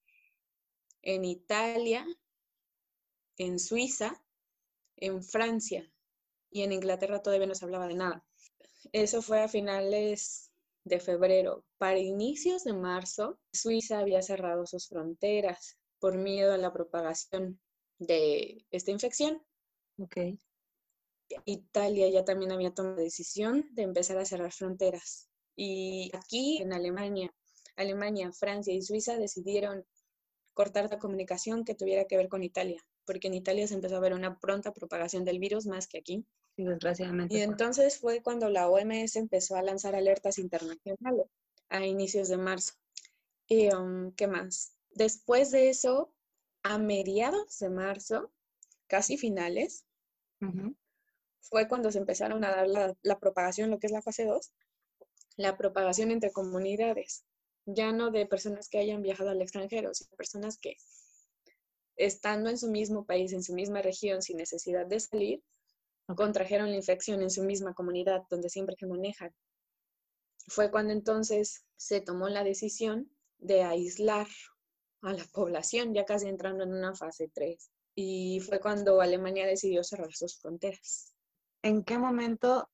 en 1.02 1.26
Italia, 1.26 2.06
en 3.38 3.60
Suiza, 3.60 4.24
en 4.98 5.24
Francia 5.24 5.92
y 6.52 6.62
en 6.62 6.72
Inglaterra 6.72 7.22
todavía 7.22 7.48
no 7.48 7.56
se 7.56 7.66
hablaba 7.66 7.88
de 7.88 7.96
nada. 7.96 8.26
Eso 8.92 9.22
fue 9.22 9.42
a 9.42 9.48
finales 9.48 10.52
de 10.84 11.00
febrero. 11.00 11.66
Para 11.78 12.00
inicios 12.00 12.64
de 12.64 12.74
marzo, 12.74 13.40
Suiza 13.54 14.00
había 14.00 14.22
cerrado 14.22 14.66
sus 14.66 14.88
fronteras 14.88 15.78
por 16.00 16.18
miedo 16.18 16.54
a 16.54 16.58
la 16.58 16.74
propagación 16.74 17.60
de 18.00 18.66
esta 18.72 18.92
infección. 18.92 19.42
Ok. 19.98 20.18
Italia 21.46 22.10
ya 22.10 22.26
también 22.26 22.52
había 22.52 22.74
tomado 22.74 22.98
la 22.98 23.04
decisión 23.04 23.68
de 23.72 23.84
empezar 23.84 24.18
a 24.18 24.26
cerrar 24.26 24.52
fronteras. 24.52 25.30
Y 25.56 26.12
aquí 26.16 26.62
en 26.62 26.74
Alemania, 26.74 27.34
Alemania, 27.76 28.32
Francia 28.32 28.74
y 28.74 28.82
Suiza 28.82 29.18
decidieron 29.18 29.86
cortar 30.54 30.90
la 30.90 31.00
comunicación 31.00 31.64
que 31.64 31.76
tuviera 31.76 32.06
que 32.06 32.18
ver 32.18 32.30
con 32.30 32.44
Italia, 32.44 32.84
porque 33.06 33.28
en 33.28 33.34
Italia 33.34 33.68
se 33.68 33.74
empezó 33.74 33.98
a 33.98 34.02
ver 34.02 34.14
una 34.14 34.40
pronta 34.40 34.74
propagación 34.74 35.24
del 35.24 35.40
virus 35.40 35.66
más 35.66 35.88
que 35.88 36.00
aquí. 36.00 36.26
Desgraciadamente. 36.58 37.36
Y 37.36 37.42
entonces 37.42 37.98
fue 37.98 38.22
cuando 38.22 38.50
la 38.50 38.70
OMS 38.70 39.16
empezó 39.16 39.56
a 39.56 39.62
lanzar 39.62 39.96
alertas 39.96 40.38
internacionales 40.38 41.28
a 41.70 41.86
inicios 41.86 42.28
de 42.28 42.38
marzo. 42.38 42.74
Y, 43.48 43.74
um, 43.74 44.12
¿qué 44.14 44.28
más? 44.28 44.74
Después 44.92 45.52
de 45.52 45.70
eso, 45.70 46.14
a 46.64 46.78
mediados 46.78 47.60
de 47.60 47.70
marzo, 47.70 48.32
casi 48.88 49.18
finales. 49.18 49.86
Fue 51.42 51.68
cuando 51.68 51.92
se 51.92 52.00
empezaron 52.00 52.44
a 52.44 52.52
dar 52.52 52.96
la, 53.02 53.20
propagación, 53.20 53.70
lo 53.70 53.80
que 53.80 53.88
es 53.88 53.94
la 53.94 54.02
fase 54.02 54.26
2, 54.26 54.54
la 55.38 55.58
propagación 55.58 56.12
entre 56.12 56.32
comunidades, 56.32 57.24
ya 57.66 57.92
no 57.92 58.12
de 58.12 58.26
personas 58.26 58.70
que 58.70 58.80
hayan 58.80 59.02
viajado 59.02 59.30
al 59.30 59.42
extranjero, 59.42 59.94
sino 59.94 60.16
personas 60.16 60.58
que 60.58 60.76
estando 61.96 62.50
en 62.50 62.58
su 62.58 62.70
mismo 62.70 63.06
país, 63.06 63.34
en 63.34 63.44
su 63.44 63.54
misma 63.54 63.82
región, 63.82 64.22
sin 64.22 64.38
necesidad 64.38 64.86
de 64.86 65.00
salir, 65.00 65.44
contrajeron 66.16 66.70
la 66.70 66.78
infección 66.78 67.22
en 67.22 67.30
su 67.30 67.44
misma 67.44 67.74
comunidad, 67.74 68.24
donde 68.30 68.50
siempre 68.50 68.76
se 68.78 68.88
manejan. 68.88 69.34
Fue 70.48 70.72
cuando 70.72 70.94
entonces 70.94 71.64
se 71.78 72.02
tomó 72.02 72.30
la 72.30 72.44
decisión 72.44 73.12
de 73.38 73.64
aislar 73.64 74.28
a 75.02 75.14
la 75.14 75.24
población, 75.34 75.94
ya 75.94 76.06
casi 76.06 76.28
entrando 76.28 76.64
en 76.64 76.74
una 76.74 76.96
fase 76.96 77.30
3. 77.34 77.72
Y 77.96 78.40
fue 78.42 78.60
cuando 78.60 79.02
Alemania 79.02 79.46
decidió 79.46 79.84
cerrar 79.84 80.12
sus 80.14 80.40
fronteras. 80.40 81.14
¿En 81.64 81.84
qué 81.84 81.98
momento 81.98 82.70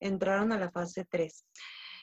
entraron 0.00 0.52
a 0.52 0.58
la 0.58 0.70
fase 0.70 1.04
3? 1.04 1.44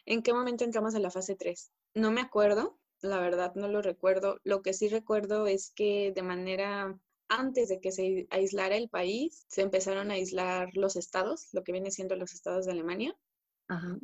¿En 0.05 0.23
qué 0.23 0.33
momento 0.33 0.63
entramos 0.63 0.95
a 0.95 0.99
la 0.99 1.11
fase 1.11 1.35
3? 1.35 1.71
No 1.93 2.11
me 2.11 2.21
acuerdo, 2.21 2.79
la 3.01 3.19
verdad 3.19 3.53
no 3.55 3.67
lo 3.67 3.81
recuerdo. 3.81 4.37
Lo 4.43 4.61
que 4.61 4.73
sí 4.73 4.87
recuerdo 4.87 5.47
es 5.47 5.71
que 5.75 6.11
de 6.15 6.23
manera 6.23 6.97
antes 7.31 7.69
de 7.69 7.79
que 7.79 7.91
se 7.91 8.27
aislara 8.29 8.75
el 8.75 8.89
país, 8.89 9.45
se 9.47 9.61
empezaron 9.61 10.11
a 10.11 10.15
aislar 10.15 10.69
los 10.73 10.97
estados, 10.97 11.47
lo 11.53 11.63
que 11.63 11.71
viene 11.71 11.89
siendo 11.89 12.15
los 12.17 12.33
estados 12.33 12.65
de 12.65 12.73
Alemania. 12.73 13.15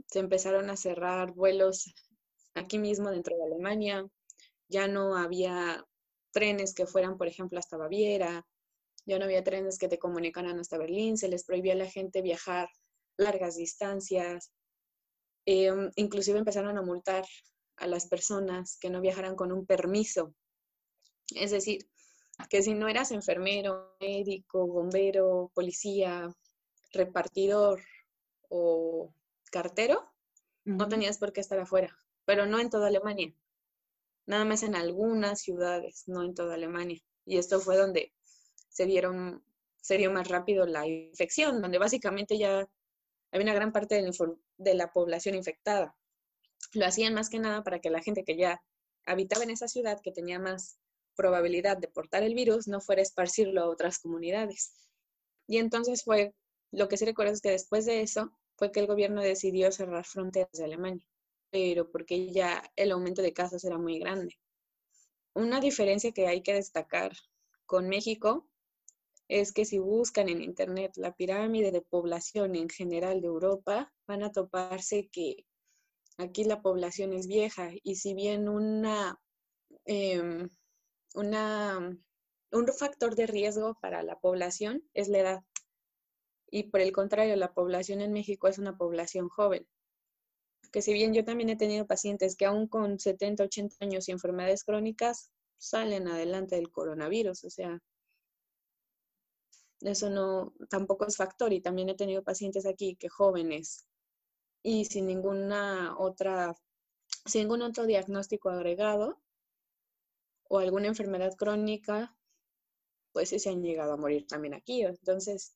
Se 0.08 0.20
empezaron 0.20 0.70
a 0.70 0.78
cerrar 0.78 1.34
vuelos 1.34 1.94
aquí 2.56 2.80
mismo 2.80 3.12
dentro 3.12 3.36
de 3.36 3.44
Alemania. 3.44 4.08
Ya 4.70 4.88
no 4.88 5.18
había 5.18 5.86
trenes 6.32 6.74
que 6.74 6.86
fueran, 6.86 7.18
por 7.18 7.28
ejemplo, 7.28 7.60
hasta 7.60 7.76
Baviera. 7.76 8.46
Ya 9.08 9.18
no 9.18 9.26
había 9.26 9.44
trenes 9.44 9.80
que 9.80 9.88
te 9.88 9.98
comunicaran 9.98 10.60
hasta 10.60 10.78
Berlín. 10.78 11.18
Se 11.18 11.30
les 11.30 11.46
prohibía 11.46 11.74
a 11.74 11.78
la 11.78 11.88
gente 11.88 12.22
viajar 12.22 12.70
largas 13.18 13.56
distancias. 13.56 14.52
Em, 15.46 15.90
inclusive 15.96 16.38
empezaron 16.38 16.78
a 16.78 16.82
multar 16.82 17.26
a 17.78 17.88
las 17.88 18.08
personas 18.08 18.78
que 18.80 18.90
no 18.90 19.00
viajaran 19.02 19.36
con 19.36 19.52
un 19.54 19.66
permiso. 19.66 20.36
Es 21.34 21.52
decir, 21.52 21.90
que 22.50 22.62
si 22.62 22.74
no 22.74 22.90
eras 22.90 23.12
enfermero, 23.12 23.96
médico, 24.02 24.68
bombero, 24.68 25.52
policía, 25.56 26.30
repartidor 26.92 27.82
o 28.50 29.14
cartero, 29.52 30.12
no 30.66 30.90
tenías 30.90 31.18
por 31.18 31.32
qué 31.32 31.40
estar 31.40 31.60
afuera, 31.60 31.98
pero 32.26 32.46
no 32.46 32.60
en 32.60 32.70
toda 32.70 32.88
Alemania, 32.88 33.34
nada 34.26 34.44
más 34.44 34.64
en 34.64 34.76
algunas 34.76 35.40
ciudades, 35.42 36.04
no 36.08 36.24
en 36.24 36.36
toda 36.36 36.56
Alemania. 36.56 37.00
Y 37.26 37.38
esto 37.38 37.60
fue 37.60 37.78
donde 37.78 38.14
se 38.78 38.86
dieron, 38.86 39.44
se 39.82 39.98
dio 39.98 40.12
más 40.12 40.28
rápido 40.28 40.68
la 40.68 40.86
infección, 40.86 41.64
donde 41.64 41.80
básicamente 41.80 42.38
ya 42.38 42.70
había 43.32 43.44
una 43.44 43.56
gran 43.56 43.72
parte 43.72 43.96
de 44.58 44.74
la, 44.76 44.92
población 44.92 45.34
infectada. 45.34 45.96
Lo 46.74 46.86
hacían 46.86 47.16
más 47.16 47.32
que 47.32 47.40
nada 47.40 47.64
para 47.64 47.80
que 47.80 47.90
la 47.90 48.04
gente 48.04 48.24
que 48.24 48.38
ya 48.38 48.62
habitaba 49.08 49.44
en 49.44 49.50
esa 49.50 49.68
ciudad, 49.68 50.00
que 50.00 50.12
tenía 50.12 50.38
más 50.38 50.78
probabilidad 51.16 51.78
de 51.78 51.88
portar 51.88 52.22
el 52.22 52.36
virus 52.36 52.68
no 52.68 52.80
fuera 52.80 53.02
esparcirlo 53.02 53.64
a 53.64 53.68
otras 53.68 53.98
comunidades. 53.98 54.76
Y 55.48 55.58
entonces 55.58 56.04
fue, 56.04 56.36
lo 56.72 56.88
que 56.88 56.98
sí 56.98 57.06
recuerdo 57.06 57.34
es 57.34 57.42
que 57.42 57.50
después 57.50 57.86
de 57.86 58.02
eso 58.02 58.32
fue 58.58 58.72
que 58.72 58.82
el 58.82 58.86
gobierno 58.86 59.24
decidió 59.24 59.72
cerrar 59.72 60.06
fronteras 60.06 60.52
de 60.52 60.66
Alemania, 60.66 61.08
pero 61.50 61.90
porque 61.90 62.32
ya 62.32 62.62
el 62.76 62.92
aumento 62.92 63.24
de 63.24 63.34
casos 63.34 63.66
era 63.66 63.80
muy 63.80 63.98
grande. 63.98 64.38
Una 65.34 65.60
diferencia 65.60 66.12
que 66.12 66.28
hay 66.28 66.44
que 66.44 66.54
destacar 66.54 67.14
con 67.66 67.90
México 67.90 68.48
es 69.28 69.52
que 69.52 69.66
si 69.66 69.78
buscan 69.78 70.30
en 70.30 70.42
Internet 70.42 70.94
la 70.96 71.14
pirámide 71.14 71.72
de 71.72 71.82
población 71.82 72.56
en 72.56 72.70
general 72.70 73.22
de 73.22 73.28
Europa, 73.28 73.94
van 74.08 74.24
a 74.24 74.32
toparse 74.32 75.10
que 75.12 75.46
aquí 76.18 76.44
la 76.44 76.62
población 76.62 77.14
es 77.14 77.28
vieja 77.28 77.72
y 77.84 77.96
si 77.96 78.14
bien 78.14 78.48
una, 78.48 79.20
em, 79.86 80.50
una, 81.16 81.98
un 82.52 82.68
factor 82.68 83.16
de 83.16 83.28
riesgo 83.28 83.78
para 83.82 84.04
la 84.04 84.18
población 84.20 84.84
es 84.94 85.10
la 85.10 85.20
edad. 85.20 85.44
Y 86.50 86.64
por 86.64 86.80
el 86.82 86.94
contrario, 86.94 87.36
la 87.36 87.54
población 87.54 88.02
en 88.02 88.14
México 88.14 88.48
es 88.48 88.58
una 88.58 88.78
población 88.78 89.28
joven. 89.28 89.68
Que 90.72 90.82
si 90.82 90.94
bien 90.94 91.14
yo 91.14 91.26
también 91.26 91.50
he 91.50 91.58
tenido 91.58 91.86
pacientes 91.86 92.36
que 92.36 92.46
aún 92.46 92.68
con 92.68 93.00
70, 93.00 93.44
80 93.44 93.76
años 93.82 94.08
y 94.08 94.12
enfermedades 94.12 94.64
crónicas 94.64 95.32
salen 95.58 96.08
adelante 96.08 96.56
del 96.56 96.72
coronavirus, 96.72 97.44
o 97.44 97.50
sea, 97.50 97.82
eso 99.82 100.10
no 100.10 100.54
tampoco 100.70 101.06
es 101.06 101.18
factor 101.18 101.54
y 101.54 101.62
también 101.62 101.90
he 101.90 101.96
tenido 101.96 102.24
pacientes 102.24 102.66
aquí 102.66 102.96
que 102.96 103.10
jóvenes 103.10 103.86
y 104.64 104.86
sin 104.86 105.08
ninguna 105.08 105.96
otra 105.98 106.56
sin 107.26 107.44
ningún 107.44 107.62
otro 107.62 107.86
diagnóstico 107.86 108.50
agregado 108.50 109.20
o 110.50 110.60
alguna 110.60 110.88
enfermedad 110.88 111.36
crónica, 111.36 112.16
pues 113.12 113.30
sí 113.30 113.40
se 113.40 113.50
han 113.50 113.62
llegado 113.62 113.94
a 113.94 113.98
morir 113.98 114.28
también 114.28 114.54
aquí. 114.54 114.84
Entonces, 114.84 115.56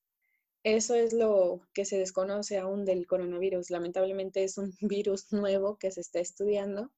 eso 0.64 0.96
es 0.96 1.14
lo 1.14 1.62
que 1.74 1.86
se 1.86 1.98
desconoce 1.98 2.58
aún 2.58 2.86
del 2.86 3.08
coronavirus. 3.08 3.70
Lamentablemente 3.70 4.44
es 4.44 4.58
un 4.58 4.74
virus 4.82 5.32
nuevo 5.32 5.78
que 5.78 5.92
se 5.92 6.02
está 6.02 6.20
estudiando, 6.20 6.92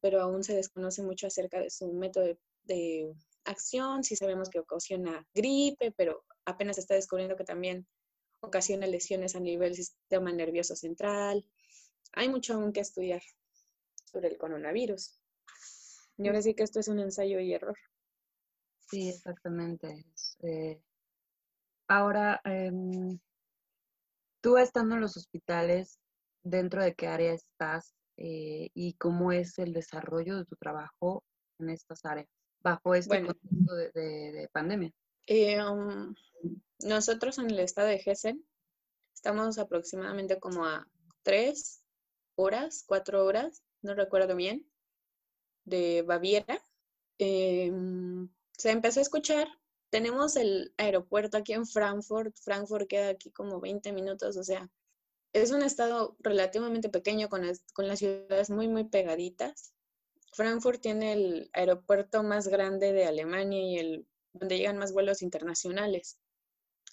pero 0.00 0.20
aún 0.20 0.44
se 0.44 0.54
desconoce 0.54 1.02
mucho 1.02 1.26
acerca 1.26 1.60
de 1.60 1.70
su 1.70 1.92
método 1.92 2.36
de, 2.64 3.14
acción. 3.50 4.04
Sí 4.04 4.16
sabemos 4.16 4.48
que 4.48 4.60
ocasiona 4.60 5.26
gripe, 5.34 5.92
pero 5.92 6.24
apenas 6.44 6.76
se 6.76 6.82
está 6.82 6.94
descubriendo 6.94 7.36
que 7.36 7.44
también 7.44 7.86
ocasiona 8.40 8.86
lesiones 8.86 9.36
a 9.36 9.40
nivel 9.40 9.74
sistema 9.74 10.32
nervioso 10.32 10.74
central. 10.74 11.44
Hay 12.12 12.28
mucho 12.28 12.54
aún 12.54 12.72
que 12.72 12.80
estudiar 12.80 13.22
sobre 14.04 14.28
el 14.28 14.38
coronavirus. 14.38 15.20
Y 16.18 16.26
ahora 16.26 16.42
sí 16.42 16.54
que 16.54 16.64
esto 16.64 16.80
es 16.80 16.88
un 16.88 16.98
ensayo 16.98 17.40
y 17.40 17.54
error. 17.54 17.76
Sí, 18.90 19.08
exactamente. 19.08 20.04
Eh, 20.42 20.82
ahora, 21.88 22.40
em, 22.44 23.18
tú 24.42 24.58
estando 24.58 24.96
en 24.96 25.02
los 25.02 25.16
hospitales, 25.16 25.98
¿dentro 26.42 26.82
de 26.82 26.94
qué 26.94 27.06
área 27.06 27.32
estás 27.32 27.94
eh, 28.16 28.70
y 28.74 28.94
cómo 28.94 29.32
es 29.32 29.58
el 29.58 29.72
desarrollo 29.72 30.36
de 30.36 30.44
tu 30.44 30.56
trabajo 30.56 31.24
en 31.58 31.70
estas 31.70 32.04
áreas 32.04 32.28
bajo 32.62 32.94
este 32.94 33.24
contexto 33.24 33.74
de, 33.74 34.48
pandemia? 34.52 34.92
Eh, 35.26 35.62
um, 35.62 36.14
nosotros 36.80 37.38
en 37.38 37.50
el 37.50 37.60
estado 37.60 37.88
de 37.88 38.02
Hessen 38.04 38.44
estamos 39.14 39.58
aproximadamente 39.58 40.38
como 40.40 40.64
a 40.64 40.88
tres 41.22 41.82
horas, 42.36 42.84
cuatro 42.86 43.24
horas, 43.24 43.62
no 43.82 43.94
recuerdo 43.94 44.34
bien, 44.34 44.66
de 45.64 46.02
Baviera, 46.02 46.62
em, 47.18 48.28
se 48.56 48.70
empezó 48.70 49.00
a 49.00 49.02
escuchar. 49.02 49.48
Tenemos 49.90 50.36
el 50.36 50.72
aeropuerto 50.76 51.36
aquí 51.36 51.52
en 51.52 51.66
Frankfurt. 51.66 52.34
Frankfurt 52.42 52.88
queda 52.88 53.08
aquí 53.10 53.30
como 53.30 53.60
20 53.60 53.92
minutos, 53.92 54.36
o 54.36 54.44
sea, 54.44 54.70
es 55.32 55.50
un 55.50 55.62
estado 55.62 56.16
relativamente 56.20 56.88
pequeño 56.88 57.28
con 57.28 57.46
las, 57.46 57.62
con 57.72 57.86
las 57.86 57.98
ciudades 57.98 58.50
muy, 58.50 58.68
muy 58.68 58.84
pegaditas. 58.84 59.72
Frankfurt 60.32 60.80
tiene 60.80 61.12
el 61.12 61.50
aeropuerto 61.52 62.22
más 62.22 62.48
grande 62.48 62.92
de 62.92 63.06
Alemania 63.06 63.60
y 63.60 63.78
el 63.78 64.06
donde 64.32 64.58
llegan 64.58 64.78
más 64.78 64.92
vuelos 64.92 65.22
internacionales. 65.22 66.18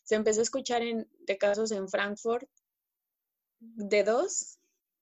Se 0.03 0.15
empezó 0.15 0.39
a 0.39 0.43
escuchar 0.43 0.81
en, 0.81 1.07
de 1.19 1.37
casos 1.37 1.71
en 1.71 1.87
Frankfurt 1.87 2.49
de 3.59 4.03
dos 4.03 4.57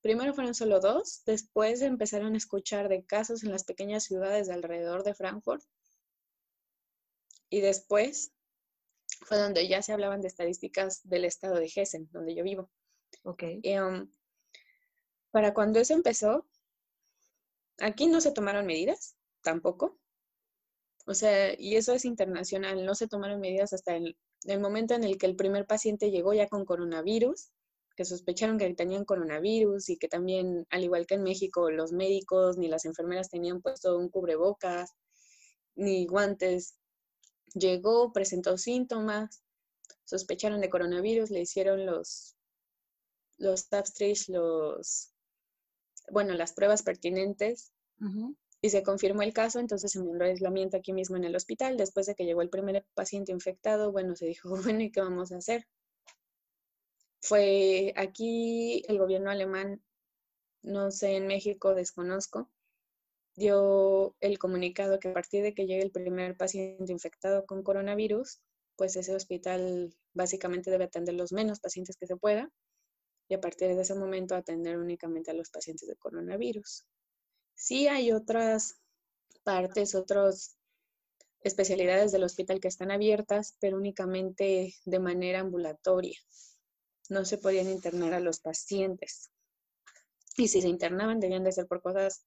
Primero 0.05 0.35
fueron 0.35 0.53
solo 0.53 0.79
dos, 0.79 1.23
después 1.25 1.81
empezaron 1.81 2.35
a 2.35 2.37
escuchar 2.37 2.89
de 2.89 3.03
casos 3.03 3.43
en 3.43 3.51
las 3.51 3.63
pequeñas 3.63 4.03
ciudades 4.03 4.45
de 4.45 4.53
alrededor 4.53 5.03
de 5.03 5.15
Frankfurt 5.15 5.63
y 7.49 7.61
después 7.61 8.31
fue 9.21 9.39
donde 9.39 9.67
ya 9.67 9.81
se 9.81 9.93
hablaban 9.93 10.21
de 10.21 10.27
estadísticas 10.27 11.01
del 11.09 11.25
estado 11.25 11.55
de 11.55 11.71
Hessen, 11.75 12.07
donde 12.11 12.35
yo 12.35 12.43
vivo. 12.43 12.69
Ok. 13.23 13.45
Um, 13.63 14.07
para 15.31 15.55
cuando 15.55 15.79
eso 15.79 15.95
empezó, 15.95 16.45
aquí 17.79 18.07
no 18.07 18.21
se 18.21 18.31
tomaron 18.31 18.65
medidas, 18.65 19.15
tampoco. 19.41 19.99
O 21.07 21.13
sea, 21.13 21.53
y 21.59 21.75
eso 21.75 21.93
es 21.93 22.05
internacional, 22.05 22.85
no 22.85 22.95
se 22.95 23.07
tomaron 23.07 23.39
medidas 23.39 23.73
hasta 23.73 23.95
el 23.95 24.59
momento 24.59 24.95
en 24.95 25.03
el 25.03 25.17
que 25.17 25.27
el 25.27 25.35
primer 25.35 25.67
paciente 25.67 26.11
llegó 26.11 26.33
ya 26.33 26.47
con 26.47 26.65
coronavirus 26.65 27.51
que 27.95 28.05
sospecharon 28.05 28.57
que 28.57 28.73
tenían 28.73 29.05
coronavirus 29.05 29.89
y 29.89 29.97
que 29.97 30.07
también, 30.07 30.67
al 30.69 30.83
igual 30.83 31.07
que 31.07 31.15
en 31.15 31.23
México, 31.23 31.71
los 31.71 31.91
médicos 31.91 32.57
ni 32.57 32.67
las 32.67 32.85
enfermeras 32.85 33.29
tenían 33.29 33.61
puesto 33.61 33.97
un 33.97 34.09
cubrebocas 34.09 34.91
ni 35.75 36.05
guantes. 36.05 36.77
Llegó, 37.53 38.11
presentó 38.11 38.57
síntomas, 38.57 39.43
sospecharon 40.03 40.61
de 40.61 40.69
coronavirus, 40.69 41.31
le 41.31 41.41
hicieron 41.41 41.85
los, 41.85 42.35
los 43.37 43.67
los, 44.27 45.13
bueno, 46.11 46.33
las 46.33 46.53
pruebas 46.53 46.83
pertinentes 46.83 47.73
y 48.61 48.69
se 48.69 48.83
confirmó 48.83 49.21
el 49.21 49.33
caso, 49.33 49.59
entonces 49.59 49.91
se 49.91 49.99
mandó 49.99 50.25
aislamiento 50.25 50.77
aquí 50.77 50.91
mismo 50.93 51.17
en 51.17 51.23
el 51.23 51.35
hospital. 51.35 51.77
Después 51.77 52.05
de 52.07 52.15
que 52.15 52.25
llegó 52.25 52.41
el 52.41 52.49
primer 52.49 52.85
paciente 52.93 53.31
infectado, 53.31 53.91
bueno, 53.91 54.15
se 54.15 54.25
dijo, 54.25 54.49
bueno, 54.63 54.81
¿y 54.81 54.91
qué 54.91 55.01
vamos 55.01 55.31
a 55.31 55.37
hacer? 55.37 55.67
Fue 57.21 57.93
aquí 57.95 58.83
el 58.87 58.97
gobierno 58.99 59.31
alemán, 59.31 59.83
no 60.61 60.91
sé, 60.91 61.15
en 61.15 61.27
México 61.27 61.73
desconozco, 61.73 62.49
dio 63.35 64.15
el 64.19 64.37
comunicado 64.37 64.99
que 64.99 65.09
a 65.09 65.13
partir 65.13 65.43
de 65.43 65.53
que 65.53 65.65
llegue 65.65 65.83
el 65.83 65.91
primer 65.91 66.37
paciente 66.37 66.91
infectado 66.91 67.45
con 67.45 67.63
coronavirus, 67.63 68.41
pues 68.75 68.95
ese 68.95 69.15
hospital 69.15 69.95
básicamente 70.13 70.71
debe 70.71 70.85
atender 70.85 71.15
los 71.15 71.31
menos 71.31 71.59
pacientes 71.59 71.97
que 71.97 72.07
se 72.07 72.17
pueda 72.17 72.51
y 73.27 73.33
a 73.33 73.41
partir 73.41 73.75
de 73.75 73.81
ese 73.81 73.95
momento 73.95 74.35
atender 74.35 74.77
únicamente 74.77 75.31
a 75.31 75.33
los 75.33 75.49
pacientes 75.49 75.87
de 75.87 75.95
coronavirus. 75.95 76.85
Sí 77.55 77.87
hay 77.87 78.11
otras 78.11 78.75
partes, 79.43 79.95
otras 79.95 80.57
especialidades 81.41 82.11
del 82.11 82.23
hospital 82.23 82.59
que 82.59 82.67
están 82.67 82.91
abiertas, 82.91 83.55
pero 83.59 83.77
únicamente 83.77 84.73
de 84.83 84.99
manera 84.99 85.39
ambulatoria 85.39 86.17
no 87.09 87.23
se 87.23 87.37
podían 87.37 87.69
internar 87.69 88.13
a 88.13 88.19
los 88.19 88.39
pacientes. 88.39 89.31
Y 90.37 90.47
si 90.47 90.61
se 90.61 90.67
internaban, 90.67 91.19
debían 91.19 91.43
de 91.43 91.51
ser 91.51 91.67
por 91.67 91.81
cosas 91.81 92.25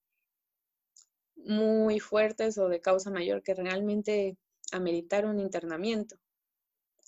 muy 1.36 2.00
fuertes 2.00 2.58
o 2.58 2.68
de 2.68 2.80
causa 2.80 3.10
mayor 3.10 3.42
que 3.42 3.54
realmente 3.54 4.36
ameritar 4.72 5.26
un 5.26 5.40
internamiento. 5.40 6.16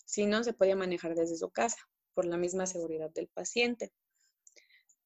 Si 0.05 0.27
no, 0.27 0.43
se 0.43 0.53
podía 0.53 0.77
manejar 0.77 1.15
desde 1.15 1.37
su 1.37 1.51
casa 1.51 1.90
por 2.15 2.25
la 2.27 2.37
misma 2.37 2.67
seguridad 2.67 3.11
del 3.11 3.29
paciente. 3.29 3.93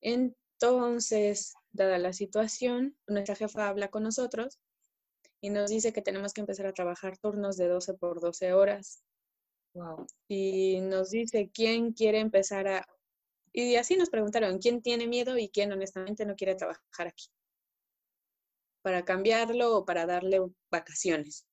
Entonces, 0.00 1.54
dada 1.72 1.98
la 1.98 2.12
situación, 2.12 2.96
nuestra 3.06 3.34
jefa 3.34 3.68
habla 3.68 3.88
con 3.88 4.02
nosotros 4.02 4.58
y 5.40 5.50
nos 5.50 5.68
dice 5.68 5.92
que 5.92 6.00
tenemos 6.00 6.32
que 6.32 6.40
empezar 6.40 6.66
a 6.66 6.72
trabajar 6.72 7.18
turnos 7.18 7.58
de 7.58 7.68
12 7.68 7.94
por 7.94 8.20
12 8.20 8.54
horas. 8.54 9.02
Wow. 9.74 10.06
Y 10.28 10.80
nos 10.80 11.10
dice 11.10 11.50
quién 11.52 11.92
quiere 11.92 12.20
empezar 12.20 12.66
a... 12.66 12.88
Y 13.52 13.76
así 13.76 13.96
nos 13.96 14.08
preguntaron 14.08 14.58
quién 14.58 14.80
tiene 14.80 15.06
miedo 15.06 15.36
y 15.36 15.50
quién 15.50 15.70
honestamente 15.70 16.24
no 16.24 16.34
quiere 16.34 16.54
trabajar 16.54 17.08
aquí. 17.08 17.26
Para 18.82 19.04
cambiarlo 19.04 19.76
o 19.76 19.84
para 19.84 20.06
darle 20.06 20.40
vacaciones. 20.70 21.46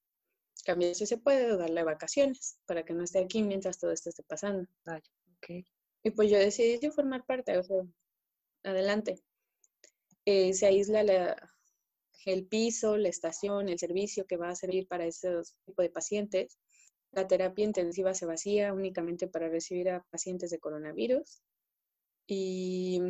Cambiar 0.64 0.96
si 0.96 1.06
se 1.06 1.18
puede 1.18 1.52
o 1.52 1.58
darle 1.58 1.84
vacaciones 1.84 2.60
para 2.66 2.86
que 2.86 2.94
no 2.94 3.04
esté 3.04 3.20
aquí 3.20 3.44
mientras 3.44 3.78
todo 3.78 3.92
esto 3.92 4.10
esté 4.10 4.24
pasando. 4.24 4.70
Vaya, 4.86 5.04
Y 6.04 6.12
pues 6.12 6.30
yo 6.32 6.38
decidí 6.38 6.90
formar 6.90 7.26
parte, 7.26 7.60
adelante. 8.64 9.22
Eh, 10.26 10.54
se 10.54 10.66
aísla 10.66 11.04
la, 11.04 11.52
el 12.26 12.46
piso, 12.48 12.98
la 12.98 13.10
estación, 13.10 13.70
el 13.70 13.80
servicio 13.80 14.26
que 14.26 14.38
va 14.38 14.50
a 14.50 14.56
servir 14.56 14.88
para 14.88 15.06
ese 15.06 15.30
tipo 15.66 15.82
de 15.82 15.90
pacientes. 15.90 16.58
La 17.12 17.28
terapia 17.28 17.66
intensiva 17.66 18.14
se 18.14 18.26
vacía 18.26 18.74
únicamente 18.74 19.28
para 19.28 19.50
recibir 19.50 19.90
a 19.90 20.06
pacientes 20.10 20.50
de 20.50 20.60
coronavirus 20.60 21.42
y 22.28 23.02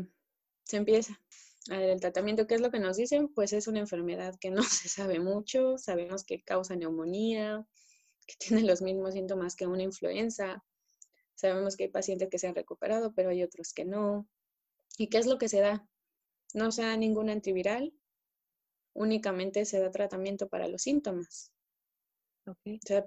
se 0.64 0.78
empieza. 0.78 1.20
El 1.70 2.00
tratamiento, 2.00 2.48
¿qué 2.48 2.56
es 2.56 2.62
lo 2.62 2.72
que 2.72 2.80
nos 2.80 2.98
dicen? 2.98 3.28
Pues 3.28 3.54
es 3.54 3.68
una 3.68 3.80
enfermedad 3.80 4.36
que 4.40 4.50
no 4.50 4.64
se 4.64 4.90
sabe 4.90 5.20
mucho, 5.20 5.78
sabemos 5.78 6.24
que 6.24 6.42
causa 6.42 6.76
neumonía, 6.76 7.66
que 8.26 8.36
tiene 8.40 8.64
los 8.64 8.82
mismos 8.82 9.14
síntomas 9.14 9.56
que 9.56 9.68
una 9.68 9.84
influenza, 9.84 10.64
sabemos 11.36 11.76
que 11.76 11.86
hay 11.86 11.90
pacientes 11.90 12.30
que 12.30 12.40
se 12.40 12.48
han 12.48 12.56
recuperado, 12.56 13.14
pero 13.14 13.30
hay 13.30 13.44
otros 13.44 13.74
que 13.74 13.86
no. 13.86 14.28
¿Y 14.98 15.08
qué 15.08 15.18
es 15.18 15.26
lo 15.26 15.38
que 15.38 15.50
se 15.50 15.60
da? 15.60 15.88
No 16.54 16.72
se 16.72 16.84
da 16.84 16.98
ningún 16.98 17.30
antiviral, 17.30 17.94
únicamente 18.94 19.66
se 19.66 19.80
da 19.80 19.92
tratamiento 19.92 20.48
para 20.48 20.68
los 20.68 20.82
síntomas. 20.82 21.52
Okay. 22.46 22.78
O 22.78 22.88
sea, 22.88 23.06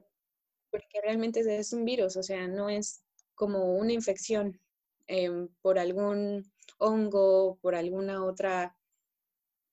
porque 0.71 1.01
realmente 1.03 1.41
es 1.41 1.73
un 1.73 1.85
virus, 1.85 2.17
o 2.17 2.23
sea, 2.23 2.49
no 2.49 2.69
es 2.69 3.05
como 3.35 3.77
una 3.77 3.93
infección 3.93 4.61
em, 5.07 5.49
por 5.61 5.79
algún 5.79 6.51
hongo, 6.79 7.59
por 7.61 7.75
alguna 7.75 8.25
otra 8.25 8.77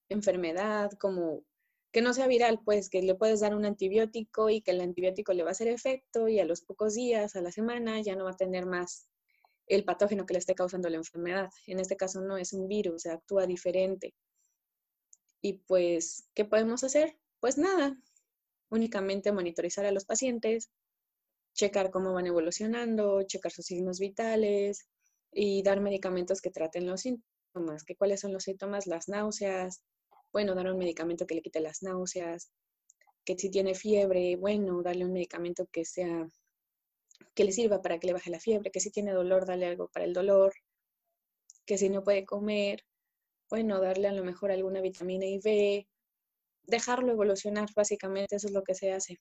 enfermedad, 0.09 0.91
como 0.99 1.43
que 1.91 2.01
no 2.01 2.13
sea 2.13 2.27
viral, 2.27 2.59
pues 2.63 2.89
que 2.89 3.01
le 3.01 3.15
puedes 3.15 3.41
dar 3.41 3.55
un 3.55 3.65
antibiótico 3.65 4.49
y 4.49 4.61
que 4.61 4.71
el 4.71 4.81
antibiótico 4.81 5.33
le 5.33 5.43
va 5.43 5.49
a 5.49 5.51
hacer 5.51 5.67
efecto 5.67 6.27
y 6.27 6.39
a 6.39 6.45
los 6.45 6.61
pocos 6.61 6.93
días, 6.93 7.35
a 7.35 7.41
la 7.41 7.51
semana, 7.51 8.01
ya 8.01 8.15
no 8.15 8.25
va 8.25 8.31
a 8.31 8.37
tener 8.37 8.65
más 8.65 9.07
el 9.67 9.83
patógeno 9.83 10.25
que 10.25 10.33
le 10.33 10.39
esté 10.39 10.55
causando 10.55 10.89
la 10.89 10.97
enfermedad. 10.97 11.49
En 11.67 11.79
este 11.79 11.97
caso 11.97 12.21
no 12.21 12.37
es 12.37 12.53
un 12.53 12.67
virus, 12.67 13.05
actúa 13.05 13.45
diferente. 13.45 14.13
Y 15.41 15.53
pues, 15.67 16.29
¿qué 16.33 16.45
podemos 16.45 16.83
hacer? 16.83 17.17
Pues 17.39 17.57
nada, 17.57 17.97
únicamente 18.69 19.31
monitorizar 19.31 19.85
a 19.85 19.91
los 19.91 20.05
pacientes, 20.05 20.69
checar 21.53 21.91
cómo 21.91 22.13
van 22.13 22.27
evolucionando, 22.27 23.23
checar 23.23 23.51
sus 23.51 23.65
signos 23.65 23.99
vitales 23.99 24.87
y 25.31 25.63
dar 25.63 25.81
medicamentos 25.81 26.41
que 26.41 26.51
traten 26.51 26.85
los 26.87 27.01
síntomas, 27.01 27.83
que 27.83 27.95
cuáles 27.95 28.21
son 28.21 28.33
los 28.33 28.43
síntomas, 28.43 28.87
las 28.87 29.07
náuseas, 29.09 29.83
bueno, 30.31 30.55
dar 30.55 30.71
un 30.71 30.77
medicamento 30.77 31.25
que 31.25 31.35
le 31.35 31.41
quite 31.41 31.59
las 31.59 31.83
náuseas, 31.83 32.51
que 33.25 33.37
si 33.37 33.49
tiene 33.49 33.75
fiebre, 33.75 34.35
bueno, 34.35 34.81
darle 34.81 35.05
un 35.05 35.13
medicamento 35.13 35.67
que 35.71 35.85
sea 35.85 36.27
que 37.35 37.43
le 37.43 37.51
sirva 37.51 37.81
para 37.81 37.99
que 37.99 38.07
le 38.07 38.13
baje 38.13 38.29
la 38.31 38.39
fiebre, 38.39 38.71
que 38.71 38.79
si 38.79 38.91
tiene 38.91 39.13
dolor, 39.13 39.45
darle 39.45 39.67
algo 39.67 39.87
para 39.89 40.05
el 40.05 40.13
dolor, 40.13 40.53
que 41.65 41.77
si 41.77 41.89
no 41.89 42.03
puede 42.03 42.25
comer, 42.25 42.83
bueno, 43.49 43.79
darle 43.79 44.07
a 44.07 44.13
lo 44.13 44.23
mejor 44.23 44.51
alguna 44.51 44.81
vitamina 44.81 45.25
y 45.25 45.39
B, 45.39 45.87
dejarlo 46.63 47.11
evolucionar, 47.11 47.69
básicamente 47.75 48.35
eso 48.35 48.47
es 48.47 48.53
lo 48.53 48.63
que 48.63 48.75
se 48.75 48.91
hace. 48.91 49.19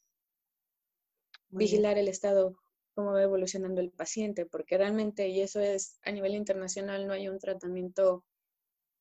Vigilar 1.49 1.99
el 1.99 2.09
estado, 2.09 2.57
cómo 2.95 3.13
va 3.13 3.23
evolucionando 3.23 3.81
el 3.81 3.91
paciente, 3.91 4.47
porque 4.47 4.79
realmente, 4.79 5.29
y 5.29 5.41
eso 5.41 5.61
es 5.61 5.99
a 6.03 6.13
nivel 6.13 6.35
internacional, 6.35 7.07
no 7.07 7.13
hay 7.13 7.29
un 7.29 7.39
tratamiento 7.39 8.25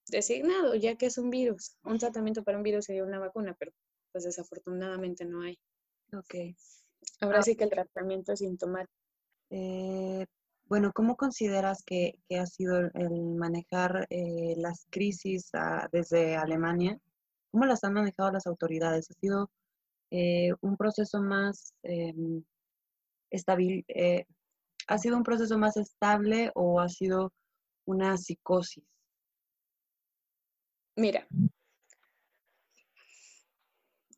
designado, 0.09 0.75
ya 0.75 0.95
que 0.95 1.07
es 1.07 1.17
un 1.17 1.29
virus. 1.29 1.77
Un 1.83 1.99
tratamiento 1.99 2.43
para 2.43 2.57
un 2.57 2.63
virus 2.63 2.85
sería 2.85 3.03
una 3.03 3.19
vacuna, 3.19 3.55
pero 3.57 3.71
pues 4.11 4.23
desafortunadamente 4.23 5.25
no 5.25 5.41
hay. 5.41 5.59
Ok. 6.13 6.55
Ahora 7.21 7.41
sí 7.41 7.55
que 7.55 7.65
el 7.65 7.69
tratamiento 7.69 8.33
es 8.33 8.39
sintomático. 8.39 8.93
Eh, 9.51 10.25
bueno, 10.69 10.91
¿cómo 10.93 11.15
consideras 11.15 11.83
que, 11.83 12.19
ha 12.39 12.45
sido 12.45 12.77
el, 12.93 13.35
manejar 13.35 14.05
eh, 14.11 14.53
las 14.57 14.85
crisis 14.91 15.49
ah, 15.53 15.89
desde 15.91 16.35
Alemania? 16.35 16.99
¿Cómo 17.51 17.65
las 17.65 17.83
han 17.83 17.93
manejado 17.93 18.31
las 18.31 18.45
autoridades? 18.45 19.09
¿Ha 19.09 19.13
sido 19.15 19.49
eh, 20.11 20.53
un 20.61 20.77
proceso 20.77 21.21
más 21.21 21.73
em, 21.81 22.43
estable? 23.31 23.83
Eh, 23.87 24.25
¿Ha 24.87 24.97
sido 24.99 25.17
un 25.17 25.23
proceso 25.23 25.57
más 25.57 25.75
estable 25.77 26.51
o 26.53 26.79
ha 26.79 26.89
sido 26.89 27.33
una 27.85 28.17
psicosis? 28.17 28.83
Mira, 30.99 31.25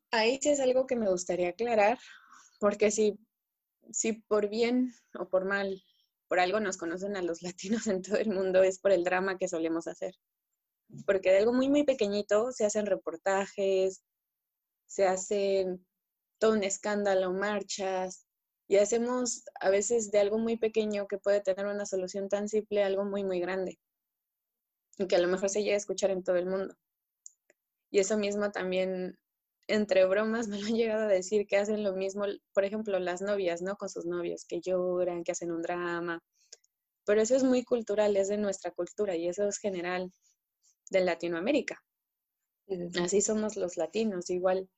ahí 0.10 0.40
sí 0.42 0.50
es 0.50 0.60
algo 0.60 0.88
que 0.88 0.96
me 0.96 1.12
gustaría 1.12 1.50
aclarar, 1.50 2.00
porque 2.60 2.90
si, 2.90 3.20
si 3.92 4.14
por 4.14 4.50
bien 4.50 4.92
o 5.14 5.30
por 5.30 5.46
mal 5.46 5.84
por 6.28 6.40
algo 6.40 6.60
nos 6.60 6.78
conocen 6.78 7.16
a 7.18 7.22
los 7.22 7.42
latinos 7.44 7.86
en 7.86 8.02
todo 8.02 8.18
el 8.18 8.30
mundo, 8.30 8.64
es 8.64 8.80
por 8.80 8.92
el 8.92 9.04
drama 9.04 9.38
que 9.38 9.48
solemos 9.48 9.86
hacer. 9.88 10.16
Porque 11.06 11.30
de 11.30 11.38
algo 11.38 11.54
muy, 11.54 11.70
muy 11.70 11.84
pequeñito 11.84 12.52
se 12.52 12.66
hacen 12.66 12.88
reportajes, 12.88 14.02
se 14.88 15.06
hacen 15.06 15.86
todo 16.40 16.54
un 16.54 16.64
escándalo, 16.64 17.32
marchas, 17.32 18.26
y 18.68 18.78
hacemos 18.78 19.44
a 19.60 19.70
veces 19.70 20.10
de 20.10 20.20
algo 20.20 20.40
muy 20.40 20.58
pequeño 20.58 21.08
que 21.08 21.20
puede 21.20 21.42
tener 21.42 21.68
una 21.68 21.86
solución 21.86 22.28
tan 22.28 22.50
simple, 22.50 22.84
algo 22.84 23.06
muy, 23.06 23.24
muy 23.24 23.40
grande. 23.40 23.78
Y 25.02 25.08
que 25.08 25.16
a 25.16 25.20
lo 25.20 25.28
mejor 25.28 25.50
se 25.50 25.64
llega 25.64 25.76
a 25.76 25.78
escuchar 25.78 26.12
en 26.12 26.24
todo 26.24 26.36
el 26.36 26.46
mundo. 26.46 26.76
Y 27.90 28.00
eso 28.00 28.18
mismo 28.18 28.52
también, 28.52 29.18
entre 29.68 30.06
bromas, 30.06 30.48
me 30.48 30.60
lo 30.60 30.68
han 30.68 30.76
llegado 30.76 31.04
a 31.04 31.08
decir 31.08 31.48
que 31.48 31.58
hacen 31.58 31.84
lo 31.84 31.94
mismo, 31.94 32.26
por 32.54 32.64
ejemplo, 32.64 33.00
las 33.00 33.22
novias, 33.22 33.62
¿no? 33.62 33.76
Con 33.76 33.90
sus 33.90 34.06
novios, 34.06 34.46
que 34.46 34.62
lloran, 34.62 35.24
que 35.24 35.32
hacen 35.32 35.52
un 35.52 35.62
drama. 35.62 36.22
Pero 37.06 37.22
eso 37.22 37.36
es 37.36 37.44
muy 37.44 37.64
cultural, 37.64 38.16
es 38.16 38.28
de 38.28 38.38
nuestra 38.38 38.72
cultura 38.72 39.16
y 39.16 39.28
eso 39.28 39.48
es 39.48 39.58
general 39.58 40.12
de 40.90 41.02
Latinoamérica. 41.02 41.84
Así 43.04 43.22
somos 43.22 43.58
los 43.58 43.76
latinos, 43.76 44.30
igual 44.30 44.70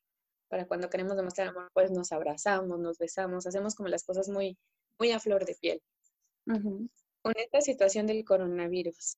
para 0.48 0.68
cuando 0.68 0.90
queremos 0.90 1.18
demostrar 1.18 1.48
amor, 1.50 1.70
pues 1.74 1.92
nos 1.92 2.12
abrazamos, 2.12 2.80
nos 2.80 2.98
besamos, 2.98 3.48
hacemos 3.48 3.76
como 3.76 3.90
las 3.90 4.04
cosas 4.04 4.30
muy, 4.30 4.58
muy 5.00 5.12
a 5.12 5.20
flor 5.20 5.46
de 5.46 5.56
piel. 5.56 5.82
Con 6.46 7.34
esta 7.38 7.62
situación 7.62 8.06
del 8.06 8.24
coronavirus, 8.24 9.16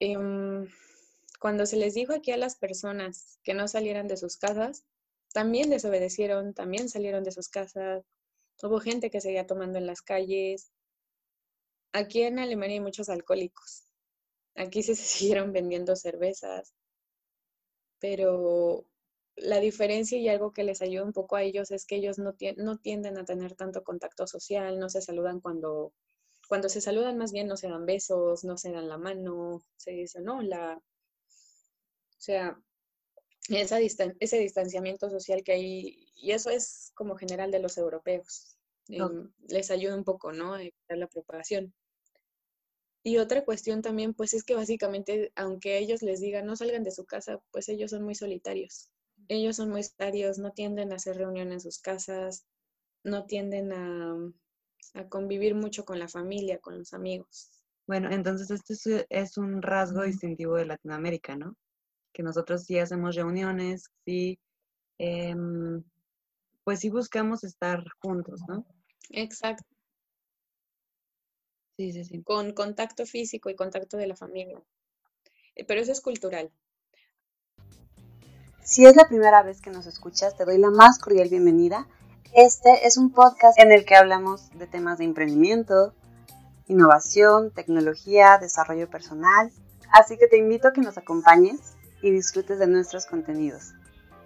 em, 0.00 0.68
cuando 1.40 1.66
se 1.66 1.76
les 1.76 1.94
dijo 1.94 2.12
aquí 2.12 2.32
a 2.32 2.36
las 2.36 2.56
personas 2.56 3.38
que 3.42 3.54
no 3.54 3.68
salieran 3.68 4.08
de 4.08 4.16
sus 4.16 4.36
casas, 4.36 4.84
también 5.32 5.70
desobedecieron, 5.70 6.54
también 6.54 6.88
salieron 6.88 7.24
de 7.24 7.32
sus 7.32 7.48
casas. 7.48 8.04
Hubo 8.62 8.80
gente 8.80 9.10
que 9.10 9.20
seguía 9.20 9.46
tomando 9.46 9.78
en 9.78 9.86
las 9.86 10.02
calles. 10.02 10.72
Aquí 11.92 12.22
en 12.22 12.38
Alemania 12.38 12.74
hay 12.74 12.80
muchos 12.80 13.08
alcohólicos. 13.08 13.84
Aquí 14.56 14.82
se 14.82 14.94
siguieron 14.96 15.52
vendiendo 15.52 15.94
cervezas. 15.96 16.74
Pero 18.00 18.86
la 19.36 19.60
diferencia 19.60 20.18
y 20.18 20.28
algo 20.28 20.52
que 20.52 20.64
les 20.64 20.82
ayuda 20.82 21.04
un 21.04 21.12
poco 21.12 21.36
a 21.36 21.42
ellos 21.42 21.70
es 21.70 21.86
que 21.86 21.96
ellos 21.96 22.18
no, 22.18 22.34
no 22.56 22.78
tienden 22.78 23.18
a 23.18 23.24
tener 23.24 23.54
tanto 23.54 23.84
contacto 23.84 24.26
social, 24.26 24.78
no 24.78 24.88
se 24.88 25.02
saludan 25.02 25.40
cuando, 25.40 25.92
cuando 26.48 26.68
se 26.68 26.80
saludan 26.80 27.18
más 27.18 27.30
bien 27.30 27.46
no 27.46 27.56
se 27.56 27.68
dan 27.68 27.86
besos, 27.86 28.42
no 28.42 28.56
se 28.56 28.72
dan 28.72 28.88
la 28.88 28.98
mano, 28.98 29.62
se 29.76 29.92
dicen 29.92 30.28
hola, 30.28 30.80
o 30.80 32.20
sea, 32.20 32.58
esa 33.48 33.78
ese 33.80 34.38
distanciamiento 34.38 35.10
social 35.10 35.42
que 35.44 35.52
hay, 35.52 36.12
y 36.16 36.32
eso 36.32 36.50
es 36.50 36.90
como 36.94 37.16
general 37.16 37.50
de 37.50 37.60
los 37.60 37.76
europeos, 37.78 38.58
les 39.48 39.70
ayuda 39.70 39.94
un 39.94 40.04
poco, 40.04 40.32
¿no? 40.32 40.54
A 40.54 40.62
evitar 40.62 40.98
la 40.98 41.06
propagación. 41.06 41.74
Y 43.02 43.18
otra 43.18 43.44
cuestión 43.44 43.82
también, 43.82 44.14
pues 44.14 44.34
es 44.34 44.42
que 44.42 44.54
básicamente, 44.54 45.32
aunque 45.36 45.78
ellos 45.78 46.02
les 46.02 46.20
digan 46.20 46.46
no 46.46 46.56
salgan 46.56 46.82
de 46.82 46.90
su 46.90 47.04
casa, 47.04 47.40
pues 47.52 47.68
ellos 47.68 47.90
son 47.90 48.02
muy 48.02 48.14
solitarios. 48.14 48.90
Ellos 49.28 49.56
son 49.56 49.70
muy 49.70 49.82
solitarios, 49.82 50.38
no 50.38 50.52
tienden 50.52 50.92
a 50.92 50.96
hacer 50.96 51.16
reuniones 51.16 51.54
en 51.54 51.60
sus 51.60 51.78
casas, 51.78 52.46
no 53.04 53.26
tienden 53.26 53.72
a, 53.72 54.16
a 54.94 55.08
convivir 55.08 55.54
mucho 55.54 55.84
con 55.84 55.98
la 55.98 56.08
familia, 56.08 56.58
con 56.58 56.78
los 56.78 56.94
amigos. 56.94 57.50
Bueno, 57.86 58.10
entonces 58.10 58.50
este 58.50 59.06
es 59.08 59.38
un 59.38 59.62
rasgo 59.62 60.02
distintivo 60.02 60.56
de 60.56 60.66
Latinoamérica, 60.66 61.36
¿no? 61.36 61.56
que 62.12 62.22
nosotros 62.24 62.64
sí 62.64 62.78
hacemos 62.78 63.14
reuniones, 63.14 63.90
sí, 64.04 64.38
em, 64.98 65.82
pues 66.64 66.80
sí 66.80 66.90
buscamos 66.90 67.44
estar 67.44 67.84
juntos, 68.00 68.40
¿no? 68.48 68.66
Exacto. 69.10 69.64
Sí, 71.76 71.92
sí, 71.92 72.04
sí. 72.04 72.22
Con 72.24 72.52
contacto 72.54 73.06
físico 73.06 73.50
y 73.50 73.54
contacto 73.54 73.96
de 73.96 74.08
la 74.08 74.16
familia. 74.16 74.60
Eh, 75.54 75.64
pero 75.64 75.80
eso 75.80 75.92
es 75.92 76.00
cultural. 76.00 76.50
Si 78.64 78.84
es 78.84 78.96
la 78.96 79.06
primera 79.06 79.44
vez 79.44 79.60
que 79.60 79.70
nos 79.70 79.86
escuchas, 79.86 80.36
te 80.36 80.44
doy 80.44 80.58
la 80.58 80.70
más 80.70 80.98
cordial 80.98 81.28
bienvenida. 81.28 81.86
Este 82.34 82.86
es 82.86 82.98
un 82.98 83.10
podcast 83.10 83.58
en 83.58 83.72
el 83.72 83.86
que 83.86 83.96
hablamos 83.96 84.50
de 84.50 84.66
temas 84.66 84.98
de 84.98 85.04
emprendimiento, 85.04 85.94
innovación, 86.66 87.50
tecnología, 87.50 88.36
desarrollo 88.38 88.88
personal. 88.88 89.50
Así 89.90 90.18
que 90.18 90.28
te 90.28 90.36
invito 90.36 90.68
a 90.68 90.72
que 90.72 90.82
nos 90.82 90.98
acompañes 90.98 91.74
y 92.02 92.10
disfrutes 92.10 92.58
de 92.58 92.66
nuestros 92.66 93.06
contenidos. 93.06 93.72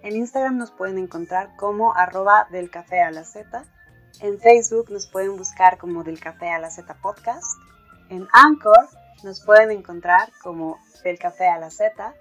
En 0.03 0.17
Instagram 0.17 0.57
nos 0.57 0.71
pueden 0.71 0.97
encontrar 0.97 1.55
como 1.55 1.95
arroba 1.95 2.47
del 2.51 2.69
café 2.69 3.01
a 3.01 3.09
la 3.09 3.23
Z. 3.23 3.63
En 4.19 4.37
Facebook 4.37 4.91
nos 4.91 5.07
pueden 5.07 5.37
buscar 5.37 5.77
como 5.77 6.03
del 6.03 6.19
café 6.19 6.49
a 6.49 6.59
la 6.59 6.69
Z 6.69 6.93
podcast. 7.01 7.57
En 8.09 8.27
Anchor 8.33 8.89
nos 9.23 9.39
pueden 9.39 9.71
encontrar 9.71 10.29
como 10.43 10.77
del 11.05 11.17
café 11.17 11.47
a 11.47 11.57
la 11.57 11.71
Z. 11.71 12.13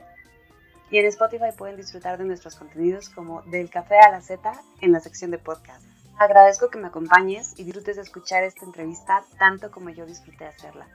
Y 0.92 0.98
en 0.98 1.07
Spotify 1.07 1.46
pueden 1.57 1.78
disfrutar 1.78 2.18
de 2.18 2.24
nuestros 2.24 2.55
contenidos 2.55 3.09
como 3.09 3.40
del 3.44 3.70
café 3.70 3.98
a 3.98 4.11
la 4.11 4.20
Z 4.20 4.52
en 4.83 4.92
la 4.92 5.00
sección 5.00 5.31
de 5.31 5.38
podcast. 5.38 5.83
Agradezco 6.18 6.68
que 6.68 6.78
me 6.78 6.88
acompañes 6.88 7.59
y 7.59 7.64
disfrutes 7.64 7.96
de 7.96 8.02
escuchar 8.02 8.44
esta 8.44 8.66
entrevista 8.66 9.24
tanto 9.38 9.70
como 9.70 9.88
yo 9.88 10.05
disfruté 10.05 10.44
hacerla. 10.44 10.87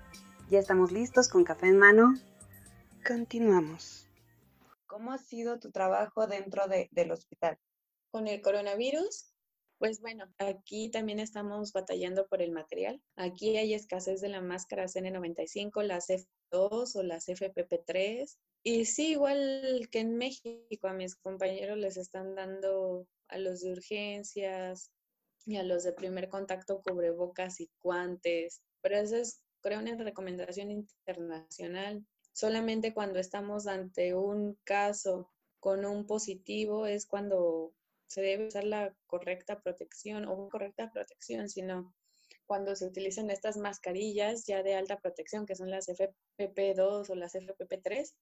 Ya 0.52 0.60
estamos 0.60 0.92
listos 0.92 1.30
con 1.30 1.44
café 1.44 1.70
en 1.70 1.80
mano. 1.80 2.14
Continuamos. 3.08 4.08
¿Cómo 4.86 5.14
ha 5.14 5.18
sido 5.18 5.60
tu 5.60 5.72
trabajo 5.72 6.28
dentro 6.28 6.68
del 6.68 7.12
hospital? 7.12 7.58
Con 8.12 8.28
el 8.28 8.44
coronavirus, 8.44 9.34
pues 9.80 10.00
bueno, 10.00 10.26
aquí 10.38 10.92
también 10.92 11.20
estamos 11.20 11.74
batallando 11.74 12.28
por 12.28 12.44
el 12.44 12.52
material. 12.52 13.02
Aquí 13.16 13.58
hay 13.58 13.74
escasez 13.74 14.22
de 14.22 14.30
las 14.30 14.44
máscaras 14.44 14.96
N95, 14.96 15.82
las 15.82 16.10
F2 16.10 16.96
o 16.96 17.02
las 17.02 17.28
FPP3. 17.28 18.38
Y 18.70 18.84
sí, 18.84 19.12
igual 19.12 19.88
que 19.90 20.00
en 20.00 20.18
México, 20.18 20.90
a 20.90 20.94
mis 20.94 21.16
compañeros 21.16 21.78
les 21.78 21.96
están 21.96 22.36
dando 22.36 23.08
a 23.30 23.38
los 23.38 23.62
de 23.62 23.72
urgencias 23.72 24.92
y 25.46 25.56
a 25.56 25.64
los 25.64 25.84
de 25.84 25.94
primer 25.94 26.28
contacto 26.28 26.82
cubrebocas 26.82 27.62
y 27.62 27.70
guantes. 27.82 28.62
Pero 28.82 28.98
esa 28.98 29.20
es, 29.20 29.42
creo, 29.62 29.80
una 29.80 29.96
recomendación 29.96 30.70
internacional 30.72 32.06
Solamente 32.38 32.94
cuando 32.94 33.18
estamos 33.18 33.66
ante 33.66 34.14
un 34.14 34.60
caso 34.64 35.32
con 35.60 35.86
un 35.86 36.06
positivo 36.06 36.86
es 36.86 37.08
cuando 37.08 37.74
se 38.06 38.22
debe 38.22 38.46
usar 38.46 38.64
la 38.64 38.96
correcta 39.08 39.60
protección 39.60 40.26
o 40.26 40.48
correcta 40.48 40.92
protección, 40.92 41.50
sino 41.50 41.96
cuando 42.46 42.76
se 42.76 42.86
utilizan 42.86 43.32
estas 43.32 43.58
mascarillas 43.58 44.46
ya 44.46 44.62
de 44.62 44.76
alta 44.76 45.00
protección, 45.00 45.48
que 45.48 45.56
son 45.56 45.72
las 45.72 45.90
FPP2 45.90 47.10
o 47.10 47.16
las 47.16 47.34
FPP3, 47.34 48.14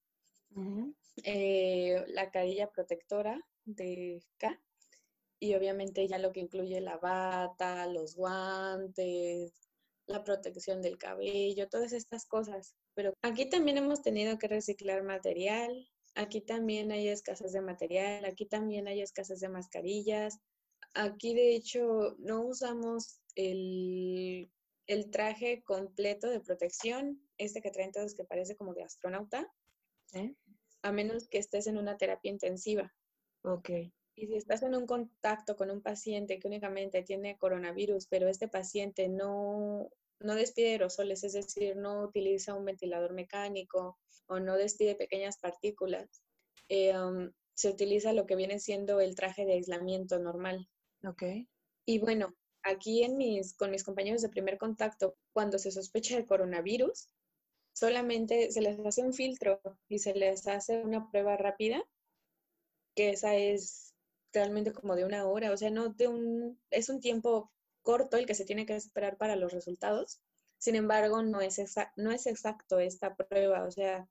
eh, 1.23 2.03
la 2.07 2.31
carilla 2.31 2.69
protectora 2.69 3.39
de 3.65 4.23
K, 4.37 4.59
y 5.39 5.55
obviamente 5.55 6.07
ya 6.07 6.17
lo 6.17 6.31
que 6.31 6.39
incluye 6.39 6.79
la 6.81 6.97
bata, 6.97 7.87
los 7.87 8.15
guantes, 8.15 9.53
la 10.07 10.23
protección 10.23 10.81
del 10.81 10.97
cabello, 10.97 11.69
todas 11.69 11.93
estas 11.93 12.25
cosas. 12.25 12.75
Pero 12.93 13.13
aquí 13.21 13.49
también 13.49 13.77
hemos 13.77 14.01
tenido 14.01 14.37
que 14.37 14.47
reciclar 14.47 15.03
material, 15.03 15.87
aquí 16.15 16.41
también 16.41 16.91
hay 16.91 17.09
escasez 17.09 17.51
de 17.51 17.61
material, 17.61 18.25
aquí 18.25 18.45
también 18.45 18.87
hay 18.87 19.01
escasez 19.01 19.39
de 19.39 19.49
mascarillas. 19.49 20.39
Aquí 20.93 21.33
de 21.33 21.55
hecho 21.55 22.15
no 22.19 22.45
usamos 22.45 23.19
el, 23.35 24.49
traje 25.11 25.63
completo 25.63 26.29
de 26.29 26.39
protección, 26.39 27.21
este 27.37 27.61
que 27.61 27.71
traen 27.71 27.91
todos 27.91 28.15
que 28.15 28.23
parece 28.23 28.55
como 28.55 28.73
de 28.73 28.83
astronauta, 28.83 29.51
a 30.85 30.91
menos 30.91 31.27
que 31.27 31.39
estés 31.39 31.65
en 31.65 31.79
una 31.79 31.97
terapia 31.97 32.29
intensiva. 32.29 32.93
Ok. 33.41 33.69
Y 34.15 34.27
si 34.27 34.35
estás 34.35 34.61
en 34.61 34.75
un 34.75 34.85
contacto 34.85 35.55
con 35.55 35.71
un 35.71 35.81
paciente 35.81 36.37
que 36.39 36.47
únicamente 36.47 37.01
tiene 37.01 37.37
coronavirus, 37.39 38.05
pero 38.07 38.27
este 38.27 38.47
paciente 38.47 39.09
no, 39.09 39.89
no 40.19 40.35
despide 40.35 40.73
aerosoles, 40.73 41.23
es 41.23 41.33
decir, 41.33 41.75
no 41.75 42.03
utiliza 42.03 42.53
un 42.53 42.65
ventilador 42.65 43.13
mecánico 43.13 43.97
o 44.27 44.39
no 44.39 44.57
despide 44.57 44.93
pequeñas 44.93 45.39
partículas, 45.39 46.21
eh, 46.69 46.95
um, 46.95 47.31
se 47.55 47.69
utiliza 47.69 48.13
lo 48.13 48.27
que 48.27 48.35
viene 48.35 48.59
siendo 48.59 48.99
el 48.99 49.15
traje 49.15 49.45
de 49.45 49.53
aislamiento 49.53 50.19
normal. 50.19 50.69
Ok. 51.03 51.23
Y 51.87 51.97
bueno, 51.97 52.35
aquí 52.61 53.03
en 53.03 53.17
mis, 53.17 53.55
con 53.55 53.71
mis 53.71 53.83
compañeros 53.83 54.21
de 54.21 54.29
primer 54.29 54.59
contacto, 54.59 55.17
cuando 55.33 55.57
se 55.57 55.71
sospecha 55.71 56.15
de 56.15 56.25
coronavirus, 56.25 57.09
solamente 57.75 58.51
se 58.51 58.61
les 58.61 58.79
hace 58.79 59.03
un 59.03 59.13
filtro 59.13 59.59
y 59.89 59.99
se 59.99 60.15
les 60.15 60.47
hace 60.47 60.81
una 60.81 61.11
prueba 61.11 61.35
rápida, 61.35 61.83
que 62.95 63.09
esa 63.09 63.35
es 63.35 63.93
realmente 64.31 64.71
como 64.71 64.95
de 64.95 65.03
una 65.03 65.27
hora, 65.27 65.51
o 65.51 65.57
sea, 65.57 65.69
no 65.69 65.89
de 65.89 66.07
un, 66.07 66.59
es 66.71 66.89
un 66.89 67.01
tiempo 67.01 67.51
corto 67.81 68.17
el 68.17 68.25
que 68.25 68.33
se 68.33 68.45
tiene 68.45 68.65
que 68.65 68.75
esperar 68.75 69.17
para 69.17 69.35
los 69.35 69.51
resultados. 69.51 70.21
Sin 70.57 70.75
embargo, 70.75 71.21
no 71.21 71.41
es, 71.41 71.61
no 71.97 72.11
es 72.11 72.27
exacto 72.27 72.79
esta 72.79 73.15
prueba, 73.15 73.65
o 73.65 73.71
sea, 73.71 74.07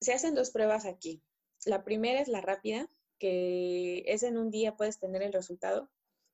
se 0.00 0.12
hacen 0.12 0.34
dos 0.34 0.50
pruebas 0.50 0.84
aquí. 0.84 1.22
La 1.64 1.84
primera 1.84 2.20
es 2.20 2.28
la 2.28 2.40
rápida, 2.40 2.90
que 3.18 4.02
es 4.06 4.24
en 4.24 4.36
un 4.36 4.50
día 4.50 4.76
puedes 4.76 4.98
tener 4.98 5.22
el 5.22 5.32
resultado, 5.32 5.90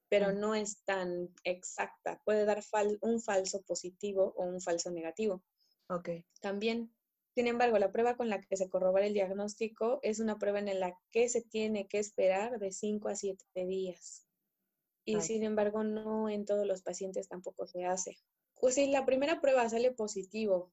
pero 0.08 0.32
no 0.32 0.54
es 0.54 0.82
tan 0.85 1.28
exacta. 1.44 2.20
Puede 2.24 2.44
dar 2.46 2.62
un 3.02 3.20
falso 3.20 3.62
positivo 3.62 4.32
o 4.37 4.44
un 4.44 4.61
falso 4.61 4.90
negativo. 4.90 5.42
Ok. 5.88 6.10
También 6.40 6.92
sin 7.34 7.46
embargo, 7.46 7.78
la 7.78 7.92
prueba 7.92 8.16
con 8.16 8.28
la 8.28 8.40
que 8.40 8.56
se 8.56 8.68
corrobora 8.68 9.06
el 9.06 9.14
diagnóstico 9.14 10.00
es 10.02 10.20
una 10.20 10.38
prueba 10.38 10.58
en 10.58 10.78
la 10.78 10.98
que 11.10 11.28
se 11.30 11.40
tiene 11.40 11.86
que 11.88 11.98
esperar 11.98 12.58
de 12.58 12.72
5 12.72 13.08
a 13.08 13.14
7 13.14 13.66
días. 13.66 14.26
Y 15.04 15.20
sin 15.22 15.42
embargo, 15.42 15.82
no 15.82 16.28
en 16.28 16.44
todos 16.44 16.66
los 16.66 16.82
pacientes 16.82 17.28
tampoco 17.28 17.66
se 17.66 17.86
hace. 17.86 18.18
Pues 18.60 18.74
si 18.74 18.86
la 18.86 19.06
primera 19.06 19.40
prueba 19.40 19.68
sale 19.68 19.92
positivo, 19.92 20.70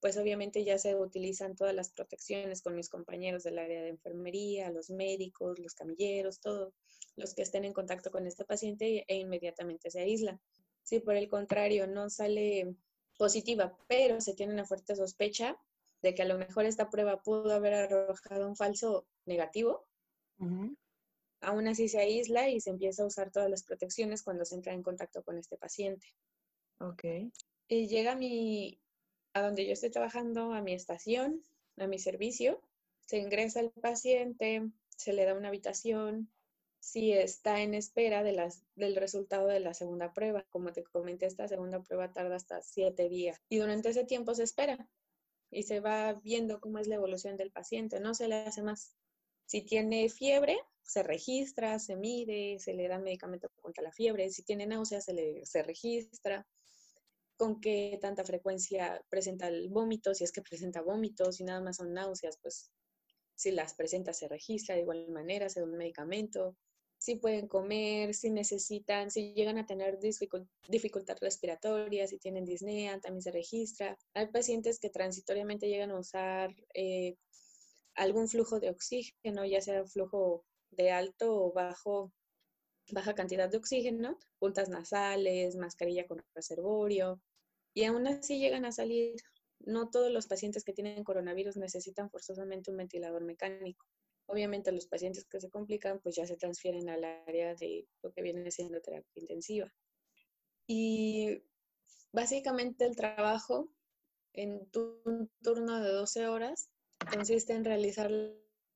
pues 0.00 0.16
obviamente 0.16 0.64
ya 0.64 0.78
se 0.78 0.94
utilizan 0.94 1.56
todas 1.56 1.74
las 1.74 1.90
protecciones 1.90 2.62
con 2.62 2.76
mis 2.76 2.88
compañeros 2.88 3.42
del 3.42 3.58
área 3.58 3.82
de 3.82 3.88
enfermería, 3.88 4.70
los 4.70 4.90
médicos, 4.90 5.58
los 5.58 5.74
camilleros, 5.74 6.40
todos 6.40 6.72
los 7.16 7.34
que 7.34 7.42
estén 7.42 7.64
en 7.64 7.72
contacto 7.72 8.10
con 8.10 8.26
este 8.26 8.44
paciente 8.44 9.04
e 9.08 9.16
inmediatamente 9.16 9.90
se 9.90 10.00
aíslan. 10.00 10.40
Si 10.84 11.00
por 11.00 11.16
el 11.16 11.28
contrario 11.28 11.86
no 11.88 12.08
sale 12.08 12.76
positiva, 13.16 13.76
pero 13.88 14.20
se 14.20 14.34
tiene 14.34 14.52
una 14.52 14.64
fuerte 14.64 14.94
sospecha, 14.96 15.58
de 16.02 16.14
que 16.14 16.22
a 16.22 16.26
lo 16.26 16.38
mejor 16.38 16.66
esta 16.66 16.90
prueba 16.90 17.22
pudo 17.22 17.52
haber 17.52 17.74
arrojado 17.74 18.48
un 18.48 18.56
falso 18.56 19.06
negativo, 19.24 19.86
aún 21.40 21.68
así 21.68 21.88
se 21.88 21.98
aísla 21.98 22.48
y 22.48 22.60
se 22.60 22.70
empieza 22.70 23.02
a 23.02 23.06
usar 23.06 23.30
todas 23.30 23.50
las 23.50 23.64
protecciones 23.64 24.22
cuando 24.22 24.44
se 24.44 24.54
entra 24.54 24.72
en 24.72 24.82
contacto 24.82 25.22
con 25.22 25.38
este 25.38 25.56
paciente. 25.56 26.06
Ok. 26.78 27.04
Y 27.68 27.88
llega 27.88 28.12
a, 28.12 28.16
mi, 28.16 28.80
a 29.32 29.42
donde 29.42 29.66
yo 29.66 29.72
estoy 29.72 29.90
trabajando, 29.90 30.52
a 30.52 30.60
mi 30.60 30.74
estación, 30.74 31.42
a 31.78 31.86
mi 31.86 31.98
servicio, 31.98 32.60
se 33.06 33.18
ingresa 33.18 33.60
el 33.60 33.70
paciente, 33.70 34.62
se 34.96 35.12
le 35.12 35.24
da 35.24 35.34
una 35.34 35.48
habitación, 35.48 36.30
si 36.86 37.12
está 37.12 37.62
en 37.62 37.74
espera 37.74 38.22
de 38.22 38.30
las, 38.30 38.62
del 38.76 38.94
resultado 38.94 39.48
de 39.48 39.58
la 39.58 39.74
segunda 39.74 40.12
prueba. 40.12 40.46
Como 40.50 40.72
te 40.72 40.84
comenté, 40.84 41.26
esta 41.26 41.48
segunda 41.48 41.82
prueba 41.82 42.12
tarda 42.12 42.36
hasta 42.36 42.62
siete 42.62 43.08
días 43.08 43.40
y 43.48 43.58
durante 43.58 43.88
ese 43.88 44.04
tiempo 44.04 44.36
se 44.36 44.44
espera 44.44 44.88
y 45.50 45.64
se 45.64 45.80
va 45.80 46.12
viendo 46.22 46.60
cómo 46.60 46.78
es 46.78 46.86
la 46.86 46.94
evolución 46.94 47.36
del 47.36 47.50
paciente, 47.50 47.98
no 47.98 48.14
se 48.14 48.28
le 48.28 48.36
hace 48.36 48.62
más. 48.62 48.94
Si 49.46 49.62
tiene 49.62 50.08
fiebre, 50.08 50.56
se 50.84 51.02
registra, 51.02 51.80
se 51.80 51.96
mide, 51.96 52.60
se 52.60 52.72
le 52.72 52.86
da 52.86 53.00
medicamento 53.00 53.48
contra 53.60 53.82
la 53.82 53.90
fiebre, 53.90 54.30
si 54.30 54.44
tiene 54.44 54.64
náuseas, 54.64 55.06
se, 55.06 55.12
le, 55.12 55.44
se 55.44 55.64
registra, 55.64 56.46
con 57.36 57.60
qué 57.60 57.98
tanta 58.00 58.24
frecuencia 58.24 59.04
presenta 59.08 59.48
el 59.48 59.70
vómito, 59.70 60.14
si 60.14 60.22
es 60.22 60.30
que 60.30 60.40
presenta 60.40 60.82
vómitos, 60.82 61.36
si 61.36 61.44
nada 61.44 61.60
más 61.60 61.78
son 61.78 61.92
náuseas, 61.92 62.38
pues 62.40 62.70
si 63.34 63.50
las 63.50 63.74
presenta 63.74 64.12
se 64.12 64.28
registra 64.28 64.76
de 64.76 64.82
igual 64.82 65.08
manera, 65.08 65.48
se 65.48 65.58
da 65.58 65.66
un 65.66 65.76
medicamento, 65.76 66.56
si 66.98 67.16
pueden 67.16 67.46
comer, 67.46 68.14
si 68.14 68.30
necesitan, 68.30 69.10
si 69.10 69.32
llegan 69.34 69.58
a 69.58 69.66
tener 69.66 69.98
dificultad 69.98 71.16
respiratoria, 71.20 72.06
si 72.06 72.18
tienen 72.18 72.44
disnea, 72.44 73.00
también 73.00 73.22
se 73.22 73.32
registra. 73.32 73.96
Hay 74.14 74.28
pacientes 74.28 74.78
que 74.80 74.90
transitoriamente 74.90 75.68
llegan 75.68 75.90
a 75.90 75.98
usar 75.98 76.54
eh, 76.74 77.16
algún 77.94 78.28
flujo 78.28 78.60
de 78.60 78.70
oxígeno, 78.70 79.44
ya 79.44 79.60
sea 79.60 79.84
flujo 79.84 80.44
de 80.70 80.90
alto 80.90 81.34
o 81.34 81.52
bajo, 81.52 82.12
baja 82.90 83.14
cantidad 83.14 83.48
de 83.48 83.58
oxígeno, 83.58 84.18
puntas 84.38 84.68
nasales, 84.68 85.56
mascarilla 85.56 86.06
con 86.06 86.22
reservorio, 86.34 87.20
y 87.74 87.84
aún 87.84 88.06
así 88.06 88.38
llegan 88.38 88.64
a 88.64 88.72
salir. 88.72 89.16
No 89.60 89.90
todos 89.90 90.12
los 90.12 90.26
pacientes 90.26 90.64
que 90.64 90.72
tienen 90.72 91.04
coronavirus 91.04 91.56
necesitan 91.56 92.10
forzosamente 92.10 92.70
un 92.70 92.76
ventilador 92.76 93.24
mecánico. 93.24 93.86
Obviamente 94.26 94.72
los 94.72 94.86
pacientes 94.86 95.24
que 95.24 95.40
se 95.40 95.50
complican 95.50 96.00
pues 96.00 96.16
ya 96.16 96.26
se 96.26 96.36
transfieren 96.36 96.88
al 96.88 97.04
área 97.04 97.54
de 97.54 97.86
lo 98.02 98.12
que 98.12 98.22
viene 98.22 98.50
siendo 98.50 98.80
terapia 98.80 99.10
intensiva. 99.14 99.72
Y 100.66 101.42
básicamente 102.12 102.84
el 102.84 102.96
trabajo 102.96 103.70
en 104.32 104.68
un 105.04 105.30
turno 105.42 105.80
de 105.80 105.90
12 105.92 106.26
horas 106.26 106.70
consiste 107.12 107.52
en 107.52 107.64
realizar 107.64 108.10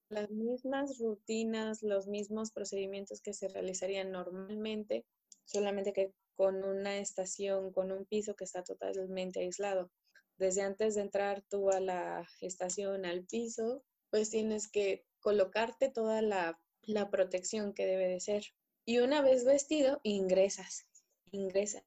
las 0.09 0.31
mismas 0.31 0.99
rutinas, 0.99 1.83
los 1.83 2.07
mismos 2.07 2.51
procedimientos 2.51 3.21
que 3.21 3.33
se 3.33 3.49
realizarían 3.49 4.11
normalmente, 4.11 5.05
solamente 5.45 5.93
que 5.93 6.13
con 6.35 6.65
una 6.65 6.99
estación, 6.99 7.73
con 7.73 7.93
un 7.93 8.07
piso 8.07 8.35
que 8.35 8.45
está 8.45 8.65
totalmente 8.65 9.41
aislado. 9.41 9.91
Desde 10.37 10.63
antes 10.63 10.95
de 10.95 11.03
entrar 11.03 11.43
tú 11.49 11.71
a 11.71 11.81
la 11.81 12.27
estación, 12.41 13.05
al 13.05 13.25
piso, 13.25 13.85
pues 14.11 14.31
tienes 14.31 14.69
que 14.69 15.05
colocarte 15.21 15.89
toda 15.89 16.23
la, 16.23 16.61
la 16.83 17.11
protección 17.11 17.73
que 17.73 17.87
debe 17.87 18.09
de 18.09 18.21
ser. 18.21 18.45
Y 18.85 18.99
una 18.99 19.23
vez 19.23 19.45
vestido, 19.45 20.01
ingresas, 20.03 20.87
ingresas. 21.31 21.85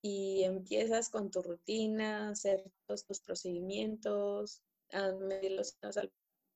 Y 0.00 0.44
empiezas 0.44 1.08
con 1.08 1.30
tu 1.30 1.42
rutina, 1.42 2.30
hacer 2.30 2.70
todos 2.86 3.04
tus 3.04 3.20
procedimientos, 3.20 4.62
a 4.92 5.12
medir 5.12 5.52
los 5.52 5.76
al 5.96 6.12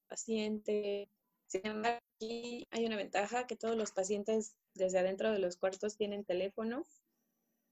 paciente. 0.07 1.11
Sin 1.47 1.67
embargo, 1.67 1.99
aquí 2.17 2.67
hay 2.71 2.85
una 2.85 2.97
ventaja 2.97 3.47
que 3.47 3.57
todos 3.57 3.77
los 3.77 3.93
pacientes 3.93 4.55
desde 4.75 4.99
adentro 4.99 5.33
de 5.33 5.39
los 5.39 5.57
cuartos 5.57 5.97
tienen 5.97 6.25
teléfono. 6.25 6.85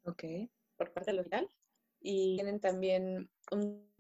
Ok. 0.05 0.25
Por 0.77 0.93
parte 0.93 1.11
del 1.11 1.21
hospital. 1.21 1.51
Y 2.01 2.37
tienen 2.37 2.61
también 2.61 3.31
un 3.51 3.96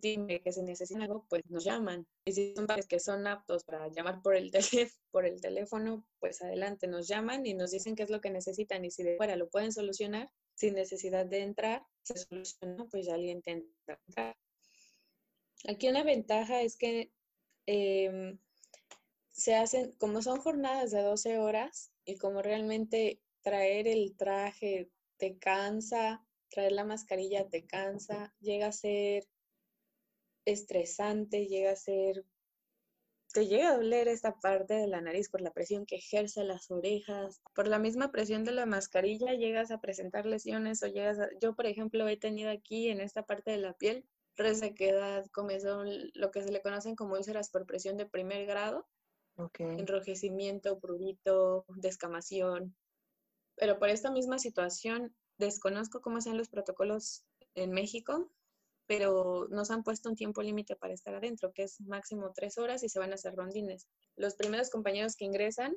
timbre 0.00 0.40
que 0.40 0.52
se 0.52 0.62
necesita 0.62 1.04
algo, 1.04 1.26
pues 1.28 1.42
nos 1.48 1.64
llaman. 1.64 2.06
Y 2.24 2.32
si 2.32 2.54
son 2.54 2.66
padres 2.66 2.86
que 2.86 3.00
son 3.00 3.26
aptos 3.26 3.64
para 3.64 3.88
llamar 3.88 4.22
por 4.22 4.34
el, 4.36 4.50
por 5.10 5.26
el 5.26 5.40
teléfono, 5.40 6.06
pues 6.18 6.42
adelante, 6.42 6.86
nos 6.86 7.08
llaman 7.08 7.46
y 7.46 7.54
nos 7.54 7.70
dicen 7.70 7.96
qué 7.96 8.04
es 8.04 8.10
lo 8.10 8.20
que 8.20 8.30
necesitan 8.30 8.84
y 8.84 8.90
si 8.90 9.02
de 9.02 9.16
fuera 9.16 9.36
lo 9.36 9.48
pueden 9.48 9.72
solucionar 9.72 10.30
sin 10.54 10.74
necesidad 10.74 11.26
de 11.26 11.40
entrar, 11.40 11.82
se 12.02 12.18
soluciona, 12.18 12.86
pues 12.90 13.06
ya 13.06 13.14
alguien 13.14 13.38
intenta 13.38 13.98
entrar. 14.06 14.36
Aquí 15.68 15.88
una 15.88 16.04
ventaja 16.04 16.62
es 16.62 16.76
que 16.76 17.12
em, 17.66 18.38
se 19.30 19.54
hacen, 19.54 19.92
como 19.92 20.22
son 20.22 20.40
jornadas 20.40 20.90
de 20.90 21.02
12 21.02 21.38
horas 21.38 21.92
y 22.04 22.16
como 22.16 22.42
realmente 22.42 23.20
traer 23.42 23.88
el 23.88 24.16
traje 24.16 24.90
te 25.16 25.38
cansa, 25.38 26.24
traer 26.50 26.72
la 26.72 26.84
mascarilla 26.84 27.48
te 27.48 27.66
cansa, 27.66 28.34
llega 28.40 28.66
a 28.66 28.72
ser 28.72 29.28
estresante, 30.44 31.46
llega 31.46 31.72
a 31.72 31.76
ser, 31.76 32.24
te 33.32 33.46
llega 33.46 33.70
a 33.70 33.76
doler 33.76 34.08
esta 34.08 34.38
parte 34.40 34.74
de 34.74 34.86
la 34.86 35.00
nariz 35.00 35.28
por 35.28 35.40
la 35.40 35.52
presión 35.52 35.86
que 35.86 35.96
ejerce 35.96 36.44
las 36.44 36.70
orejas, 36.70 37.40
por 37.54 37.68
la 37.68 37.78
misma 37.78 38.10
presión 38.10 38.44
de 38.44 38.52
la 38.52 38.66
mascarilla 38.66 39.34
llegas 39.34 39.70
a 39.70 39.80
presentar 39.80 40.26
lesiones 40.26 40.82
o 40.82 40.86
llegas 40.86 41.18
a, 41.18 41.28
yo 41.40 41.54
por 41.54 41.66
ejemplo 41.66 42.08
he 42.08 42.16
tenido 42.16 42.50
aquí 42.50 42.88
en 42.88 43.00
esta 43.00 43.24
parte 43.24 43.50
de 43.52 43.58
la 43.58 43.74
piel 43.74 44.06
resequedad, 44.40 45.26
comezón, 45.32 45.88
lo 46.14 46.30
que 46.30 46.42
se 46.42 46.50
le 46.50 46.62
conocen 46.62 46.96
como 46.96 47.14
úlceras 47.14 47.50
por 47.50 47.66
presión 47.66 47.96
de 47.96 48.06
primer 48.06 48.46
grado, 48.46 48.86
enrojecimiento, 49.58 50.80
prurito, 50.80 51.64
descamación. 51.68 52.76
Pero 53.56 53.78
por 53.78 53.88
esta 53.88 54.10
misma 54.10 54.38
situación, 54.38 55.14
desconozco 55.38 56.00
cómo 56.00 56.20
sean 56.20 56.36
los 56.36 56.48
protocolos 56.48 57.24
en 57.54 57.70
México, 57.70 58.30
pero 58.90 59.46
nos 59.50 59.70
han 59.70 59.84
puesto 59.84 60.08
un 60.08 60.16
tiempo 60.16 60.42
límite 60.42 60.74
para 60.74 60.92
estar 60.92 61.14
adentro, 61.14 61.52
que 61.52 61.62
es 61.62 61.80
máximo 61.80 62.32
tres 62.34 62.58
horas 62.58 62.82
y 62.82 62.88
se 62.88 62.98
van 62.98 63.12
a 63.12 63.14
hacer 63.14 63.36
rondines. 63.36 63.86
Los 64.16 64.34
primeros 64.34 64.68
compañeros 64.68 65.14
que 65.14 65.26
ingresan 65.26 65.76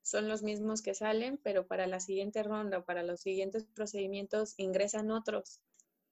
son 0.00 0.26
los 0.26 0.42
mismos 0.42 0.80
que 0.80 0.94
salen, 0.94 1.38
pero 1.44 1.66
para 1.66 1.86
la 1.86 2.00
siguiente 2.00 2.42
ronda 2.42 2.78
o 2.78 2.84
para 2.86 3.02
los 3.02 3.20
siguientes 3.20 3.66
procedimientos 3.66 4.54
ingresan 4.56 5.10
otros. 5.10 5.60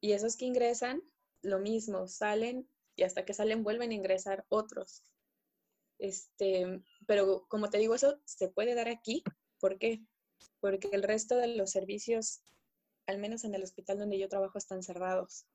Y 0.02 0.12
esos 0.12 0.36
que 0.36 0.44
ingresan, 0.44 1.02
lo 1.40 1.60
mismo, 1.60 2.08
salen 2.08 2.68
y 2.94 3.04
hasta 3.04 3.24
que 3.24 3.32
salen 3.32 3.64
vuelven 3.64 3.92
a 3.92 3.94
ingresar 3.94 4.44
otros. 4.50 5.02
Este, 5.98 6.82
pero 7.06 7.46
como 7.48 7.70
te 7.70 7.78
digo, 7.78 7.94
eso 7.94 8.20
se 8.26 8.50
puede 8.50 8.74
dar 8.74 8.88
aquí. 8.88 9.24
¿Por 9.60 9.78
qué? 9.78 10.04
Porque 10.60 10.90
el 10.92 11.04
resto 11.04 11.38
de 11.38 11.56
los 11.56 11.70
servicios, 11.70 12.42
al 13.06 13.16
menos 13.16 13.44
en 13.44 13.54
el 13.54 13.62
hospital 13.62 13.98
donde 13.98 14.18
yo 14.18 14.28
trabajo, 14.28 14.58
están 14.58 14.82
cerrados. 14.82 15.46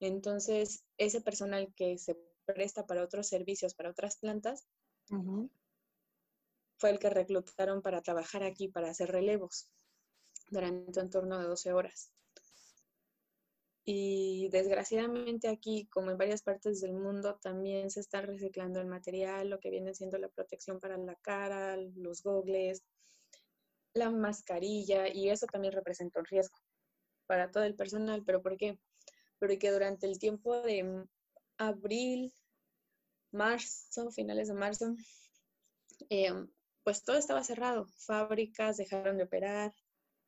Entonces, 0.00 0.84
ese 0.96 1.20
personal 1.20 1.72
que 1.74 1.98
se 1.98 2.16
presta 2.46 2.86
para 2.86 3.04
otros 3.04 3.28
servicios, 3.28 3.74
para 3.74 3.90
otras 3.90 4.16
plantas, 4.16 4.66
fue 6.78 6.90
el 6.90 6.98
que 6.98 7.10
reclutaron 7.10 7.82
para 7.82 8.00
trabajar 8.00 8.42
aquí, 8.42 8.68
para 8.68 8.90
hacer 8.90 9.12
relevos 9.12 9.68
durante 10.50 11.00
un 11.00 11.10
turno 11.10 11.38
de 11.38 11.46
12 11.46 11.72
horas. 11.72 12.12
Y 13.84 14.48
desgraciadamente 14.50 15.48
aquí, 15.48 15.86
como 15.88 16.10
en 16.10 16.18
varias 16.18 16.42
partes 16.42 16.80
del 16.80 16.92
mundo, 16.92 17.38
también 17.42 17.90
se 17.90 18.00
está 18.00 18.20
reciclando 18.20 18.80
el 18.80 18.86
material, 18.86 19.50
lo 19.50 19.58
que 19.58 19.70
viene 19.70 19.94
siendo 19.94 20.16
la 20.18 20.28
protección 20.28 20.80
para 20.80 20.96
la 20.96 21.16
cara, 21.16 21.76
los 21.76 22.22
gogles, 22.22 22.82
la 23.94 24.10
mascarilla, 24.10 25.08
y 25.12 25.28
eso 25.28 25.46
también 25.46 25.72
representa 25.72 26.20
un 26.20 26.26
riesgo 26.26 26.56
para 27.26 27.50
todo 27.50 27.64
el 27.64 27.74
personal. 27.74 28.22
¿Pero 28.24 28.42
por 28.42 28.56
qué? 28.56 28.78
Porque 29.40 29.72
durante 29.72 30.06
el 30.06 30.18
tiempo 30.18 30.60
de 30.62 31.04
abril, 31.56 32.32
marzo, 33.32 34.10
finales 34.12 34.48
de 34.48 34.54
marzo, 34.54 34.94
em, 36.08 36.48
pues 36.84 37.02
todo 37.02 37.16
estaba 37.16 37.42
cerrado, 37.42 37.86
fábricas 37.96 38.76
dejaron 38.76 39.16
de 39.16 39.24
operar, 39.24 39.74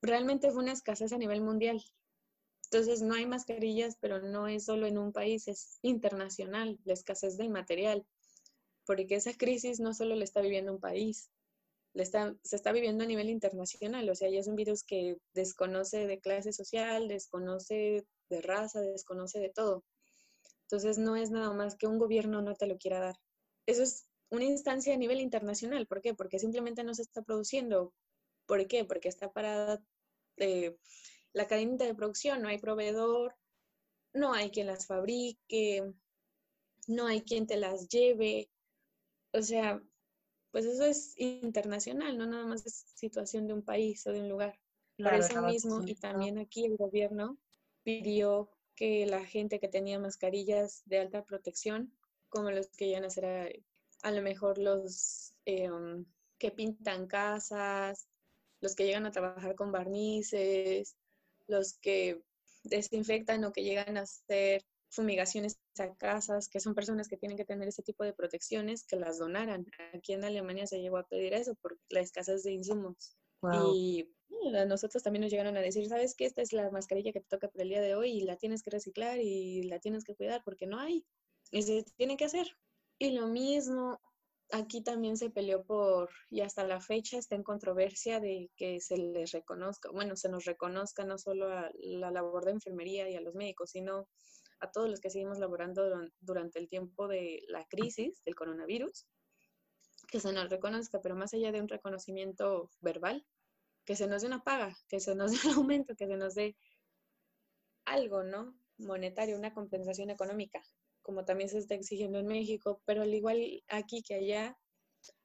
realmente 0.00 0.50
fue 0.50 0.62
una 0.62 0.72
escasez 0.72 1.12
a 1.12 1.18
nivel 1.18 1.42
mundial. 1.42 1.82
Entonces 2.64 3.02
no 3.02 3.14
hay 3.14 3.26
mascarillas, 3.26 3.96
pero 4.00 4.20
no 4.20 4.48
es 4.48 4.64
solo 4.64 4.86
en 4.86 4.96
un 4.96 5.12
país, 5.12 5.46
es 5.46 5.78
internacional, 5.82 6.80
la 6.84 6.94
escasez 6.94 7.36
del 7.36 7.50
material, 7.50 8.06
porque 8.86 9.14
esa 9.14 9.34
crisis 9.34 9.78
no 9.78 9.92
solo 9.92 10.16
la 10.16 10.24
está 10.24 10.40
viviendo 10.40 10.72
un 10.72 10.80
país, 10.80 11.30
se 11.94 12.56
está 12.56 12.72
viviendo 12.72 13.04
a 13.04 13.06
nivel 13.06 13.28
internacional, 13.28 14.08
o 14.08 14.14
sea, 14.14 14.30
ya 14.30 14.40
es 14.40 14.46
un 14.46 14.56
virus 14.56 14.82
que 14.82 15.18
desconoce 15.34 16.06
de 16.06 16.20
clase 16.20 16.52
social, 16.52 17.08
desconoce 17.08 18.06
de 18.30 18.40
raza, 18.40 18.80
desconoce 18.80 19.40
de 19.40 19.50
todo. 19.50 19.84
Entonces 20.62 20.98
no 20.98 21.16
es 21.16 21.30
nada 21.30 21.52
más 21.52 21.76
que 21.76 21.86
un 21.86 21.98
gobierno 21.98 22.40
no 22.40 22.54
te 22.54 22.66
lo 22.66 22.78
quiera 22.78 22.98
dar. 22.98 23.16
Eso 23.66 23.82
es 23.82 24.06
una 24.30 24.44
instancia 24.44 24.94
a 24.94 24.96
nivel 24.96 25.20
internacional. 25.20 25.86
¿Por 25.86 26.00
qué? 26.00 26.14
Porque 26.14 26.38
simplemente 26.38 26.82
no 26.82 26.94
se 26.94 27.02
está 27.02 27.22
produciendo. 27.22 27.92
¿Por 28.46 28.66
qué? 28.66 28.84
Porque 28.84 29.08
está 29.08 29.30
parada 29.30 29.84
eh, 30.38 30.76
la 31.34 31.46
cadena 31.46 31.84
de 31.84 31.94
producción, 31.94 32.40
no 32.40 32.48
hay 32.48 32.58
proveedor, 32.58 33.36
no 34.14 34.32
hay 34.32 34.50
quien 34.50 34.66
las 34.66 34.86
fabrique, 34.86 35.92
no 36.86 37.06
hay 37.06 37.22
quien 37.22 37.46
te 37.46 37.56
las 37.56 37.88
lleve. 37.88 38.50
O 39.34 39.42
sea, 39.42 39.82
pues 40.52 40.66
eso 40.66 40.84
es 40.84 41.14
internacional, 41.16 42.16
no 42.18 42.26
nada 42.26 42.46
más 42.46 42.64
es 42.66 42.84
situación 42.94 43.46
de 43.46 43.54
un 43.54 43.62
país 43.62 44.06
o 44.06 44.12
de 44.12 44.20
un 44.20 44.28
lugar. 44.28 44.60
Por 44.98 45.14
eso 45.14 45.42
mismo, 45.42 45.82
y 45.84 45.94
también 45.94 46.38
aquí 46.38 46.66
el 46.66 46.76
gobierno 46.76 47.38
pidió 47.82 48.50
que 48.76 49.06
la 49.06 49.24
gente 49.24 49.58
que 49.58 49.68
tenía 49.68 49.98
mascarillas 49.98 50.82
de 50.84 50.98
alta 50.98 51.24
protección, 51.24 51.92
como 52.28 52.50
los 52.50 52.68
que 52.68 52.86
iban 52.86 53.04
a 53.04 53.10
ser 53.10 53.64
a, 54.02 54.10
lo 54.10 54.22
mejor 54.22 54.58
los 54.58 55.34
eh, 55.46 55.70
um, 55.70 56.04
que 56.38 56.50
pintan 56.50 57.06
casas, 57.06 58.06
los 58.60 58.74
que 58.74 58.84
llegan 58.84 59.06
a 59.06 59.10
trabajar 59.10 59.54
con 59.54 59.72
barnices, 59.72 60.96
los 61.46 61.74
que 61.78 62.22
desinfectan 62.62 63.44
o 63.44 63.52
que 63.52 63.64
llegan 63.64 63.96
a 63.96 64.02
hacer 64.02 64.64
fumigaciones 64.92 65.58
a 65.78 65.94
casas, 65.96 66.48
que 66.48 66.60
son 66.60 66.74
personas 66.74 67.08
que 67.08 67.16
tienen 67.16 67.36
que 67.36 67.44
tener 67.44 67.66
ese 67.66 67.82
tipo 67.82 68.04
de 68.04 68.12
protecciones, 68.12 68.84
que 68.84 68.96
las 68.96 69.18
donaran. 69.18 69.66
Aquí 69.94 70.12
en 70.12 70.24
Alemania 70.24 70.66
se 70.66 70.80
llegó 70.80 70.98
a 70.98 71.08
pedir 71.08 71.32
eso 71.32 71.54
por 71.56 71.78
la 71.88 72.00
escasez 72.00 72.42
de 72.42 72.52
insumos. 72.52 73.16
Y 73.74 74.08
a 74.54 74.64
nosotros 74.66 75.02
también 75.02 75.22
nos 75.22 75.30
llegaron 75.30 75.56
a 75.56 75.60
decir, 75.60 75.88
¿sabes 75.88 76.14
qué? 76.14 76.26
Esta 76.26 76.42
es 76.42 76.52
la 76.52 76.70
mascarilla 76.70 77.12
que 77.12 77.20
te 77.20 77.28
toca 77.28 77.48
para 77.48 77.62
el 77.64 77.70
día 77.70 77.80
de 77.80 77.94
hoy 77.94 78.10
y 78.10 78.20
la 78.20 78.36
tienes 78.36 78.62
que 78.62 78.70
reciclar 78.70 79.18
y 79.18 79.62
la 79.64 79.80
tienes 79.80 80.04
que 80.04 80.14
cuidar 80.14 80.42
porque 80.44 80.66
no 80.66 80.78
hay. 80.78 81.04
Y 81.50 81.62
se 81.62 81.84
tiene 81.96 82.16
que 82.16 82.26
hacer. 82.26 82.46
Y 82.98 83.10
lo 83.12 83.26
mismo, 83.26 84.00
aquí 84.52 84.82
también 84.82 85.16
se 85.16 85.30
peleó 85.30 85.64
por, 85.64 86.10
y 86.30 86.42
hasta 86.42 86.64
la 86.64 86.80
fecha 86.80 87.18
está 87.18 87.34
en 87.34 87.42
controversia 87.42 88.20
de 88.20 88.50
que 88.56 88.80
se 88.80 88.96
les 88.96 89.32
reconozca, 89.32 89.90
bueno, 89.90 90.14
se 90.14 90.28
nos 90.28 90.44
reconozca 90.44 91.04
no 91.04 91.18
solo 91.18 91.50
a 91.50 91.70
la 91.74 92.10
labor 92.10 92.44
de 92.44 92.52
enfermería 92.52 93.08
y 93.08 93.16
a 93.16 93.20
los 93.20 93.34
médicos, 93.34 93.70
sino 93.70 94.06
a 94.62 94.70
todos 94.70 94.88
los 94.88 95.00
que 95.00 95.10
seguimos 95.10 95.38
laborando 95.38 95.82
durante 96.20 96.60
el 96.60 96.68
tiempo 96.68 97.08
de 97.08 97.42
la 97.48 97.66
crisis 97.66 98.22
del 98.24 98.36
coronavirus, 98.36 99.06
que 100.08 100.20
se 100.20 100.32
nos 100.32 100.48
reconozca, 100.48 101.00
pero 101.02 101.16
más 101.16 101.34
allá 101.34 101.50
de 101.50 101.60
un 101.60 101.68
reconocimiento 101.68 102.70
verbal, 102.80 103.26
que 103.84 103.96
se 103.96 104.06
nos 104.06 104.22
dé 104.22 104.28
una 104.28 104.44
paga, 104.44 104.76
que 104.88 105.00
se 105.00 105.16
nos 105.16 105.32
dé 105.42 105.48
un 105.48 105.54
aumento, 105.54 105.96
que 105.96 106.06
se 106.06 106.16
nos 106.16 106.34
dé 106.34 106.56
algo, 107.84 108.22
¿no? 108.22 108.56
Monetario, 108.78 109.36
una 109.36 109.52
compensación 109.52 110.10
económica, 110.10 110.62
como 111.02 111.24
también 111.24 111.50
se 111.50 111.58
está 111.58 111.74
exigiendo 111.74 112.20
en 112.20 112.26
México, 112.28 112.80
pero 112.84 113.02
al 113.02 113.12
igual 113.12 113.64
aquí 113.68 114.02
que 114.02 114.14
allá, 114.14 114.56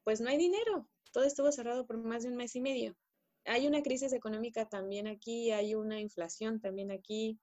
pues 0.04 0.20
no 0.20 0.30
hay 0.30 0.38
dinero. 0.38 0.90
Todo 1.14 1.26
estuvo 1.26 1.52
cerrado 1.52 1.86
por 1.86 1.98
más 1.98 2.24
de 2.24 2.30
un 2.30 2.38
mes 2.38 2.56
y 2.56 2.62
medio. 2.62 2.98
Hay 3.46 3.68
una 3.68 3.84
crisis 3.84 4.14
económica 4.14 4.68
también 4.68 5.06
aquí, 5.06 5.52
hay 5.52 5.76
una 5.76 6.00
inflación 6.00 6.60
también 6.60 6.92
aquí, 6.92 7.40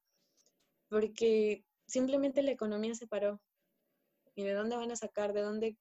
porque 0.88 1.64
simplemente 1.86 2.42
la 2.42 2.52
economía 2.52 2.94
se 2.94 3.06
paró. 3.06 3.40
¿Y 4.34 4.44
de 4.44 4.52
dónde 4.52 4.76
van 4.76 4.90
a 4.90 4.96
sacar? 4.96 5.32
¿De 5.32 5.42
dónde? 5.42 5.76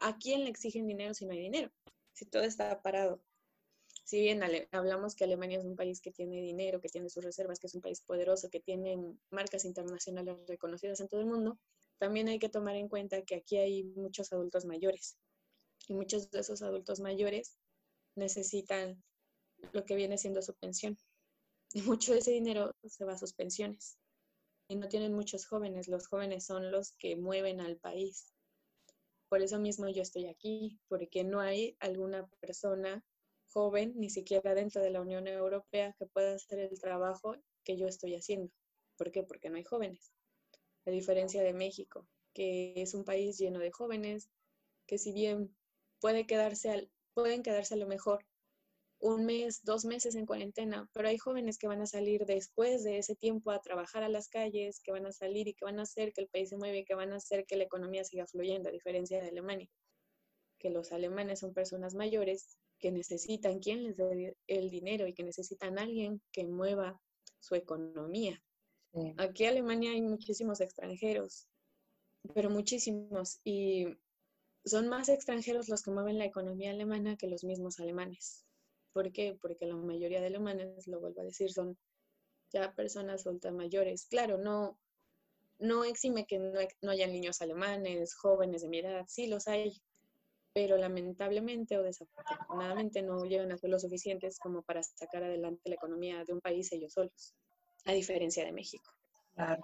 ¿A 0.00 0.16
quién 0.16 0.44
le 0.44 0.50
exigen 0.50 0.86
dinero 0.86 1.14
si 1.14 1.26
no 1.26 1.32
hay 1.32 1.40
dinero? 1.40 1.70
Si 2.12 2.26
todo 2.26 2.42
está 2.42 2.80
parado. 2.82 3.22
Si 4.04 4.20
bien 4.20 4.42
hablamos 4.72 5.14
que 5.14 5.24
Alemania 5.24 5.58
es 5.58 5.64
un 5.64 5.76
país 5.76 6.00
que 6.00 6.10
tiene 6.10 6.40
dinero, 6.40 6.80
que 6.80 6.88
tiene 6.88 7.10
sus 7.10 7.24
reservas, 7.24 7.58
que 7.58 7.68
es 7.68 7.74
un 7.74 7.80
país 7.80 8.00
poderoso, 8.00 8.50
que 8.50 8.60
tiene 8.60 8.98
marcas 9.30 9.64
internacionales 9.64 10.36
reconocidas 10.48 11.00
en 11.00 11.08
todo 11.08 11.20
el 11.20 11.26
mundo, 11.26 11.58
también 11.98 12.28
hay 12.28 12.38
que 12.38 12.48
tomar 12.48 12.76
en 12.76 12.88
cuenta 12.88 13.22
que 13.22 13.36
aquí 13.36 13.58
hay 13.58 13.84
muchos 13.84 14.32
adultos 14.32 14.64
mayores. 14.64 15.16
Y 15.86 15.94
muchos 15.94 16.30
de 16.30 16.40
esos 16.40 16.62
adultos 16.62 17.00
mayores 17.00 17.56
necesitan 18.16 19.02
lo 19.72 19.84
que 19.84 19.96
viene 19.96 20.18
siendo 20.18 20.42
su 20.42 20.54
pensión. 20.54 20.98
Y 21.72 21.82
mucho 21.82 22.12
de 22.12 22.18
ese 22.18 22.32
dinero 22.32 22.74
se 22.84 23.04
va 23.04 23.12
a 23.12 23.18
sus 23.18 23.32
pensiones 23.32 23.96
y 24.70 24.76
no 24.76 24.88
tienen 24.88 25.12
muchos 25.12 25.46
jóvenes. 25.46 25.88
Los 25.88 26.06
jóvenes 26.06 26.46
son 26.46 26.70
los 26.70 26.92
que 26.92 27.16
mueven 27.16 27.60
al 27.60 27.76
país. 27.76 28.32
Por 29.28 29.42
eso 29.42 29.58
mismo 29.58 29.88
yo 29.88 30.00
estoy 30.00 30.28
aquí, 30.28 30.78
porque 30.86 31.24
no 31.24 31.40
hay 31.40 31.76
alguna 31.80 32.28
persona 32.38 33.04
joven, 33.52 33.94
ni 33.96 34.10
siquiera 34.10 34.54
dentro 34.54 34.80
de 34.80 34.90
la 34.90 35.00
Unión 35.00 35.26
Europea, 35.26 35.92
que 35.98 36.06
pueda 36.06 36.34
hacer 36.34 36.60
el 36.60 36.80
trabajo 36.80 37.34
que 37.64 37.76
yo 37.76 37.88
estoy 37.88 38.14
haciendo. 38.14 38.52
¿Por 38.96 39.10
qué? 39.10 39.24
Porque 39.24 39.50
no 39.50 39.56
hay 39.56 39.64
jóvenes. 39.64 40.12
A 40.86 40.90
diferencia 40.90 41.42
de 41.42 41.52
México, 41.52 42.06
que 42.32 42.72
es 42.76 42.94
un 42.94 43.04
país 43.04 43.38
lleno 43.38 43.58
de 43.58 43.72
jóvenes, 43.72 44.30
que 44.86 44.98
si 44.98 45.12
bien 45.12 45.56
puede 46.00 46.26
quedarse 46.26 46.88
pueden 47.12 47.42
quedarse 47.42 47.74
a 47.74 47.76
lo 47.76 47.88
mejor 47.88 48.24
un 49.00 49.24
mes, 49.24 49.64
dos 49.64 49.84
meses 49.84 50.14
en 50.14 50.26
cuarentena, 50.26 50.88
pero 50.92 51.08
hay 51.08 51.16
jóvenes 51.16 51.56
que 51.58 51.66
van 51.66 51.80
a 51.80 51.86
salir 51.86 52.26
después 52.26 52.84
de 52.84 52.98
ese 52.98 53.16
tiempo 53.16 53.50
a 53.50 53.60
trabajar 53.60 54.02
a 54.02 54.08
las 54.08 54.28
calles, 54.28 54.80
que 54.80 54.92
van 54.92 55.06
a 55.06 55.12
salir 55.12 55.48
y 55.48 55.54
que 55.54 55.64
van 55.64 55.78
a 55.78 55.82
hacer 55.82 56.12
que 56.12 56.20
el 56.20 56.28
país 56.28 56.50
se 56.50 56.58
mueva 56.58 56.76
y 56.76 56.84
que 56.84 56.94
van 56.94 57.12
a 57.12 57.16
hacer 57.16 57.46
que 57.46 57.56
la 57.56 57.64
economía 57.64 58.04
siga 58.04 58.26
fluyendo, 58.26 58.68
a 58.68 58.72
diferencia 58.72 59.20
de 59.20 59.28
Alemania, 59.28 59.68
que 60.58 60.68
los 60.68 60.92
alemanes 60.92 61.40
son 61.40 61.54
personas 61.54 61.94
mayores 61.94 62.58
que 62.78 62.92
necesitan 62.92 63.58
quien 63.58 63.84
les 63.84 63.96
dé 63.96 64.36
el 64.46 64.70
dinero 64.70 65.06
y 65.06 65.14
que 65.14 65.24
necesitan 65.24 65.78
alguien 65.78 66.20
que 66.30 66.44
mueva 66.44 67.00
su 67.38 67.54
economía. 67.54 68.42
Aquí 69.16 69.44
en 69.44 69.50
Alemania 69.50 69.92
hay 69.92 70.02
muchísimos 70.02 70.60
extranjeros, 70.60 71.48
pero 72.34 72.50
muchísimos, 72.50 73.40
y 73.44 73.86
son 74.64 74.88
más 74.88 75.08
extranjeros 75.08 75.68
los 75.68 75.82
que 75.82 75.90
mueven 75.90 76.18
la 76.18 76.26
economía 76.26 76.70
alemana 76.70 77.16
que 77.16 77.28
los 77.28 77.44
mismos 77.44 77.80
alemanes. 77.80 78.44
¿Por 78.92 79.12
qué? 79.12 79.36
Porque 79.40 79.66
la 79.66 79.76
mayoría 79.76 80.20
de 80.20 80.26
alemanes, 80.26 80.86
lo 80.86 81.00
vuelvo 81.00 81.20
a 81.20 81.24
decir, 81.24 81.52
son 81.52 81.78
ya 82.52 82.72
personas 82.72 83.26
adultas 83.26 83.52
mayores. 83.52 84.06
Claro, 84.06 84.38
no, 84.38 84.78
no 85.58 85.84
exime 85.84 86.26
que 86.26 86.38
no, 86.38 86.60
no 86.82 86.90
hayan 86.90 87.12
niños 87.12 87.40
alemanes, 87.40 88.14
jóvenes 88.14 88.62
de 88.62 88.68
mi 88.68 88.78
edad, 88.78 89.04
sí 89.08 89.26
los 89.26 89.46
hay, 89.46 89.80
pero 90.52 90.76
lamentablemente 90.76 91.78
o 91.78 91.82
desafortunadamente 91.82 93.02
no 93.02 93.24
llegan 93.24 93.52
a 93.52 93.58
ser 93.58 93.70
lo 93.70 93.78
suficientes 93.78 94.38
como 94.38 94.62
para 94.62 94.82
sacar 94.82 95.22
adelante 95.22 95.68
la 95.68 95.76
economía 95.76 96.24
de 96.24 96.32
un 96.32 96.40
país 96.40 96.72
ellos 96.72 96.92
solos, 96.92 97.34
a 97.84 97.92
diferencia 97.92 98.44
de 98.44 98.52
México. 98.52 98.90
Claro. 99.34 99.62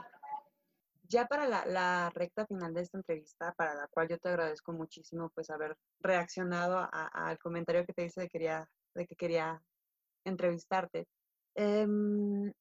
Ya 1.08 1.26
para 1.26 1.46
la, 1.46 1.64
la, 1.66 2.10
recta 2.14 2.46
final 2.46 2.74
de 2.74 2.80
esta 2.80 2.98
entrevista, 2.98 3.54
para 3.56 3.74
la 3.74 3.86
cual 3.86 4.08
yo 4.08 4.18
te 4.18 4.28
agradezco 4.28 4.72
muchísimo 4.72 5.30
pues 5.30 5.50
haber 5.50 5.76
reaccionado 6.00 6.88
al 6.92 7.38
comentario 7.38 7.86
que 7.86 7.92
te 7.92 8.04
hice 8.04 8.22
de 8.22 8.28
quería 8.28 8.68
de 8.96 9.06
que 9.06 9.16
quería 9.16 9.62
entrevistarte. 10.24 11.06
Em, 11.54 12.52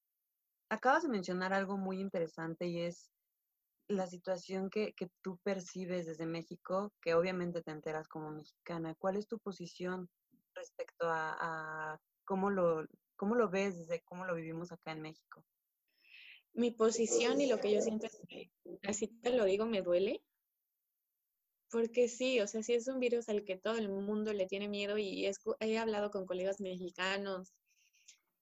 acabas 0.69 1.03
de 1.03 1.09
mencionar 1.09 1.53
algo 1.53 1.77
muy 1.77 1.99
interesante 1.99 2.67
y 2.67 2.81
es 2.81 3.11
la 3.87 4.07
situación 4.07 4.69
que, 4.69 4.93
tú 5.21 5.37
percibes 5.43 6.05
desde 6.05 6.25
México, 6.25 6.91
que 7.01 7.13
obviamente 7.13 7.61
te 7.61 7.71
enteras 7.71 8.07
como 8.07 8.31
mexicana. 8.31 8.95
¿Cuál 8.95 9.17
es 9.17 9.27
tu 9.27 9.39
posición 9.39 10.09
respecto 10.55 11.07
a, 11.07 11.99
cómo, 12.23 12.49
lo, 12.49 12.87
cómo 13.15 13.35
lo 13.35 13.49
ves 13.49 13.77
desde 13.77 14.01
cómo 14.01 14.25
lo 14.25 14.35
vivimos 14.35 14.71
acá 14.71 14.91
en 14.91 15.01
México? 15.01 15.43
Mi 16.53 16.71
posición 16.71 17.41
y 17.41 17.47
lo 17.47 17.59
que 17.59 17.73
yo 17.73 17.81
siento 17.81 18.07
es 18.07 18.19
que, 18.27 18.49
así 18.83 19.07
te 19.07 19.31
lo 19.31 19.43
digo, 19.43 19.65
me 19.65 19.81
duele, 19.81 20.23
porque 21.69 22.07
sí, 22.07 22.39
o 22.39 22.47
sea, 22.47 22.63
sí 22.63 22.73
es 22.73 22.87
un 22.87 22.99
virus 22.99 23.29
al 23.29 23.43
que 23.43 23.57
todo 23.57 23.77
el 23.77 23.89
mundo 23.89 24.33
le 24.33 24.45
tiene 24.45 24.67
miedo 24.67 24.97
y 24.97 25.29
he 25.59 25.77
hablado 25.77 26.11
con 26.11 26.25
colegas 26.25 26.59
mexicanos 26.59 27.53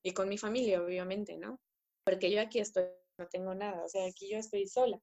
y 0.04 0.12
con 0.14 0.30
mi 0.30 0.38
familia, 0.38 0.82
obviamente, 0.84 1.38
¿no? 1.38 1.60
Porque 2.04 2.30
yo 2.30 2.42
aquí 2.42 2.60
estoy, 2.60 2.86
no 3.18 3.28
tengo 3.28 3.56
nada, 3.56 3.84
o 3.84 3.90
sea, 3.90 4.06
aquí 4.06 4.30
yo 4.30 4.38
estoy 4.38 4.68
sola. 4.68 5.00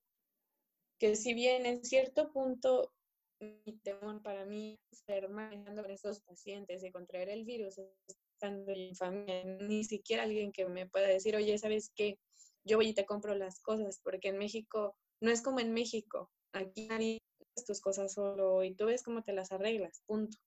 Que 0.99 1.17
si 1.17 1.33
bien 1.35 1.65
en 1.65 1.83
cierto 1.83 2.31
punto 2.31 2.93
mi 3.41 3.79
temor 3.79 4.23
para 4.23 4.45
mí 4.45 4.79
ser 4.93 5.31
manejando 5.31 5.83
con 5.83 5.91
estos 5.91 6.21
pacientes 6.21 6.85
y 6.85 6.93
contraer 6.93 7.31
el 7.31 7.45
virus 7.45 7.77
estando 8.07 8.71
en 8.73 8.95
familia, 8.95 9.45
ni 9.45 9.85
siquiera 9.85 10.25
alguien 10.25 10.53
que 10.53 10.67
me 10.67 10.87
pueda 10.87 11.09
decir, 11.09 11.37
oye, 11.37 11.57
¿sabes 11.57 11.91
qué? 11.95 12.19
Yo 12.65 12.77
voy 12.77 12.89
y 12.89 12.95
te 12.95 13.07
compro 13.07 13.35
las 13.35 13.61
cosas, 13.61 13.99
porque 14.05 14.29
en 14.29 14.37
México 14.39 14.95
no 15.23 15.31
es 15.31 15.41
como 15.41 15.61
en 15.61 15.73
México. 15.73 16.31
Aquí 16.53 16.87
nadie 16.89 17.19
tus 17.65 17.81
cosas 17.81 18.15
solo 18.15 18.63
y 18.65 18.75
tú 18.75 18.87
ves 18.87 19.03
cómo 19.03 19.23
te 19.23 19.33
las 19.33 19.53
arreglas, 19.53 20.03
punto. 20.07 20.39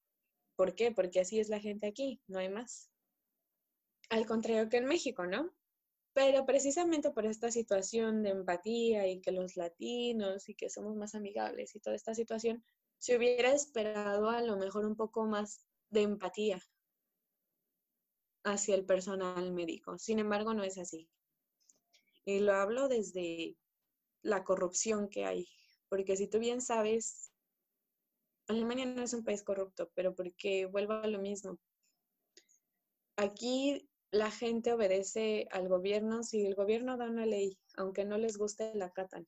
¿Por 0.56 0.76
qué? 0.76 0.92
Porque 0.92 1.20
así 1.20 1.40
es 1.40 1.50
la 1.50 1.60
gente 1.60 1.88
aquí, 1.88 2.22
no 2.28 2.40
hay 2.40 2.50
más. 2.50 2.90
Al 4.10 4.26
contrario 4.26 4.70
que 4.70 4.78
en 4.78 4.86
México, 4.86 5.26
¿no? 5.26 5.52
Pero 6.14 6.46
precisamente 6.46 7.10
por 7.10 7.26
esta 7.26 7.52
situación 7.52 8.22
de 8.22 8.30
empatía 8.30 9.08
y 9.08 9.20
que 9.20 9.32
los 9.32 9.56
latinos 9.56 10.48
y 10.48 10.56
que 10.56 10.70
somos 10.70 10.96
más 10.96 11.16
amigables 11.16 11.76
y 11.76 11.80
toda 11.80 11.96
esta 11.96 12.14
situación, 12.14 12.64
se 13.00 13.18
hubiera 13.18 13.52
esperado 13.52 14.30
a 14.30 14.42
lo 14.42 14.56
mejor 14.58 14.86
un 14.86 14.96
poco 14.96 15.26
más 15.26 15.66
de 15.90 16.04
empatía 16.04 16.62
hacia 18.44 18.76
el 18.76 18.86
personal 18.86 19.52
médico. 19.54 19.98
Sin 19.98 20.20
embargo, 20.20 20.54
no 20.54 20.64
es 20.64 20.78
así. 20.78 21.10
Y 22.26 22.40
lo 22.40 22.54
hablo 22.54 22.88
desde 22.88 23.58
la 24.22 24.44
corrupción 24.44 25.10
que 25.10 25.26
hay 25.26 25.48
porque 25.94 26.18
si 26.18 26.28
tú 26.28 26.40
bien 26.40 26.60
sabes, 26.60 27.32
Alemania 28.48 28.88
no 28.88 29.04
es 29.04 29.14
un 29.14 29.24
país 29.24 29.44
corrupto, 29.44 29.92
pero 29.94 30.16
porque 30.16 30.66
vuelvo 30.66 30.94
a 30.94 31.06
lo 31.06 31.20
mismo. 31.20 31.60
Aquí 33.16 33.88
la 34.10 34.32
gente 34.32 34.74
obedece 34.74 35.48
al 35.52 35.68
gobierno, 35.68 36.24
si 36.24 36.48
el 36.48 36.56
gobierno 36.56 36.98
da 36.98 37.06
una 37.08 37.28
ley, 37.28 37.60
aunque 37.78 38.06
no 38.06 38.18
les 38.18 38.40
guste, 38.40 38.74
la 38.74 38.86
acatan. 38.86 39.28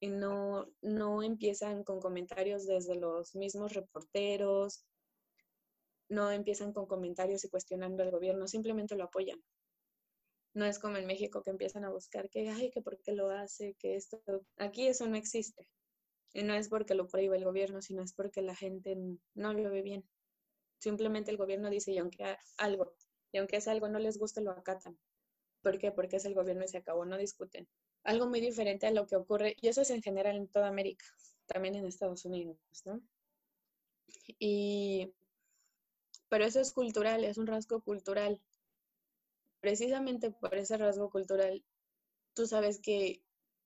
Y 0.00 0.08
no, 0.08 0.66
no 0.82 1.22
empiezan 1.22 1.82
con 1.82 1.98
comentarios 1.98 2.66
desde 2.66 2.96
los 2.96 3.34
mismos 3.34 3.72
reporteros, 3.72 4.84
no 6.10 6.30
empiezan 6.30 6.74
con 6.74 6.84
comentarios 6.84 7.42
y 7.44 7.48
cuestionando 7.48 8.02
al 8.02 8.10
gobierno, 8.10 8.46
simplemente 8.46 8.96
lo 8.96 9.04
apoyan. 9.04 9.42
No 10.52 10.64
es 10.64 10.78
como 10.78 10.96
en 10.96 11.06
México 11.06 11.42
que 11.42 11.50
empiezan 11.50 11.84
a 11.84 11.90
buscar 11.90 12.28
que, 12.28 12.48
ay, 12.48 12.70
que 12.70 12.82
por 12.82 13.00
qué 13.00 13.12
lo 13.12 13.30
hace, 13.30 13.74
que 13.78 13.94
esto. 13.94 14.20
Aquí 14.56 14.88
eso 14.88 15.06
no 15.06 15.16
existe. 15.16 15.68
Y 16.32 16.42
no 16.42 16.54
es 16.54 16.68
porque 16.68 16.94
lo 16.94 17.08
prohíbe 17.08 17.36
el 17.36 17.44
gobierno, 17.44 17.82
sino 17.82 18.02
es 18.02 18.12
porque 18.12 18.42
la 18.42 18.54
gente 18.54 18.96
no 19.34 19.52
lo 19.52 19.70
ve 19.70 19.82
bien. 19.82 20.08
Simplemente 20.78 21.30
el 21.30 21.36
gobierno 21.36 21.70
dice, 21.70 21.92
y 21.92 21.98
aunque 21.98 22.36
algo, 22.56 22.94
y 23.32 23.38
aunque 23.38 23.56
es 23.56 23.68
algo 23.68 23.88
no 23.88 23.98
les 23.98 24.18
guste, 24.18 24.40
lo 24.40 24.50
acatan. 24.52 24.98
¿Por 25.62 25.78
qué? 25.78 25.92
Porque 25.92 26.16
es 26.16 26.24
el 26.24 26.34
gobierno 26.34 26.64
y 26.64 26.68
se 26.68 26.78
acabó, 26.78 27.04
no 27.04 27.18
discuten. 27.18 27.68
Algo 28.02 28.26
muy 28.28 28.40
diferente 28.40 28.86
a 28.86 28.92
lo 28.92 29.06
que 29.06 29.16
ocurre, 29.16 29.56
y 29.60 29.68
eso 29.68 29.82
es 29.82 29.90
en 29.90 30.02
general 30.02 30.36
en 30.36 30.48
toda 30.48 30.68
América, 30.68 31.04
también 31.46 31.74
en 31.74 31.84
Estados 31.84 32.24
Unidos, 32.24 32.56
¿no? 32.86 33.02
Y, 34.38 35.12
pero 36.28 36.44
eso 36.44 36.60
es 36.60 36.72
cultural, 36.72 37.24
es 37.24 37.36
un 37.36 37.46
rasgo 37.46 37.82
cultural 37.82 38.40
precisamente 39.60 40.30
por 40.30 40.54
ese 40.54 40.76
rasgo 40.76 41.10
cultural, 41.10 41.64
tú 42.34 42.46
sabes 42.46 42.80
que 42.80 43.22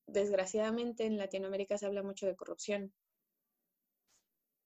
desgraciadamente 0.06 1.06
en 1.06 1.16
Latinoamérica 1.16 1.78
se 1.78 1.86
habla 1.86 2.02
mucho 2.02 2.26
de 2.26 2.36
corrupción. 2.36 2.92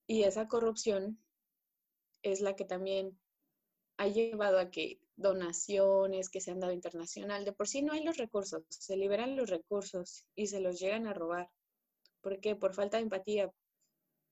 Y 0.07 0.23
esa 0.23 0.49
corrupción 0.49 1.23
es 2.23 2.41
la 2.41 2.57
que 2.57 2.65
también 2.65 3.19
ha 3.99 4.09
llevado 4.09 4.59
a 4.59 4.71
que 4.71 5.01
donaciones 5.17 6.31
que 6.31 6.41
se 6.41 6.53
han 6.53 6.61
dado 6.61 6.73
internacional, 6.73 7.45
de 7.45 7.53
por 7.53 7.69
sí 7.69 7.83
no 7.83 7.93
hay 7.93 8.05
los 8.05 8.17
recursos, 8.17 8.63
se 8.69 8.97
liberan 8.97 9.37
los 9.37 9.51
recursos 9.51 10.25
y 10.35 10.47
se 10.47 10.61
los 10.61 10.79
llegan 10.79 11.07
a 11.07 11.15
robar. 11.15 11.51
¿Por 12.21 12.41
qué? 12.41 12.55
Por 12.55 12.75
falta 12.75 12.97
de 12.97 13.05
empatía. 13.05 13.53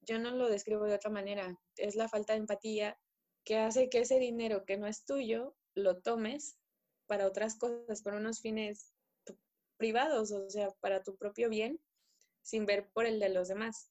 Yo 0.02 0.18
no 0.18 0.30
lo 0.30 0.48
describo 0.48 0.84
de 0.84 0.94
otra 0.94 1.10
manera, 1.10 1.58
es 1.76 1.96
la 1.96 2.08
falta 2.08 2.32
de 2.32 2.40
empatía 2.40 2.98
que 3.44 3.58
hace 3.58 3.88
que 3.88 4.00
ese 4.00 4.18
dinero 4.18 4.64
que 4.64 4.76
no 4.76 4.86
es 4.86 5.04
tuyo 5.04 5.56
lo 5.74 6.00
tomes 6.00 6.56
para 7.06 7.26
otras 7.26 7.56
cosas, 7.56 8.02
para 8.02 8.18
unos 8.18 8.40
fines 8.40 8.92
privados, 9.76 10.32
o 10.32 10.48
sea, 10.50 10.70
para 10.80 11.02
tu 11.02 11.16
propio 11.16 11.48
bien, 11.48 11.80
sin 12.42 12.66
ver 12.66 12.90
por 12.92 13.06
el 13.06 13.20
de 13.20 13.28
los 13.28 13.48
demás. 13.48 13.90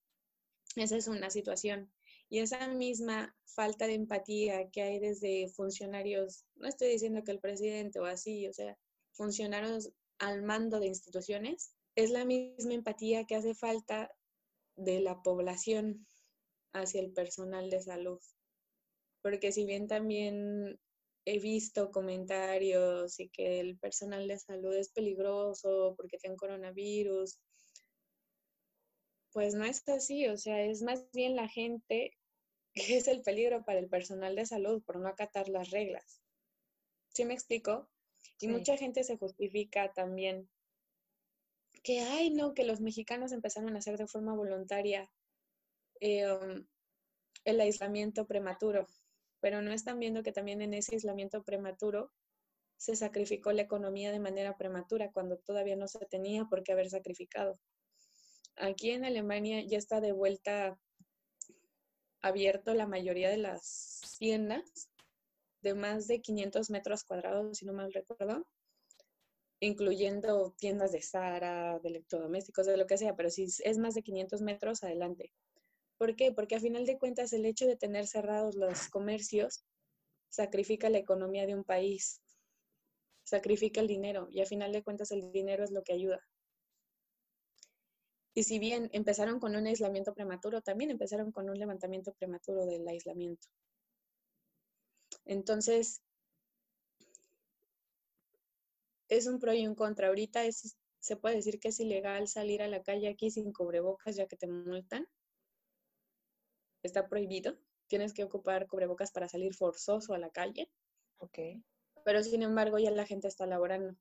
Esa 0.76 0.98
es 0.98 1.08
una 1.08 1.30
situación. 1.30 1.92
Y 2.30 2.40
esa 2.40 2.68
misma 2.68 3.36
falta 3.46 3.88
de 3.88 3.94
empatía 3.94 4.70
que 4.72 4.82
hay 4.82 5.00
desde 5.00 5.48
funcionarios, 5.50 6.46
no 6.56 6.68
estoy 6.68 6.90
diciendo 6.90 7.24
que 7.24 7.32
el 7.32 7.40
presidente 7.40 8.00
o 8.00 8.06
así, 8.06 8.48
o 8.48 8.54
sea, 8.54 8.78
funcionarios 9.14 9.92
al 10.20 10.44
mando 10.44 10.80
de 10.80 10.88
instituciones, 10.88 11.74
es 11.96 12.10
la 12.10 12.26
misma 12.26 12.74
empatía 12.74 13.26
que 13.26 13.36
hace 13.36 13.56
falta 13.56 14.12
de 14.76 15.00
la 15.00 15.22
población 15.22 16.06
hacia 16.74 17.00
el 17.00 17.14
personal 17.14 17.70
de 17.70 17.82
salud. 17.82 18.20
Porque 19.22 19.52
si 19.52 19.66
bien 19.66 19.88
también 19.88 20.80
he 21.26 21.40
visto 21.40 21.92
comentarios 21.92 23.20
y 23.20 23.30
que 23.30 23.60
el 23.60 23.78
personal 23.78 24.28
de 24.28 24.38
salud 24.38 24.74
es 24.76 24.90
peligroso 24.90 25.96
porque 25.98 26.18
tiene 26.18 26.36
coronavirus, 26.36 27.40
pues 29.32 29.54
no 29.56 29.66
es 29.66 29.88
así, 29.90 30.28
o 30.28 30.38
sea, 30.38 30.62
es 30.62 30.82
más 30.82 31.12
bien 31.12 31.36
la 31.36 31.50
gente 31.50 32.12
que 32.74 32.98
es 32.98 33.08
el 33.08 33.22
peligro 33.22 33.66
para 33.66 33.80
el 33.80 33.90
personal 33.90 34.36
de 34.36 34.46
salud 34.46 34.84
por 34.84 35.00
no 35.00 35.08
acatar 35.08 35.50
las 35.50 35.72
reglas. 35.72 36.22
¿Sí 37.14 37.26
me 37.26 37.34
explico? 37.34 37.90
Y 38.40 38.48
mucha 38.48 38.78
gente 38.78 39.04
se 39.04 39.18
justifica 39.18 39.94
también 39.94 40.50
que, 41.84 42.02
ay, 42.02 42.32
no, 42.32 42.54
que 42.54 42.66
los 42.66 42.82
mexicanos 42.82 43.32
empezaron 43.32 43.76
a 43.76 43.80
hacer 43.80 43.98
de 43.98 44.08
forma 44.08 44.34
voluntaria 44.34 45.10
eh, 46.02 46.30
um, 46.30 46.66
el 47.46 47.62
aislamiento 47.62 48.26
prematuro, 48.26 48.88
pero 49.40 49.62
no 49.62 49.72
están 49.72 50.00
viendo 50.00 50.24
que 50.24 50.32
también 50.32 50.62
en 50.62 50.74
ese 50.74 50.96
aislamiento 50.96 51.44
prematuro 51.44 52.12
se 52.78 52.96
sacrificó 52.96 53.52
la 53.52 53.62
economía 53.62 54.12
de 54.12 54.20
manera 54.20 54.58
prematura 54.58 55.12
cuando 55.12 55.38
todavía 55.38 55.76
no 55.76 55.88
se 55.88 56.06
tenía 56.06 56.46
por 56.46 56.64
qué 56.64 56.74
haber 56.74 56.90
sacrificado. 56.90 57.60
Aquí 58.58 58.92
en 58.92 59.06
Alemania 59.06 59.62
ya 59.66 59.78
está 59.78 60.02
de 60.02 60.12
vuelta 60.12 60.78
abierto 62.22 62.74
la 62.74 62.88
mayoría 62.88 63.30
de 63.30 63.38
las 63.38 64.02
tiendas 64.18 64.90
de 65.62 65.74
más 65.74 66.08
de 66.08 66.22
500 66.22 66.70
metros 66.70 67.04
cuadrados, 67.04 67.58
si 67.58 67.66
no 67.66 67.74
mal 67.74 67.92
recuerdo, 67.92 68.48
incluyendo 69.60 70.54
tiendas 70.58 70.92
de 70.92 71.02
Zara, 71.02 71.80
de 71.80 71.90
electrodomésticos, 71.90 72.68
de 72.68 72.78
lo 72.78 72.86
que 72.86 72.98
sea, 72.98 73.16
pero 73.16 73.30
si 73.30 73.48
es 73.64 73.78
más 73.78 73.96
de 73.96 74.04
500 74.04 74.42
metros, 74.42 74.84
adelante. 74.84 75.34
¿Por 75.98 76.16
qué? 76.16 76.32
Porque 76.32 76.56
a 76.56 76.60
final 76.60 76.86
de 76.86 76.98
cuentas 76.98 77.32
el 77.34 77.46
hecho 77.46 77.66
de 77.66 77.78
tener 77.78 78.08
cerrados 78.08 78.56
los 78.56 78.90
comercios 78.90 79.64
sacrifica 80.30 80.90
la 80.90 80.98
economía 80.98 81.46
de 81.46 81.56
un 81.56 81.64
país, 81.64 82.22
sacrifica 83.24 83.80
el 83.80 83.88
dinero 83.88 84.28
y 84.30 84.42
a 84.42 84.46
final 84.46 84.72
de 84.72 84.84
cuentas 84.84 85.12
el 85.12 85.32
dinero 85.32 85.64
es 85.64 85.72
lo 85.72 85.84
que 85.84 85.94
ayuda. 85.94 86.20
Y 88.34 88.44
si 88.44 88.60
bien 88.60 88.90
empezaron 88.92 89.40
con 89.40 89.56
un 89.56 89.66
aislamiento 89.66 90.14
prematuro, 90.14 90.62
también 90.62 90.92
empezaron 90.92 91.32
con 91.32 91.50
un 91.50 91.58
levantamiento 91.58 92.14
prematuro 92.14 92.66
del 92.66 92.86
aislamiento. 92.86 93.48
Entonces, 95.24 96.02
es 99.08 99.28
un 99.28 99.40
pro 99.40 99.54
y 99.54 99.66
un 99.66 99.76
contra. 99.76 100.10
Ahorita 100.10 100.42
se 101.00 101.16
puede 101.16 101.36
decir 101.36 101.62
que 101.62 101.70
es 101.70 101.80
ilegal 101.80 102.28
salir 102.28 102.62
a 102.62 102.68
la 102.68 102.84
calle 102.84 103.08
aquí 103.08 103.32
sin 103.32 103.54
cubrebocas 103.54 104.18
ya 104.18 104.28
que 104.28 104.36
te 104.36 104.48
multan. 104.48 105.08
Está 106.86 107.08
prohibido. 107.08 107.58
Tienes 107.88 108.14
que 108.14 108.24
ocupar 108.24 108.68
cubrebocas 108.68 109.12
para 109.12 109.28
salir 109.28 109.54
forzoso 109.54 110.14
a 110.14 110.18
la 110.18 110.30
calle. 110.30 110.70
Ok. 111.18 111.40
Pero 112.04 112.24
sin 112.24 112.44
embargo 112.44 112.78
ya 112.78 112.92
la 112.92 113.06
gente 113.06 113.28
está 113.28 113.46
laborando. 113.46 113.96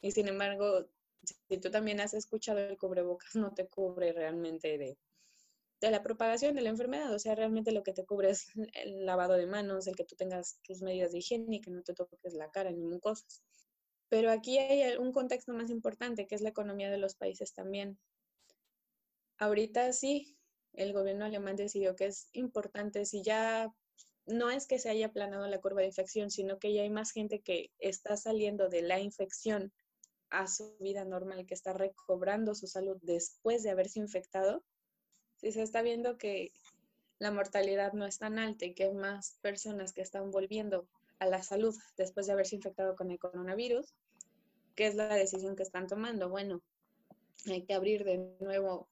Y 0.00 0.12
sin 0.12 0.28
embargo, 0.28 0.88
si 1.48 1.58
tú 1.58 1.70
también 1.70 2.00
has 2.00 2.14
escuchado 2.14 2.58
el 2.58 2.78
cubrebocas, 2.78 3.34
no 3.36 3.54
te 3.54 3.68
cubre 3.68 4.12
realmente 4.12 4.78
de, 4.78 4.98
de 5.80 5.90
la 5.90 6.02
propagación 6.02 6.54
de 6.54 6.62
la 6.62 6.70
enfermedad. 6.70 7.12
O 7.14 7.18
sea, 7.18 7.34
realmente 7.34 7.72
lo 7.72 7.82
que 7.82 7.92
te 7.92 8.04
cubre 8.04 8.30
es 8.30 8.46
el 8.74 9.04
lavado 9.06 9.34
de 9.34 9.46
manos, 9.46 9.86
el 9.86 9.96
que 9.96 10.04
tú 10.04 10.16
tengas 10.16 10.58
tus 10.62 10.82
medidas 10.82 11.12
de 11.12 11.18
higiene 11.18 11.56
y 11.56 11.60
que 11.60 11.70
no 11.70 11.82
te 11.82 11.94
toques 11.94 12.34
la 12.34 12.50
cara 12.50 12.70
ni 12.70 13.00
cosas. 13.00 13.42
Pero 14.08 14.30
aquí 14.32 14.58
hay 14.58 14.96
un 14.96 15.12
contexto 15.12 15.52
más 15.52 15.70
importante, 15.70 16.26
que 16.26 16.34
es 16.34 16.40
la 16.40 16.48
economía 16.48 16.90
de 16.90 16.98
los 16.98 17.14
países 17.14 17.52
también. 17.52 17.98
Ahorita 19.38 19.92
sí, 19.92 20.36
el 20.72 20.92
gobierno 20.92 21.24
alemán 21.24 21.56
decidió 21.56 21.96
que 21.96 22.06
es 22.06 22.28
importante, 22.32 23.04
si 23.04 23.22
ya 23.22 23.72
no 24.26 24.50
es 24.50 24.66
que 24.66 24.78
se 24.78 24.90
haya 24.90 25.06
aplanado 25.06 25.46
la 25.46 25.60
curva 25.60 25.80
de 25.80 25.88
infección, 25.88 26.30
sino 26.30 26.58
que 26.58 26.72
ya 26.72 26.82
hay 26.82 26.90
más 26.90 27.10
gente 27.10 27.40
que 27.40 27.70
está 27.78 28.16
saliendo 28.16 28.68
de 28.68 28.82
la 28.82 29.00
infección 29.00 29.72
a 30.30 30.46
su 30.46 30.76
vida 30.78 31.04
normal, 31.04 31.46
que 31.46 31.54
está 31.54 31.72
recobrando 31.72 32.54
su 32.54 32.66
salud 32.66 32.98
después 33.02 33.62
de 33.62 33.70
haberse 33.70 33.98
infectado, 33.98 34.62
si 35.38 35.52
se 35.52 35.62
está 35.62 35.82
viendo 35.82 36.18
que 36.18 36.52
la 37.18 37.30
mortalidad 37.30 37.92
no 37.92 38.06
es 38.06 38.18
tan 38.18 38.38
alta 38.38 38.66
y 38.66 38.74
que 38.74 38.84
hay 38.84 38.92
más 38.92 39.38
personas 39.40 39.92
que 39.92 40.02
están 40.02 40.30
volviendo 40.30 40.86
a 41.18 41.26
la 41.26 41.42
salud 41.42 41.74
después 41.96 42.26
de 42.26 42.32
haberse 42.32 42.56
infectado 42.56 42.94
con 42.94 43.10
el 43.10 43.18
coronavirus, 43.18 43.94
¿qué 44.74 44.86
es 44.86 44.94
la 44.94 45.14
decisión 45.14 45.56
que 45.56 45.62
están 45.62 45.86
tomando? 45.86 46.28
Bueno, 46.28 46.62
hay 47.46 47.62
que 47.64 47.74
abrir 47.74 48.04
de 48.04 48.18
nuevo, 48.40 48.88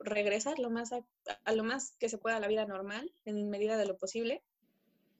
regresar 0.00 0.58
lo 0.58 0.70
más 0.70 0.92
a, 0.92 1.04
lo 1.52 1.64
más 1.64 1.96
que 1.98 2.08
se 2.08 2.18
pueda 2.18 2.36
a 2.36 2.40
la 2.40 2.48
vida 2.48 2.66
normal 2.66 3.12
en 3.24 3.48
medida 3.50 3.76
de 3.76 3.86
lo 3.86 3.96
posible 3.96 4.42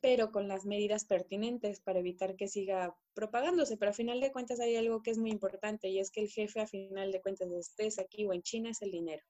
pero 0.01 0.31
con 0.31 0.47
las 0.47 0.67
medidas 0.67 1.05
pertinentes 1.05 1.81
para 1.81 1.99
evitar 1.99 2.37
que 2.37 2.47
siga 2.47 2.95
propagándose. 3.14 3.77
Pero 3.77 3.91
a 3.91 3.95
final 3.95 4.21
de 4.21 4.31
cuentas 4.31 4.61
hay 4.61 4.77
algo 4.77 5.03
que 5.03 5.11
es 5.11 5.19
muy 5.19 5.31
importante 5.31 5.89
y 5.89 5.99
es 5.99 6.11
que 6.11 6.21
el 6.21 6.29
jefe 6.29 6.61
a 6.61 6.67
final 6.67 7.11
de 7.11 7.21
cuentas 7.21 7.51
estés 7.51 7.99
aquí 7.99 8.25
o 8.25 8.33
en 8.33 8.43
China 8.43 8.71
es 8.71 8.83
el 8.83 8.93
dinero. 8.93 9.25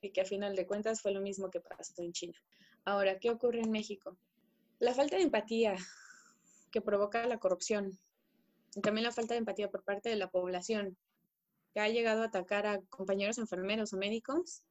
Y 0.00 0.10
que 0.10 0.22
a 0.22 0.24
final 0.24 0.56
de 0.56 0.66
cuentas 0.66 1.00
fue 1.00 1.12
lo 1.12 1.20
mismo 1.20 1.50
que 1.50 1.60
pasó 1.60 2.02
en 2.02 2.12
China. 2.12 2.34
Ahora, 2.84 3.20
¿qué 3.20 3.30
ocurre 3.30 3.60
en 3.60 3.70
México? 3.70 4.16
La 4.78 4.94
falta 4.94 5.16
de 5.16 5.22
empatía 5.22 5.76
que 6.72 6.80
provoca 6.80 7.26
la 7.26 7.38
corrupción 7.38 7.98
y 8.74 8.80
también 8.80 9.04
la 9.04 9.12
falta 9.12 9.34
de 9.34 9.38
empatía 9.38 9.70
por 9.70 9.84
parte 9.84 10.08
de 10.08 10.16
la 10.16 10.30
población 10.30 10.96
que 11.72 11.80
ha 11.80 11.88
llegado 11.88 12.22
a 12.22 12.26
atacar 12.26 12.66
a 12.66 12.80
compañeros 12.88 13.38
enfermeros 13.38 13.92
o 13.92 13.96
médicos. 13.96 14.62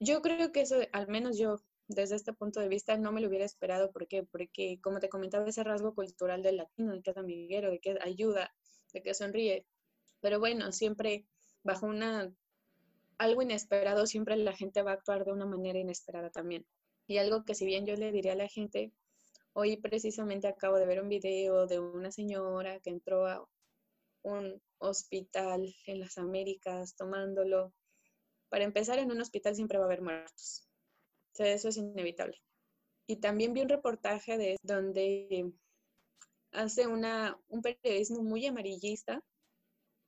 Yo 0.00 0.22
creo 0.22 0.52
que 0.52 0.62
eso, 0.62 0.76
al 0.92 1.08
menos 1.08 1.38
yo, 1.38 1.56
desde 1.88 2.16
este 2.16 2.32
punto 2.32 2.60
de 2.60 2.68
vista 2.68 2.96
no 2.96 3.12
me 3.12 3.20
lo 3.20 3.28
hubiera 3.28 3.44
esperado. 3.44 3.92
¿Por 3.92 4.06
qué? 4.06 4.22
Porque, 4.24 4.78
como 4.82 5.00
te 5.00 5.08
comentaba, 5.08 5.48
ese 5.48 5.64
rasgo 5.64 5.94
cultural 5.94 6.42
del 6.42 6.56
latino, 6.58 6.92
de 6.92 7.02
que 7.02 7.10
es 7.10 7.16
amiguero, 7.16 7.70
de 7.70 7.80
que 7.80 7.98
ayuda, 8.02 8.54
de 8.92 9.02
que 9.02 9.14
sonríe. 9.14 9.66
Pero 10.20 10.38
bueno, 10.38 10.72
siempre 10.72 11.26
bajo 11.62 11.86
una 11.86 12.32
algo 13.18 13.42
inesperado, 13.42 14.06
siempre 14.06 14.36
la 14.36 14.52
gente 14.52 14.82
va 14.82 14.92
a 14.92 14.94
actuar 14.94 15.24
de 15.24 15.32
una 15.32 15.46
manera 15.46 15.78
inesperada 15.78 16.30
también. 16.30 16.66
Y 17.06 17.18
algo 17.18 17.44
que 17.44 17.54
si 17.54 17.66
bien 17.66 17.86
yo 17.86 17.94
le 17.94 18.10
diría 18.10 18.32
a 18.32 18.36
la 18.36 18.48
gente, 18.48 18.92
hoy 19.52 19.76
precisamente 19.76 20.48
acabo 20.48 20.76
de 20.76 20.86
ver 20.86 21.00
un 21.00 21.08
video 21.08 21.66
de 21.66 21.78
una 21.78 22.10
señora 22.10 22.80
que 22.80 22.90
entró 22.90 23.26
a 23.26 23.46
un 24.22 24.62
hospital 24.78 25.74
en 25.86 26.00
las 26.00 26.18
Américas 26.18 26.94
tomándolo. 26.96 27.72
Para 28.48 28.64
empezar, 28.64 28.98
en 28.98 29.10
un 29.10 29.20
hospital 29.20 29.54
siempre 29.54 29.78
va 29.78 29.84
a 29.84 29.86
haber 29.86 30.02
muertos 30.02 30.68
eso 31.38 31.68
es 31.68 31.76
inevitable. 31.76 32.38
Y 33.06 33.16
también 33.16 33.52
vi 33.52 33.62
un 33.62 33.68
reportaje 33.68 34.38
de 34.38 34.56
donde 34.62 35.52
hace 36.52 36.86
una, 36.86 37.38
un 37.48 37.62
periodismo 37.62 38.22
muy 38.22 38.46
amarillista 38.46 39.22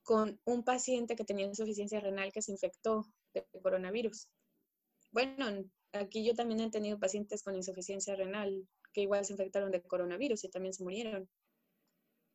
con 0.03 0.39
un 0.45 0.63
paciente 0.63 1.15
que 1.15 1.25
tenía 1.25 1.45
insuficiencia 1.45 1.99
renal 1.99 2.31
que 2.31 2.41
se 2.41 2.51
infectó 2.51 3.05
de 3.33 3.45
coronavirus. 3.61 4.29
Bueno, 5.11 5.45
aquí 5.91 6.23
yo 6.23 6.35
también 6.35 6.61
he 6.61 6.69
tenido 6.69 6.99
pacientes 6.99 7.43
con 7.43 7.55
insuficiencia 7.55 8.15
renal 8.15 8.67
que 8.93 9.01
igual 9.01 9.25
se 9.25 9.33
infectaron 9.33 9.71
de 9.71 9.81
coronavirus 9.81 10.43
y 10.43 10.49
también 10.49 10.73
se 10.73 10.83
murieron. 10.83 11.27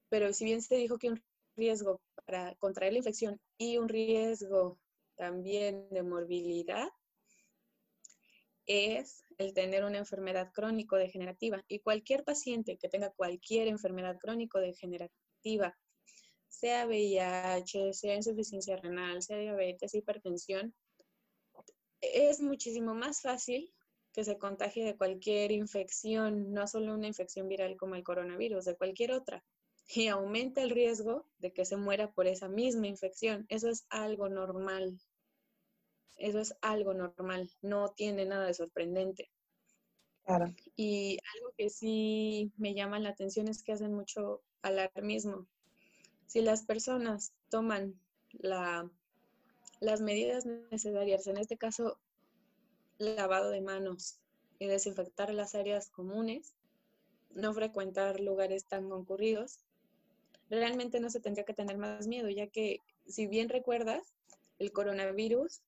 Pero 0.08 0.32
si 0.32 0.44
bien 0.44 0.60
se 0.60 0.74
dijo 0.76 0.98
que 0.98 1.08
un 1.08 1.22
riesgo 1.56 2.00
para 2.26 2.54
contraer 2.56 2.92
la 2.92 2.98
infección 2.98 3.40
y 3.58 3.78
un 3.78 3.88
riesgo 3.88 4.78
también 5.16 5.88
de 5.90 6.02
morbilidad, 6.02 6.88
es 8.66 9.24
el 9.38 9.52
tener 9.52 9.84
una 9.84 9.98
enfermedad 9.98 10.52
crónico-degenerativa. 10.52 11.64
Y 11.66 11.80
cualquier 11.80 12.24
paciente 12.24 12.78
que 12.78 12.88
tenga 12.88 13.10
cualquier 13.10 13.68
enfermedad 13.68 14.16
crónico-degenerativa, 14.18 15.76
sea 16.48 16.86
VIH, 16.86 17.92
sea 17.92 18.14
insuficiencia 18.14 18.76
renal, 18.76 19.22
sea 19.22 19.38
diabetes, 19.38 19.94
hipertensión, 19.94 20.74
es 22.00 22.40
muchísimo 22.40 22.94
más 22.94 23.20
fácil 23.20 23.72
que 24.12 24.24
se 24.24 24.38
contagie 24.38 24.84
de 24.84 24.96
cualquier 24.96 25.52
infección, 25.52 26.52
no 26.52 26.66
solo 26.66 26.94
una 26.94 27.06
infección 27.06 27.48
viral 27.48 27.76
como 27.76 27.94
el 27.94 28.02
coronavirus, 28.02 28.64
de 28.64 28.76
cualquier 28.76 29.12
otra. 29.12 29.44
Y 29.92 30.06
aumenta 30.08 30.62
el 30.62 30.70
riesgo 30.70 31.26
de 31.38 31.52
que 31.52 31.64
se 31.64 31.76
muera 31.76 32.12
por 32.12 32.26
esa 32.26 32.48
misma 32.48 32.86
infección. 32.86 33.46
Eso 33.48 33.68
es 33.68 33.86
algo 33.90 34.28
normal 34.28 35.00
eso 36.20 36.38
es 36.38 36.54
algo 36.60 36.92
normal, 36.92 37.50
no 37.62 37.92
tiene 37.92 38.26
nada 38.26 38.46
de 38.46 38.54
sorprendente. 38.54 39.30
Claro. 40.24 40.54
Y 40.76 41.18
algo 41.34 41.52
que 41.56 41.70
sí 41.70 42.52
me 42.58 42.74
llama 42.74 43.00
la 43.00 43.08
atención 43.08 43.48
es 43.48 43.62
que 43.62 43.72
hacen 43.72 43.94
mucho 43.94 44.42
alarmismo. 44.62 45.46
Si 46.26 46.42
las 46.42 46.62
personas 46.62 47.32
toman 47.48 47.98
la, 48.32 48.88
las 49.80 50.02
medidas 50.02 50.44
necesarias, 50.44 51.26
en 51.26 51.38
este 51.38 51.56
caso 51.56 51.98
lavado 52.98 53.50
de 53.50 53.62
manos, 53.62 54.20
y 54.58 54.66
desinfectar 54.66 55.32
las 55.32 55.54
áreas 55.54 55.88
comunes, 55.88 56.54
no 57.30 57.54
frecuentar 57.54 58.20
lugares 58.20 58.66
tan 58.66 58.90
concurridos, 58.90 59.58
realmente 60.50 61.00
no 61.00 61.10
se 61.10 61.20
tendría 61.20 61.44
que 61.44 61.54
tener 61.54 61.78
más 61.78 62.06
miedo, 62.06 62.28
ya 62.28 62.48
que 62.48 62.80
si 63.06 63.26
bien 63.26 63.48
recuerdas, 63.48 64.14
el 64.58 64.72
coronavirus 64.72 65.62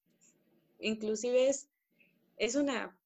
inclusive 0.82 1.48
es, 1.48 1.68
es 2.36 2.56
una, 2.56 2.96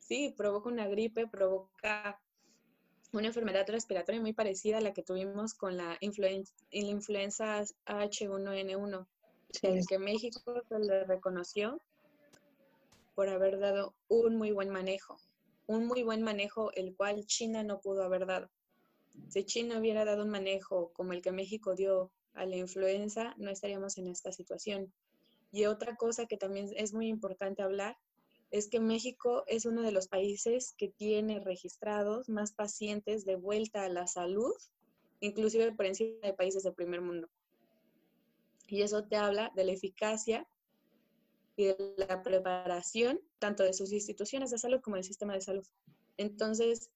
sí, 0.00 0.34
provoca 0.36 0.68
una 0.68 0.88
gripe, 0.88 1.26
provoca 1.26 2.20
una 3.12 3.28
enfermedad 3.28 3.66
respiratoria 3.68 4.20
muy 4.20 4.32
parecida 4.32 4.78
a 4.78 4.80
la 4.80 4.92
que 4.92 5.02
tuvimos 5.02 5.54
con 5.54 5.76
la, 5.76 5.96
influenza 6.00 7.62
H1N1, 7.86 9.06
el 9.62 9.86
que 9.86 9.98
México 9.98 10.62
se 10.68 10.78
le 10.78 11.04
reconoció 11.04 11.80
por 13.14 13.28
haber 13.28 13.58
dado 13.58 13.94
un 14.08 14.36
muy 14.36 14.52
buen 14.52 14.68
manejo, 14.68 15.16
un 15.66 15.86
muy 15.86 16.02
buen 16.02 16.22
manejo 16.22 16.72
el 16.72 16.94
cual 16.94 17.24
China 17.24 17.62
no 17.62 17.80
pudo 17.80 18.02
haber 18.02 18.26
dado. 18.26 18.50
Si 19.28 19.44
China 19.44 19.78
hubiera 19.78 20.04
dado 20.04 20.22
un 20.24 20.30
manejo 20.30 20.92
como 20.92 21.12
el 21.12 21.22
que 21.22 21.32
México 21.32 21.74
dio 21.74 22.10
a 22.34 22.46
la 22.46 22.56
influenza, 22.56 23.34
no 23.38 23.50
estaríamos 23.50 23.98
en 23.98 24.06
esta 24.06 24.32
situación. 24.32 24.92
Y 25.52 25.64
otra 25.66 25.96
cosa 25.96 26.26
que 26.26 26.36
también 26.36 26.68
es 26.76 26.92
muy 26.92 27.08
importante 27.08 27.62
hablar 27.62 27.96
es 28.50 28.68
que 28.68 28.80
México 28.80 29.44
es 29.46 29.66
uno 29.66 29.82
de 29.82 29.90
los 29.90 30.08
países 30.08 30.74
que 30.76 30.88
tiene 30.88 31.40
registrados 31.40 32.28
más 32.28 32.52
pacientes 32.52 33.24
de 33.24 33.36
vuelta 33.36 33.84
a 33.84 33.88
la 33.88 34.06
salud, 34.06 34.54
inclusive 35.20 35.72
por 35.72 35.86
encima 35.86 36.20
de 36.22 36.34
países 36.34 36.62
del 36.62 36.74
primer 36.74 37.00
mundo. 37.00 37.28
Y 38.68 38.82
eso 38.82 39.04
te 39.04 39.16
habla 39.16 39.52
de 39.54 39.64
la 39.64 39.72
eficacia 39.72 40.46
y 41.56 41.64
de 41.66 41.94
la 41.96 42.22
preparación 42.22 43.20
tanto 43.38 43.62
de 43.62 43.72
sus 43.72 43.92
instituciones 43.92 44.50
de 44.50 44.58
salud 44.58 44.80
como 44.80 44.96
del 44.96 45.04
sistema 45.04 45.34
de 45.34 45.40
salud. 45.40 45.66
Entonces, 46.16 46.90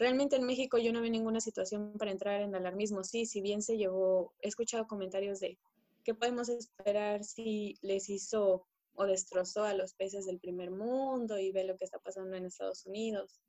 realmente 0.00 0.36
en 0.36 0.46
México 0.46 0.78
yo 0.78 0.92
no 0.92 1.02
vi 1.02 1.10
ninguna 1.10 1.40
situación 1.40 1.92
para 1.98 2.10
entrar 2.10 2.40
en 2.40 2.54
alarmismo. 2.54 3.04
Sí, 3.04 3.26
si 3.26 3.40
bien 3.40 3.62
se 3.62 3.76
llevó, 3.76 4.32
he 4.40 4.48
escuchado 4.48 4.86
comentarios 4.86 5.38
de 5.38 5.58
qué 6.02 6.14
podemos 6.14 6.48
esperar 6.48 7.22
si 7.22 7.76
les 7.82 8.08
hizo 8.08 8.66
o 8.94 9.04
destrozó 9.04 9.62
a 9.62 9.74
los 9.74 9.94
países 9.94 10.26
del 10.26 10.40
primer 10.40 10.70
mundo 10.70 11.38
y 11.38 11.52
ve 11.52 11.64
lo 11.64 11.76
que 11.76 11.84
está 11.84 11.98
pasando 11.98 12.34
en 12.36 12.46
Estados 12.46 12.86
Unidos. 12.86 13.40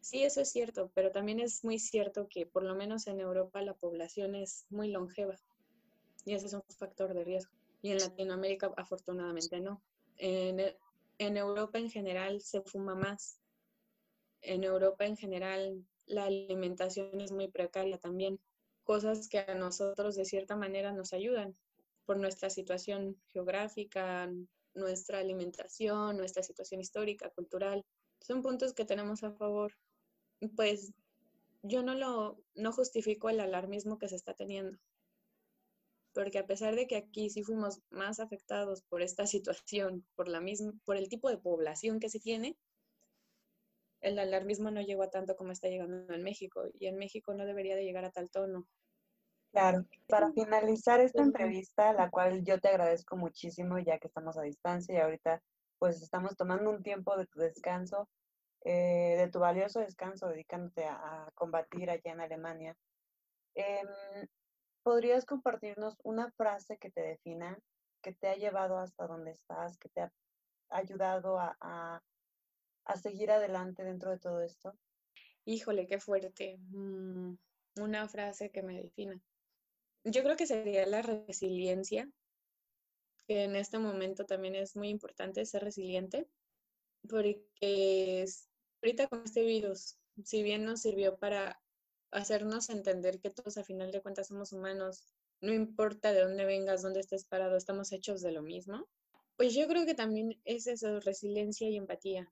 Sí, 0.00 0.22
eso 0.22 0.40
es 0.40 0.50
cierto, 0.50 0.90
pero 0.94 1.12
también 1.12 1.38
es 1.38 1.62
muy 1.62 1.78
cierto 1.78 2.26
que 2.28 2.46
por 2.46 2.64
lo 2.64 2.74
menos 2.74 3.06
en 3.06 3.20
Europa 3.20 3.60
la 3.60 3.74
población 3.74 4.34
es 4.34 4.64
muy 4.70 4.88
longeva 4.88 5.36
y 6.24 6.32
ese 6.32 6.46
es 6.46 6.54
un 6.54 6.62
factor 6.78 7.12
de 7.12 7.24
riesgo. 7.24 7.52
Y 7.82 7.90
en 7.90 7.98
Latinoamérica 7.98 8.72
afortunadamente 8.76 9.60
no. 9.60 9.82
En 10.16 11.36
Europa 11.36 11.78
en 11.78 11.90
general 11.90 12.40
se 12.40 12.62
fuma 12.62 12.94
más. 12.94 13.38
En 14.40 14.64
Europa 14.64 15.04
en 15.04 15.18
general 15.18 15.84
la 16.10 16.24
alimentación 16.24 17.20
es 17.20 17.32
muy 17.32 17.48
precaria 17.48 17.98
también. 17.98 18.40
Cosas 18.84 19.28
que 19.28 19.38
a 19.38 19.54
nosotros 19.54 20.16
de 20.16 20.24
cierta 20.24 20.56
manera 20.56 20.92
nos 20.92 21.12
ayudan 21.12 21.56
por 22.04 22.18
nuestra 22.18 22.50
situación 22.50 23.16
geográfica, 23.28 24.30
nuestra 24.74 25.20
alimentación, 25.20 26.16
nuestra 26.16 26.42
situación 26.42 26.80
histórica, 26.80 27.30
cultural. 27.30 27.84
Son 28.20 28.42
puntos 28.42 28.74
que 28.74 28.84
tenemos 28.84 29.22
a 29.22 29.32
favor. 29.32 29.72
Pues 30.56 30.92
yo 31.62 31.82
no 31.82 31.94
lo 31.94 32.42
no 32.54 32.72
justifico 32.72 33.30
el 33.30 33.40
alarmismo 33.40 33.98
que 33.98 34.08
se 34.08 34.16
está 34.16 34.34
teniendo. 34.34 34.78
Porque 36.12 36.38
a 36.38 36.46
pesar 36.46 36.74
de 36.74 36.88
que 36.88 36.96
aquí 36.96 37.30
sí 37.30 37.44
fuimos 37.44 37.80
más 37.90 38.18
afectados 38.18 38.82
por 38.82 39.02
esta 39.02 39.26
situación, 39.28 40.04
por 40.16 40.28
la 40.28 40.40
misma 40.40 40.72
por 40.84 40.96
el 40.96 41.08
tipo 41.08 41.30
de 41.30 41.38
población 41.38 42.00
que 42.00 42.10
se 42.10 42.18
tiene, 42.18 42.56
el 44.00 44.18
alarmismo 44.18 44.70
no 44.70 44.80
llegó 44.80 45.02
a 45.02 45.10
tanto 45.10 45.36
como 45.36 45.52
está 45.52 45.68
llegando 45.68 46.12
en 46.12 46.22
México 46.22 46.64
y 46.74 46.86
en 46.86 46.96
México 46.96 47.34
no 47.34 47.44
debería 47.44 47.76
de 47.76 47.84
llegar 47.84 48.04
a 48.04 48.10
tal 48.10 48.30
tono. 48.30 48.66
Claro, 49.52 49.84
para 50.08 50.32
finalizar 50.32 51.00
esta 51.00 51.22
entrevista, 51.22 51.92
la 51.92 52.08
cual 52.08 52.44
yo 52.44 52.60
te 52.60 52.68
agradezco 52.68 53.16
muchísimo 53.16 53.78
ya 53.78 53.98
que 53.98 54.06
estamos 54.06 54.38
a 54.38 54.42
distancia 54.42 54.94
y 54.94 54.98
ahorita 54.98 55.42
pues 55.78 56.02
estamos 56.02 56.36
tomando 56.36 56.70
un 56.70 56.82
tiempo 56.82 57.16
de 57.16 57.26
tu 57.26 57.40
descanso, 57.40 58.08
eh, 58.64 59.16
de 59.18 59.28
tu 59.28 59.40
valioso 59.40 59.80
descanso, 59.80 60.28
dedicándote 60.28 60.84
a, 60.84 61.28
combatir 61.34 61.90
allá 61.90 62.12
en 62.12 62.20
Alemania. 62.20 62.76
Em, 63.54 63.88
¿Podrías 64.82 65.24
compartirnos 65.24 65.96
una 66.04 66.30
frase 66.32 66.78
que 66.78 66.90
te 66.90 67.00
defina, 67.00 67.58
que 68.02 68.14
te 68.14 68.28
ha 68.28 68.36
llevado 68.36 68.78
hasta 68.78 69.06
donde 69.06 69.32
estás, 69.32 69.78
que 69.78 69.88
te 69.88 70.02
ha 70.02 70.12
ayudado 70.68 71.38
a, 71.38 71.56
a, 71.60 72.00
a 72.84 72.96
seguir 72.96 73.30
adelante 73.30 73.84
dentro 73.84 74.10
de 74.10 74.18
todo 74.18 74.42
esto? 74.42 74.78
Híjole, 75.44 75.86
qué 75.86 75.98
fuerte. 76.00 76.58
Mm, 76.70 77.34
una 77.76 78.08
frase 78.08 78.50
que 78.50 78.62
me 78.62 78.80
defina 78.82 79.20
yo 80.04 80.22
creo 80.22 80.36
que 80.36 80.46
sería 80.46 80.86
la 80.86 81.02
resiliencia, 81.02 82.10
que 83.26 83.44
en 83.44 83.56
este 83.56 83.78
momento 83.78 84.24
también 84.24 84.54
es 84.54 84.76
muy 84.76 84.88
importante 84.88 85.44
ser 85.44 85.62
resiliente, 85.62 86.26
porque 87.08 88.24
ahorita 88.82 89.08
con 89.08 89.22
este 89.24 89.44
virus, 89.44 89.98
si 90.24 90.42
bien 90.42 90.64
nos 90.64 90.82
sirvió 90.82 91.18
para 91.18 91.60
hacernos 92.10 92.70
entender 92.70 93.20
que 93.20 93.30
todos 93.30 93.56
a 93.58 93.64
final 93.64 93.92
de 93.92 94.00
cuentas 94.00 94.28
somos 94.28 94.52
humanos, 94.52 95.04
no 95.40 95.52
importa 95.52 96.12
de 96.12 96.22
dónde 96.22 96.44
vengas, 96.44 96.82
dónde 96.82 97.00
estés 97.00 97.24
parado, 97.24 97.56
estamos 97.56 97.92
hechos 97.92 98.20
de 98.20 98.32
lo 98.32 98.42
mismo, 98.42 98.88
pues 99.36 99.54
yo 99.54 99.68
creo 99.68 99.86
que 99.86 99.94
también 99.94 100.40
es 100.44 100.66
eso, 100.66 101.00
resiliencia 101.00 101.68
y 101.68 101.76
empatía. 101.76 102.30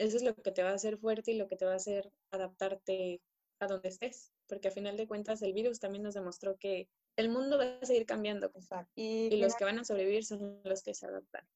Eso 0.00 0.16
es 0.16 0.22
lo 0.22 0.34
que 0.34 0.50
te 0.50 0.62
va 0.62 0.70
a 0.70 0.74
hacer 0.74 0.96
fuerte 0.96 1.32
y 1.32 1.36
lo 1.36 1.46
que 1.46 1.56
te 1.56 1.66
va 1.66 1.72
a 1.72 1.76
hacer 1.76 2.10
adaptarte 2.30 3.20
a 3.60 3.66
donde 3.66 3.90
estés, 3.90 4.32
porque 4.48 4.68
a 4.68 4.70
final 4.70 4.96
de 4.96 5.06
cuentas 5.06 5.42
el 5.42 5.52
virus 5.52 5.78
también 5.78 6.02
nos 6.02 6.14
demostró 6.14 6.56
que 6.56 6.88
el 7.16 7.28
mundo 7.28 7.58
va 7.58 7.78
a 7.82 7.84
seguir 7.84 8.06
cambiando. 8.06 8.50
Exacto. 8.54 8.90
Y, 8.94 9.36
los 9.42 9.54
que 9.56 9.64
van 9.64 9.78
a 9.78 9.84
sobrevivir 9.84 10.24
son 10.24 10.62
los 10.64 10.82
que 10.82 10.94
se 10.94 11.04
adaptan. 11.04 11.46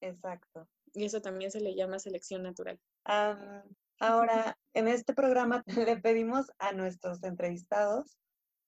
Exacto. 0.00 0.68
Y 0.92 1.04
eso 1.04 1.22
también 1.22 1.52
se 1.52 1.60
le 1.60 1.76
llama 1.76 2.00
selección 2.00 2.42
natural. 2.42 2.80
ahora, 4.00 4.58
en 4.74 4.88
este 4.88 5.14
programa 5.14 5.62
le 5.94 5.98
pedimos 5.98 6.50
a 6.58 6.72
nuestros 6.72 7.22
entrevistados 7.22 8.18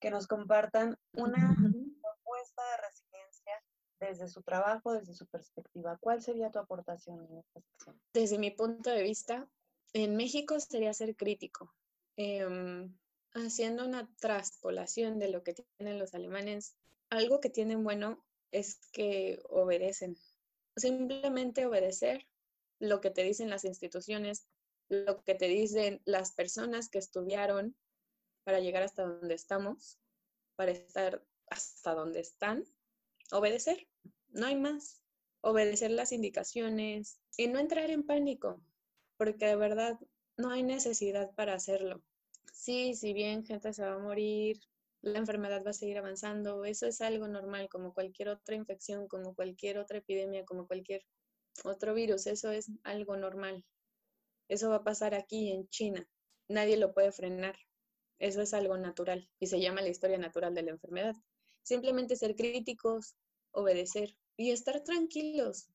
que 0.01 0.13
nos 0.13 0.29
compartan 0.29 0.97
una 1.15 1.57
propuesta 2.01 2.63
de 2.63 2.77
desde 4.01 4.28
su 4.28 4.42
trabajo, 4.42 4.92
desde 4.94 5.14
su 5.14 5.26
perspectiva. 5.26 5.98
¿Cuál 6.01 6.22
sería 6.22 6.51
tu 6.51 6.59
aportación 6.59 7.24
en 7.24 7.38
esta 7.38 7.61
sección? 7.61 8.01
Desde 8.12 8.38
mi 8.38 8.51
punto 8.51 8.90
de 8.90 9.03
vista, 9.03 9.48
en 9.92 10.16
México 10.16 10.59
sería 10.59 10.92
ser 10.94 11.16
crítico. 11.16 11.72
Em, 12.16 12.96
haciendo 13.34 13.84
una 13.84 14.09
traspolación 14.20 15.18
de 15.18 15.30
lo 15.30 15.42
que 15.42 15.55
tienen 15.55 15.98
los 15.98 16.14
alemanes, 16.14 16.76
algo 17.11 17.40
que 17.40 17.51
tienen 17.51 17.84
bueno 17.84 18.24
es 18.51 18.80
que 18.92 19.40
obedecen. 19.48 20.16
Simplemente 20.76 21.66
obedecer 21.66 22.26
lo 22.78 23.01
que 23.01 23.11
te 23.11 23.22
dicen 23.22 23.51
las 23.51 23.64
instituciones, 23.64 24.46
lo 24.88 25.22
que 25.22 25.34
te 25.34 25.46
dicen 25.46 26.01
las 26.05 26.32
personas 26.32 26.88
que 26.88 26.98
estudiaron 26.98 27.76
para 28.44 28.61
llegar 28.61 28.82
hasta 28.82 29.05
donde 29.05 29.34
estamos, 29.34 29.98
para 30.57 30.72
estar 30.72 31.24
hasta 31.48 31.94
donde 31.94 32.20
están. 32.20 32.64
Obedecer, 33.32 33.86
no 34.31 34.47
hay 34.47 34.57
más. 34.57 35.01
Obedecer 35.43 35.91
las 35.91 36.12
indicaciones 36.12 37.18
y 37.37 37.49
no 37.49 37.59
entrar 37.59 37.91
en 37.91 38.05
pánico, 38.05 38.61
porque 39.16 39.47
de 39.47 39.57
verdad 39.57 39.99
no 40.37 40.51
hay 40.51 40.62
necesidad 40.62 41.31
para 41.35 41.55
hacerlo 41.55 42.03
sí, 42.61 42.95
si 42.95 43.14
bien 43.14 43.45
gente 43.45 43.72
se 43.72 43.85
va 43.85 43.95
a 43.95 43.99
morir, 43.99 44.59
la 45.03 45.18
enfermedad 45.18 45.64
va 45.64 45.70
a 45.70 45.74
seguir 45.74 45.99
avanzando, 45.99 46.64
eso 46.64 46.87
es 46.87 47.01
algo 47.01 47.26
normal, 47.26 47.68
como 47.70 47.95
cualquier 47.95 48.28
otra 48.28 48.55
infección, 48.55 49.09
como 49.09 49.35
cualquier 49.35 49.78
otra 49.78 49.99
epidemia, 49.99 50.45
como 50.45 50.66
cualquier 50.66 51.03
otro 51.64 51.95
virus, 51.95 52.26
eso 52.26 52.51
es 52.51 52.70
algo 52.85 53.16
normal. 53.16 53.64
Eso 54.49 54.68
va 54.68 54.76
a 54.76 54.85
pasar 54.85 55.14
aquí 55.14 55.53
en 55.53 55.68
China, 55.68 56.07
nadie 56.49 56.76
lo 56.76 56.93
puede 56.93 57.12
frenar, 57.12 57.57
eso 58.18 58.43
es 58.43 58.53
algo 58.53 58.76
natural 58.76 59.31
y 59.39 59.47
se 59.47 59.61
llama 59.61 59.81
la 59.81 59.89
historia 59.89 60.18
natural 60.18 60.55
de 60.55 60.62
la 60.62 60.72
enfermedad. 60.72 61.14
Simplemente 61.62 62.16
ser 62.16 62.37
críticos, 62.37 63.14
obedecer 63.53 64.16
y 64.41 64.51
estar 64.53 64.80
tranquilos. 64.80 65.68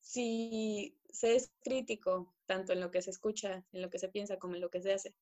Si 0.00 0.98
se 1.08 1.36
es 1.36 1.52
crítico, 1.62 2.34
tanto 2.46 2.72
en 2.72 2.80
lo 2.80 2.90
que 2.90 3.00
se 3.00 3.10
escucha, 3.10 3.64
en 3.70 3.80
lo 3.80 3.90
que 3.90 4.00
se 4.00 4.08
piensa, 4.08 4.40
como 4.40 4.56
en 4.56 4.60
lo 4.60 4.70
que 4.70 4.82
se 4.82 4.92
hace, 4.92 5.14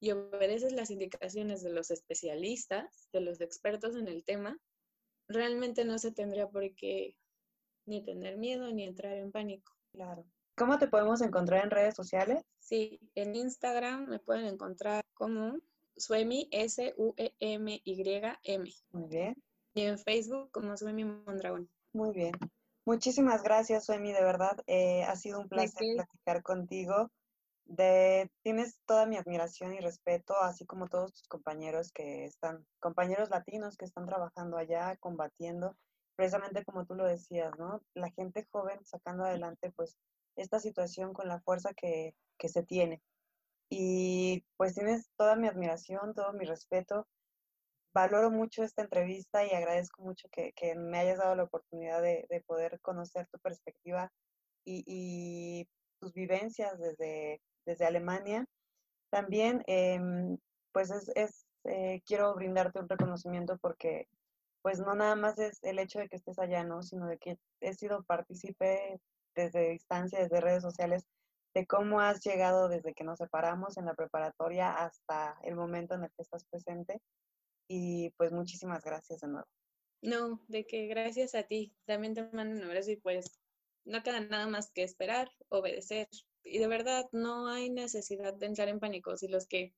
y 0.00 0.10
obedeces 0.10 0.72
las 0.72 0.90
indicaciones 0.90 1.62
de 1.62 1.70
los 1.70 1.92
especialistas, 1.92 3.08
de 3.12 3.20
los 3.20 3.40
expertos 3.40 3.94
en 3.94 4.08
el 4.08 4.24
tema, 4.24 4.58
realmente 5.28 5.84
no 5.84 5.96
se 6.00 6.10
tendría 6.10 6.48
por 6.48 6.74
qué 6.74 7.16
ni 7.86 8.02
tener 8.02 8.36
miedo 8.36 8.68
ni 8.72 8.82
entrar 8.82 9.16
en 9.16 9.30
pánico. 9.30 9.72
Claro. 9.92 10.26
¿Cómo 10.56 10.80
te 10.80 10.88
podemos 10.88 11.20
encontrar 11.20 11.62
en 11.62 11.70
redes 11.70 11.94
sociales? 11.94 12.42
Sí, 12.58 12.98
en 13.14 13.36
Instagram 13.36 14.08
me 14.08 14.18
pueden 14.18 14.46
encontrar 14.46 15.04
como 15.14 15.60
Suemi, 15.96 16.48
S-U-E-M-Y-M. 16.50 17.14
Muy 18.90 19.08
bien. 19.08 19.40
Y 19.74 19.82
en 19.82 20.00
Facebook 20.00 20.50
como 20.50 20.76
Suemi 20.76 21.04
Mondragón. 21.04 21.70
Muy 21.94 22.12
bien. 22.12 22.32
Muchísimas 22.84 23.42
gracias, 23.42 23.86
Suemi, 23.86 24.12
de 24.12 24.22
verdad. 24.22 24.58
Eh, 24.66 25.04
ha 25.04 25.16
sido 25.16 25.40
un 25.40 25.48
placer 25.48 25.86
platicar 25.94 26.42
contigo. 26.42 27.10
de, 27.66 28.30
tienes 28.42 28.78
toda 28.84 29.06
mi 29.06 29.16
admiración 29.16 29.72
y 29.72 29.80
respeto, 29.80 30.34
así 30.42 30.66
como 30.66 30.88
todos 30.88 31.14
tus 31.14 31.28
compañeros 31.28 31.92
que 31.92 32.24
están, 32.26 32.66
compañeros 32.80 33.30
latinos 33.30 33.76
que 33.76 33.86
están 33.86 34.06
trabajando 34.06 34.58
allá, 34.58 34.96
combatiendo, 34.98 35.76
precisamente 36.16 36.64
como 36.64 36.84
tú 36.84 36.94
lo 36.94 37.06
decías, 37.06 37.52
¿no? 37.58 37.80
La 37.94 38.10
gente 38.10 38.46
joven 38.50 38.84
sacando 38.84 39.24
adelante, 39.24 39.72
pues, 39.74 39.96
esta 40.36 40.58
situación 40.60 41.14
con 41.14 41.28
la 41.28 41.40
fuerza 41.40 41.72
que, 41.74 42.14
que 42.38 42.48
se 42.48 42.64
tiene. 42.64 43.00
Y 43.70 44.44
pues 44.56 44.74
tienes 44.74 45.08
toda 45.16 45.36
mi 45.36 45.48
admiración, 45.48 46.12
todo 46.12 46.32
mi 46.32 46.44
respeto. 46.44 47.06
Valoro 47.94 48.30
mucho 48.30 48.64
esta 48.64 48.82
entrevista 48.82 49.44
y 49.44 49.50
agradezco 49.52 50.02
mucho 50.02 50.28
que, 50.30 50.52
me 50.76 50.98
hayas 50.98 51.18
dado 51.18 51.36
la 51.36 51.44
oportunidad 51.44 52.02
de, 52.02 52.26
de 52.28 52.40
poder 52.42 52.80
conocer 52.80 53.28
tu 53.30 53.38
perspectiva 53.38 54.10
y, 54.64 55.68
tus 56.00 56.12
vivencias 56.12 56.78
desde, 56.78 57.40
desde 57.64 57.86
Alemania. 57.86 58.44
También, 59.10 59.62
em, 59.66 60.36
pues 60.72 60.90
es, 60.90 61.10
es 61.14 61.46
eh, 61.64 62.02
quiero 62.04 62.34
brindarte 62.34 62.80
un 62.80 62.88
reconocimiento 62.88 63.56
porque 63.58 64.06
pues 64.60 64.80
no 64.80 64.94
nada 64.94 65.14
más 65.14 65.38
es 65.38 65.62
el 65.62 65.78
hecho 65.78 65.98
de 65.98 66.08
que 66.08 66.16
estés 66.16 66.38
allá, 66.38 66.64
¿no? 66.64 66.82
Sino 66.82 67.06
de 67.06 67.18
que 67.18 67.38
he 67.60 67.74
sido 67.74 68.02
partícipe 68.04 69.00
desde 69.34 69.70
distancia, 69.70 70.18
desde 70.18 70.40
redes 70.40 70.62
sociales, 70.62 71.04
de 71.54 71.66
cómo 71.66 72.00
has 72.00 72.20
llegado 72.24 72.68
desde 72.68 72.94
que 72.94 73.04
nos 73.04 73.18
separamos 73.18 73.76
en 73.76 73.86
la 73.86 73.94
preparatoria 73.94 74.72
hasta 74.72 75.38
el 75.42 75.54
momento 75.54 75.94
en 75.94 76.04
el 76.04 76.10
que 76.10 76.22
estás 76.22 76.44
presente. 76.44 77.00
Y 77.68 78.10
pues 78.16 78.32
muchísimas 78.32 78.82
gracias 78.84 79.20
de 79.20 79.28
nuevo. 79.28 79.48
No, 80.02 80.44
de 80.48 80.66
que 80.66 80.86
gracias 80.86 81.34
a 81.34 81.44
ti. 81.44 81.74
También 81.86 82.14
te 82.14 82.28
mando 82.32 82.56
un 82.56 82.64
abrazo 82.64 82.90
y 82.90 82.96
pues 82.96 83.40
no 83.84 84.02
queda 84.02 84.20
nada 84.20 84.46
más 84.46 84.70
que 84.70 84.82
esperar, 84.82 85.30
obedecer. 85.48 86.08
Y 86.42 86.58
de 86.58 86.66
verdad, 86.66 87.06
no 87.12 87.48
hay 87.48 87.70
necesidad 87.70 88.34
de 88.34 88.46
entrar 88.46 88.68
en 88.68 88.80
pánico. 88.80 89.16
Si 89.16 89.28
los 89.28 89.46
que 89.46 89.74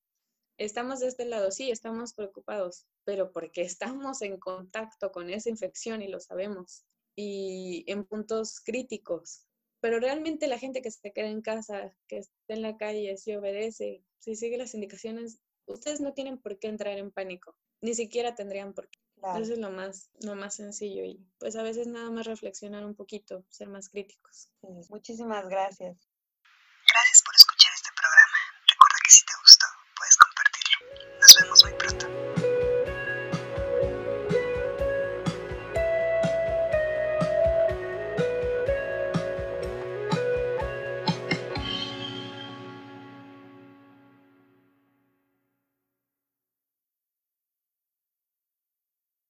estamos 0.59 1.01
de 1.01 1.09
este 1.09 1.27
lado, 1.27 1.51
sí, 1.51 1.71
estamos 1.71 2.13
preocupados, 2.15 2.87
pero 3.05 3.31
porque 3.33 3.63
estamos 4.03 4.23
en 4.23 4.39
contacto 4.39 5.13
con 5.13 5.31
esa 5.31 5.51
infección 5.51 6.03
y 6.03 6.09
lo 6.09 6.21
sabemos. 6.21 6.85
Y 7.15 7.85
en 7.87 8.05
puntos 8.05 8.61
críticos, 8.61 9.47
pero 9.81 10.01
realmente 10.01 10.49
la 10.49 10.59
gente 10.59 10.83
que 10.83 10.91
se 10.91 11.13
queda 11.13 11.29
en 11.29 11.43
casa, 11.43 11.95
que 12.09 12.19
está 12.19 12.33
en 12.49 12.63
la 12.63 12.77
calle, 12.77 13.17
si 13.17 13.35
obedece, 13.35 14.03
si 14.19 14.35
sigue 14.35 14.59
las 14.59 14.75
indicaciones, 14.75 15.39
ustedes 15.67 16.01
no 16.01 16.13
tienen 16.13 16.39
por 16.39 16.59
qué 16.59 16.69
entrar 16.69 16.99
en 16.99 17.11
pánico, 17.11 17.57
ni 17.81 17.95
siquiera 17.95 18.35
tendrían 18.35 18.73
por 18.73 18.89
qué. 18.89 18.99
Eso 19.43 19.55
es 19.55 19.59
lo 19.59 19.71
más, 19.71 20.11
lo 20.21 20.35
más 20.37 20.55
sencillo 20.55 21.03
y 21.03 21.27
pues 21.39 21.57
a 21.57 21.63
veces 21.63 21.87
nada 21.87 22.11
más 22.11 22.27
reflexionar 22.27 22.85
un 22.85 22.95
poquito, 22.95 23.45
ser 23.49 23.69
más 23.69 23.89
críticos. 23.89 24.51
muchísimas 24.89 25.49
gracias. 25.49 25.97
Gracias 26.87 27.23
por 27.25 27.35
escuchar 27.35 27.73
este 27.75 27.91
programa. 27.97 28.39
Recuerda 28.69 28.97
que 29.05 29.11
si 29.17 29.25
te 29.25 29.33
gustó, 29.43 29.67
puedes 29.97 30.17
compartirlo. 30.17 31.19
Nos 31.21 31.37
vemos 31.41 31.65
muy 31.65 31.75
pronto. 31.75 32.26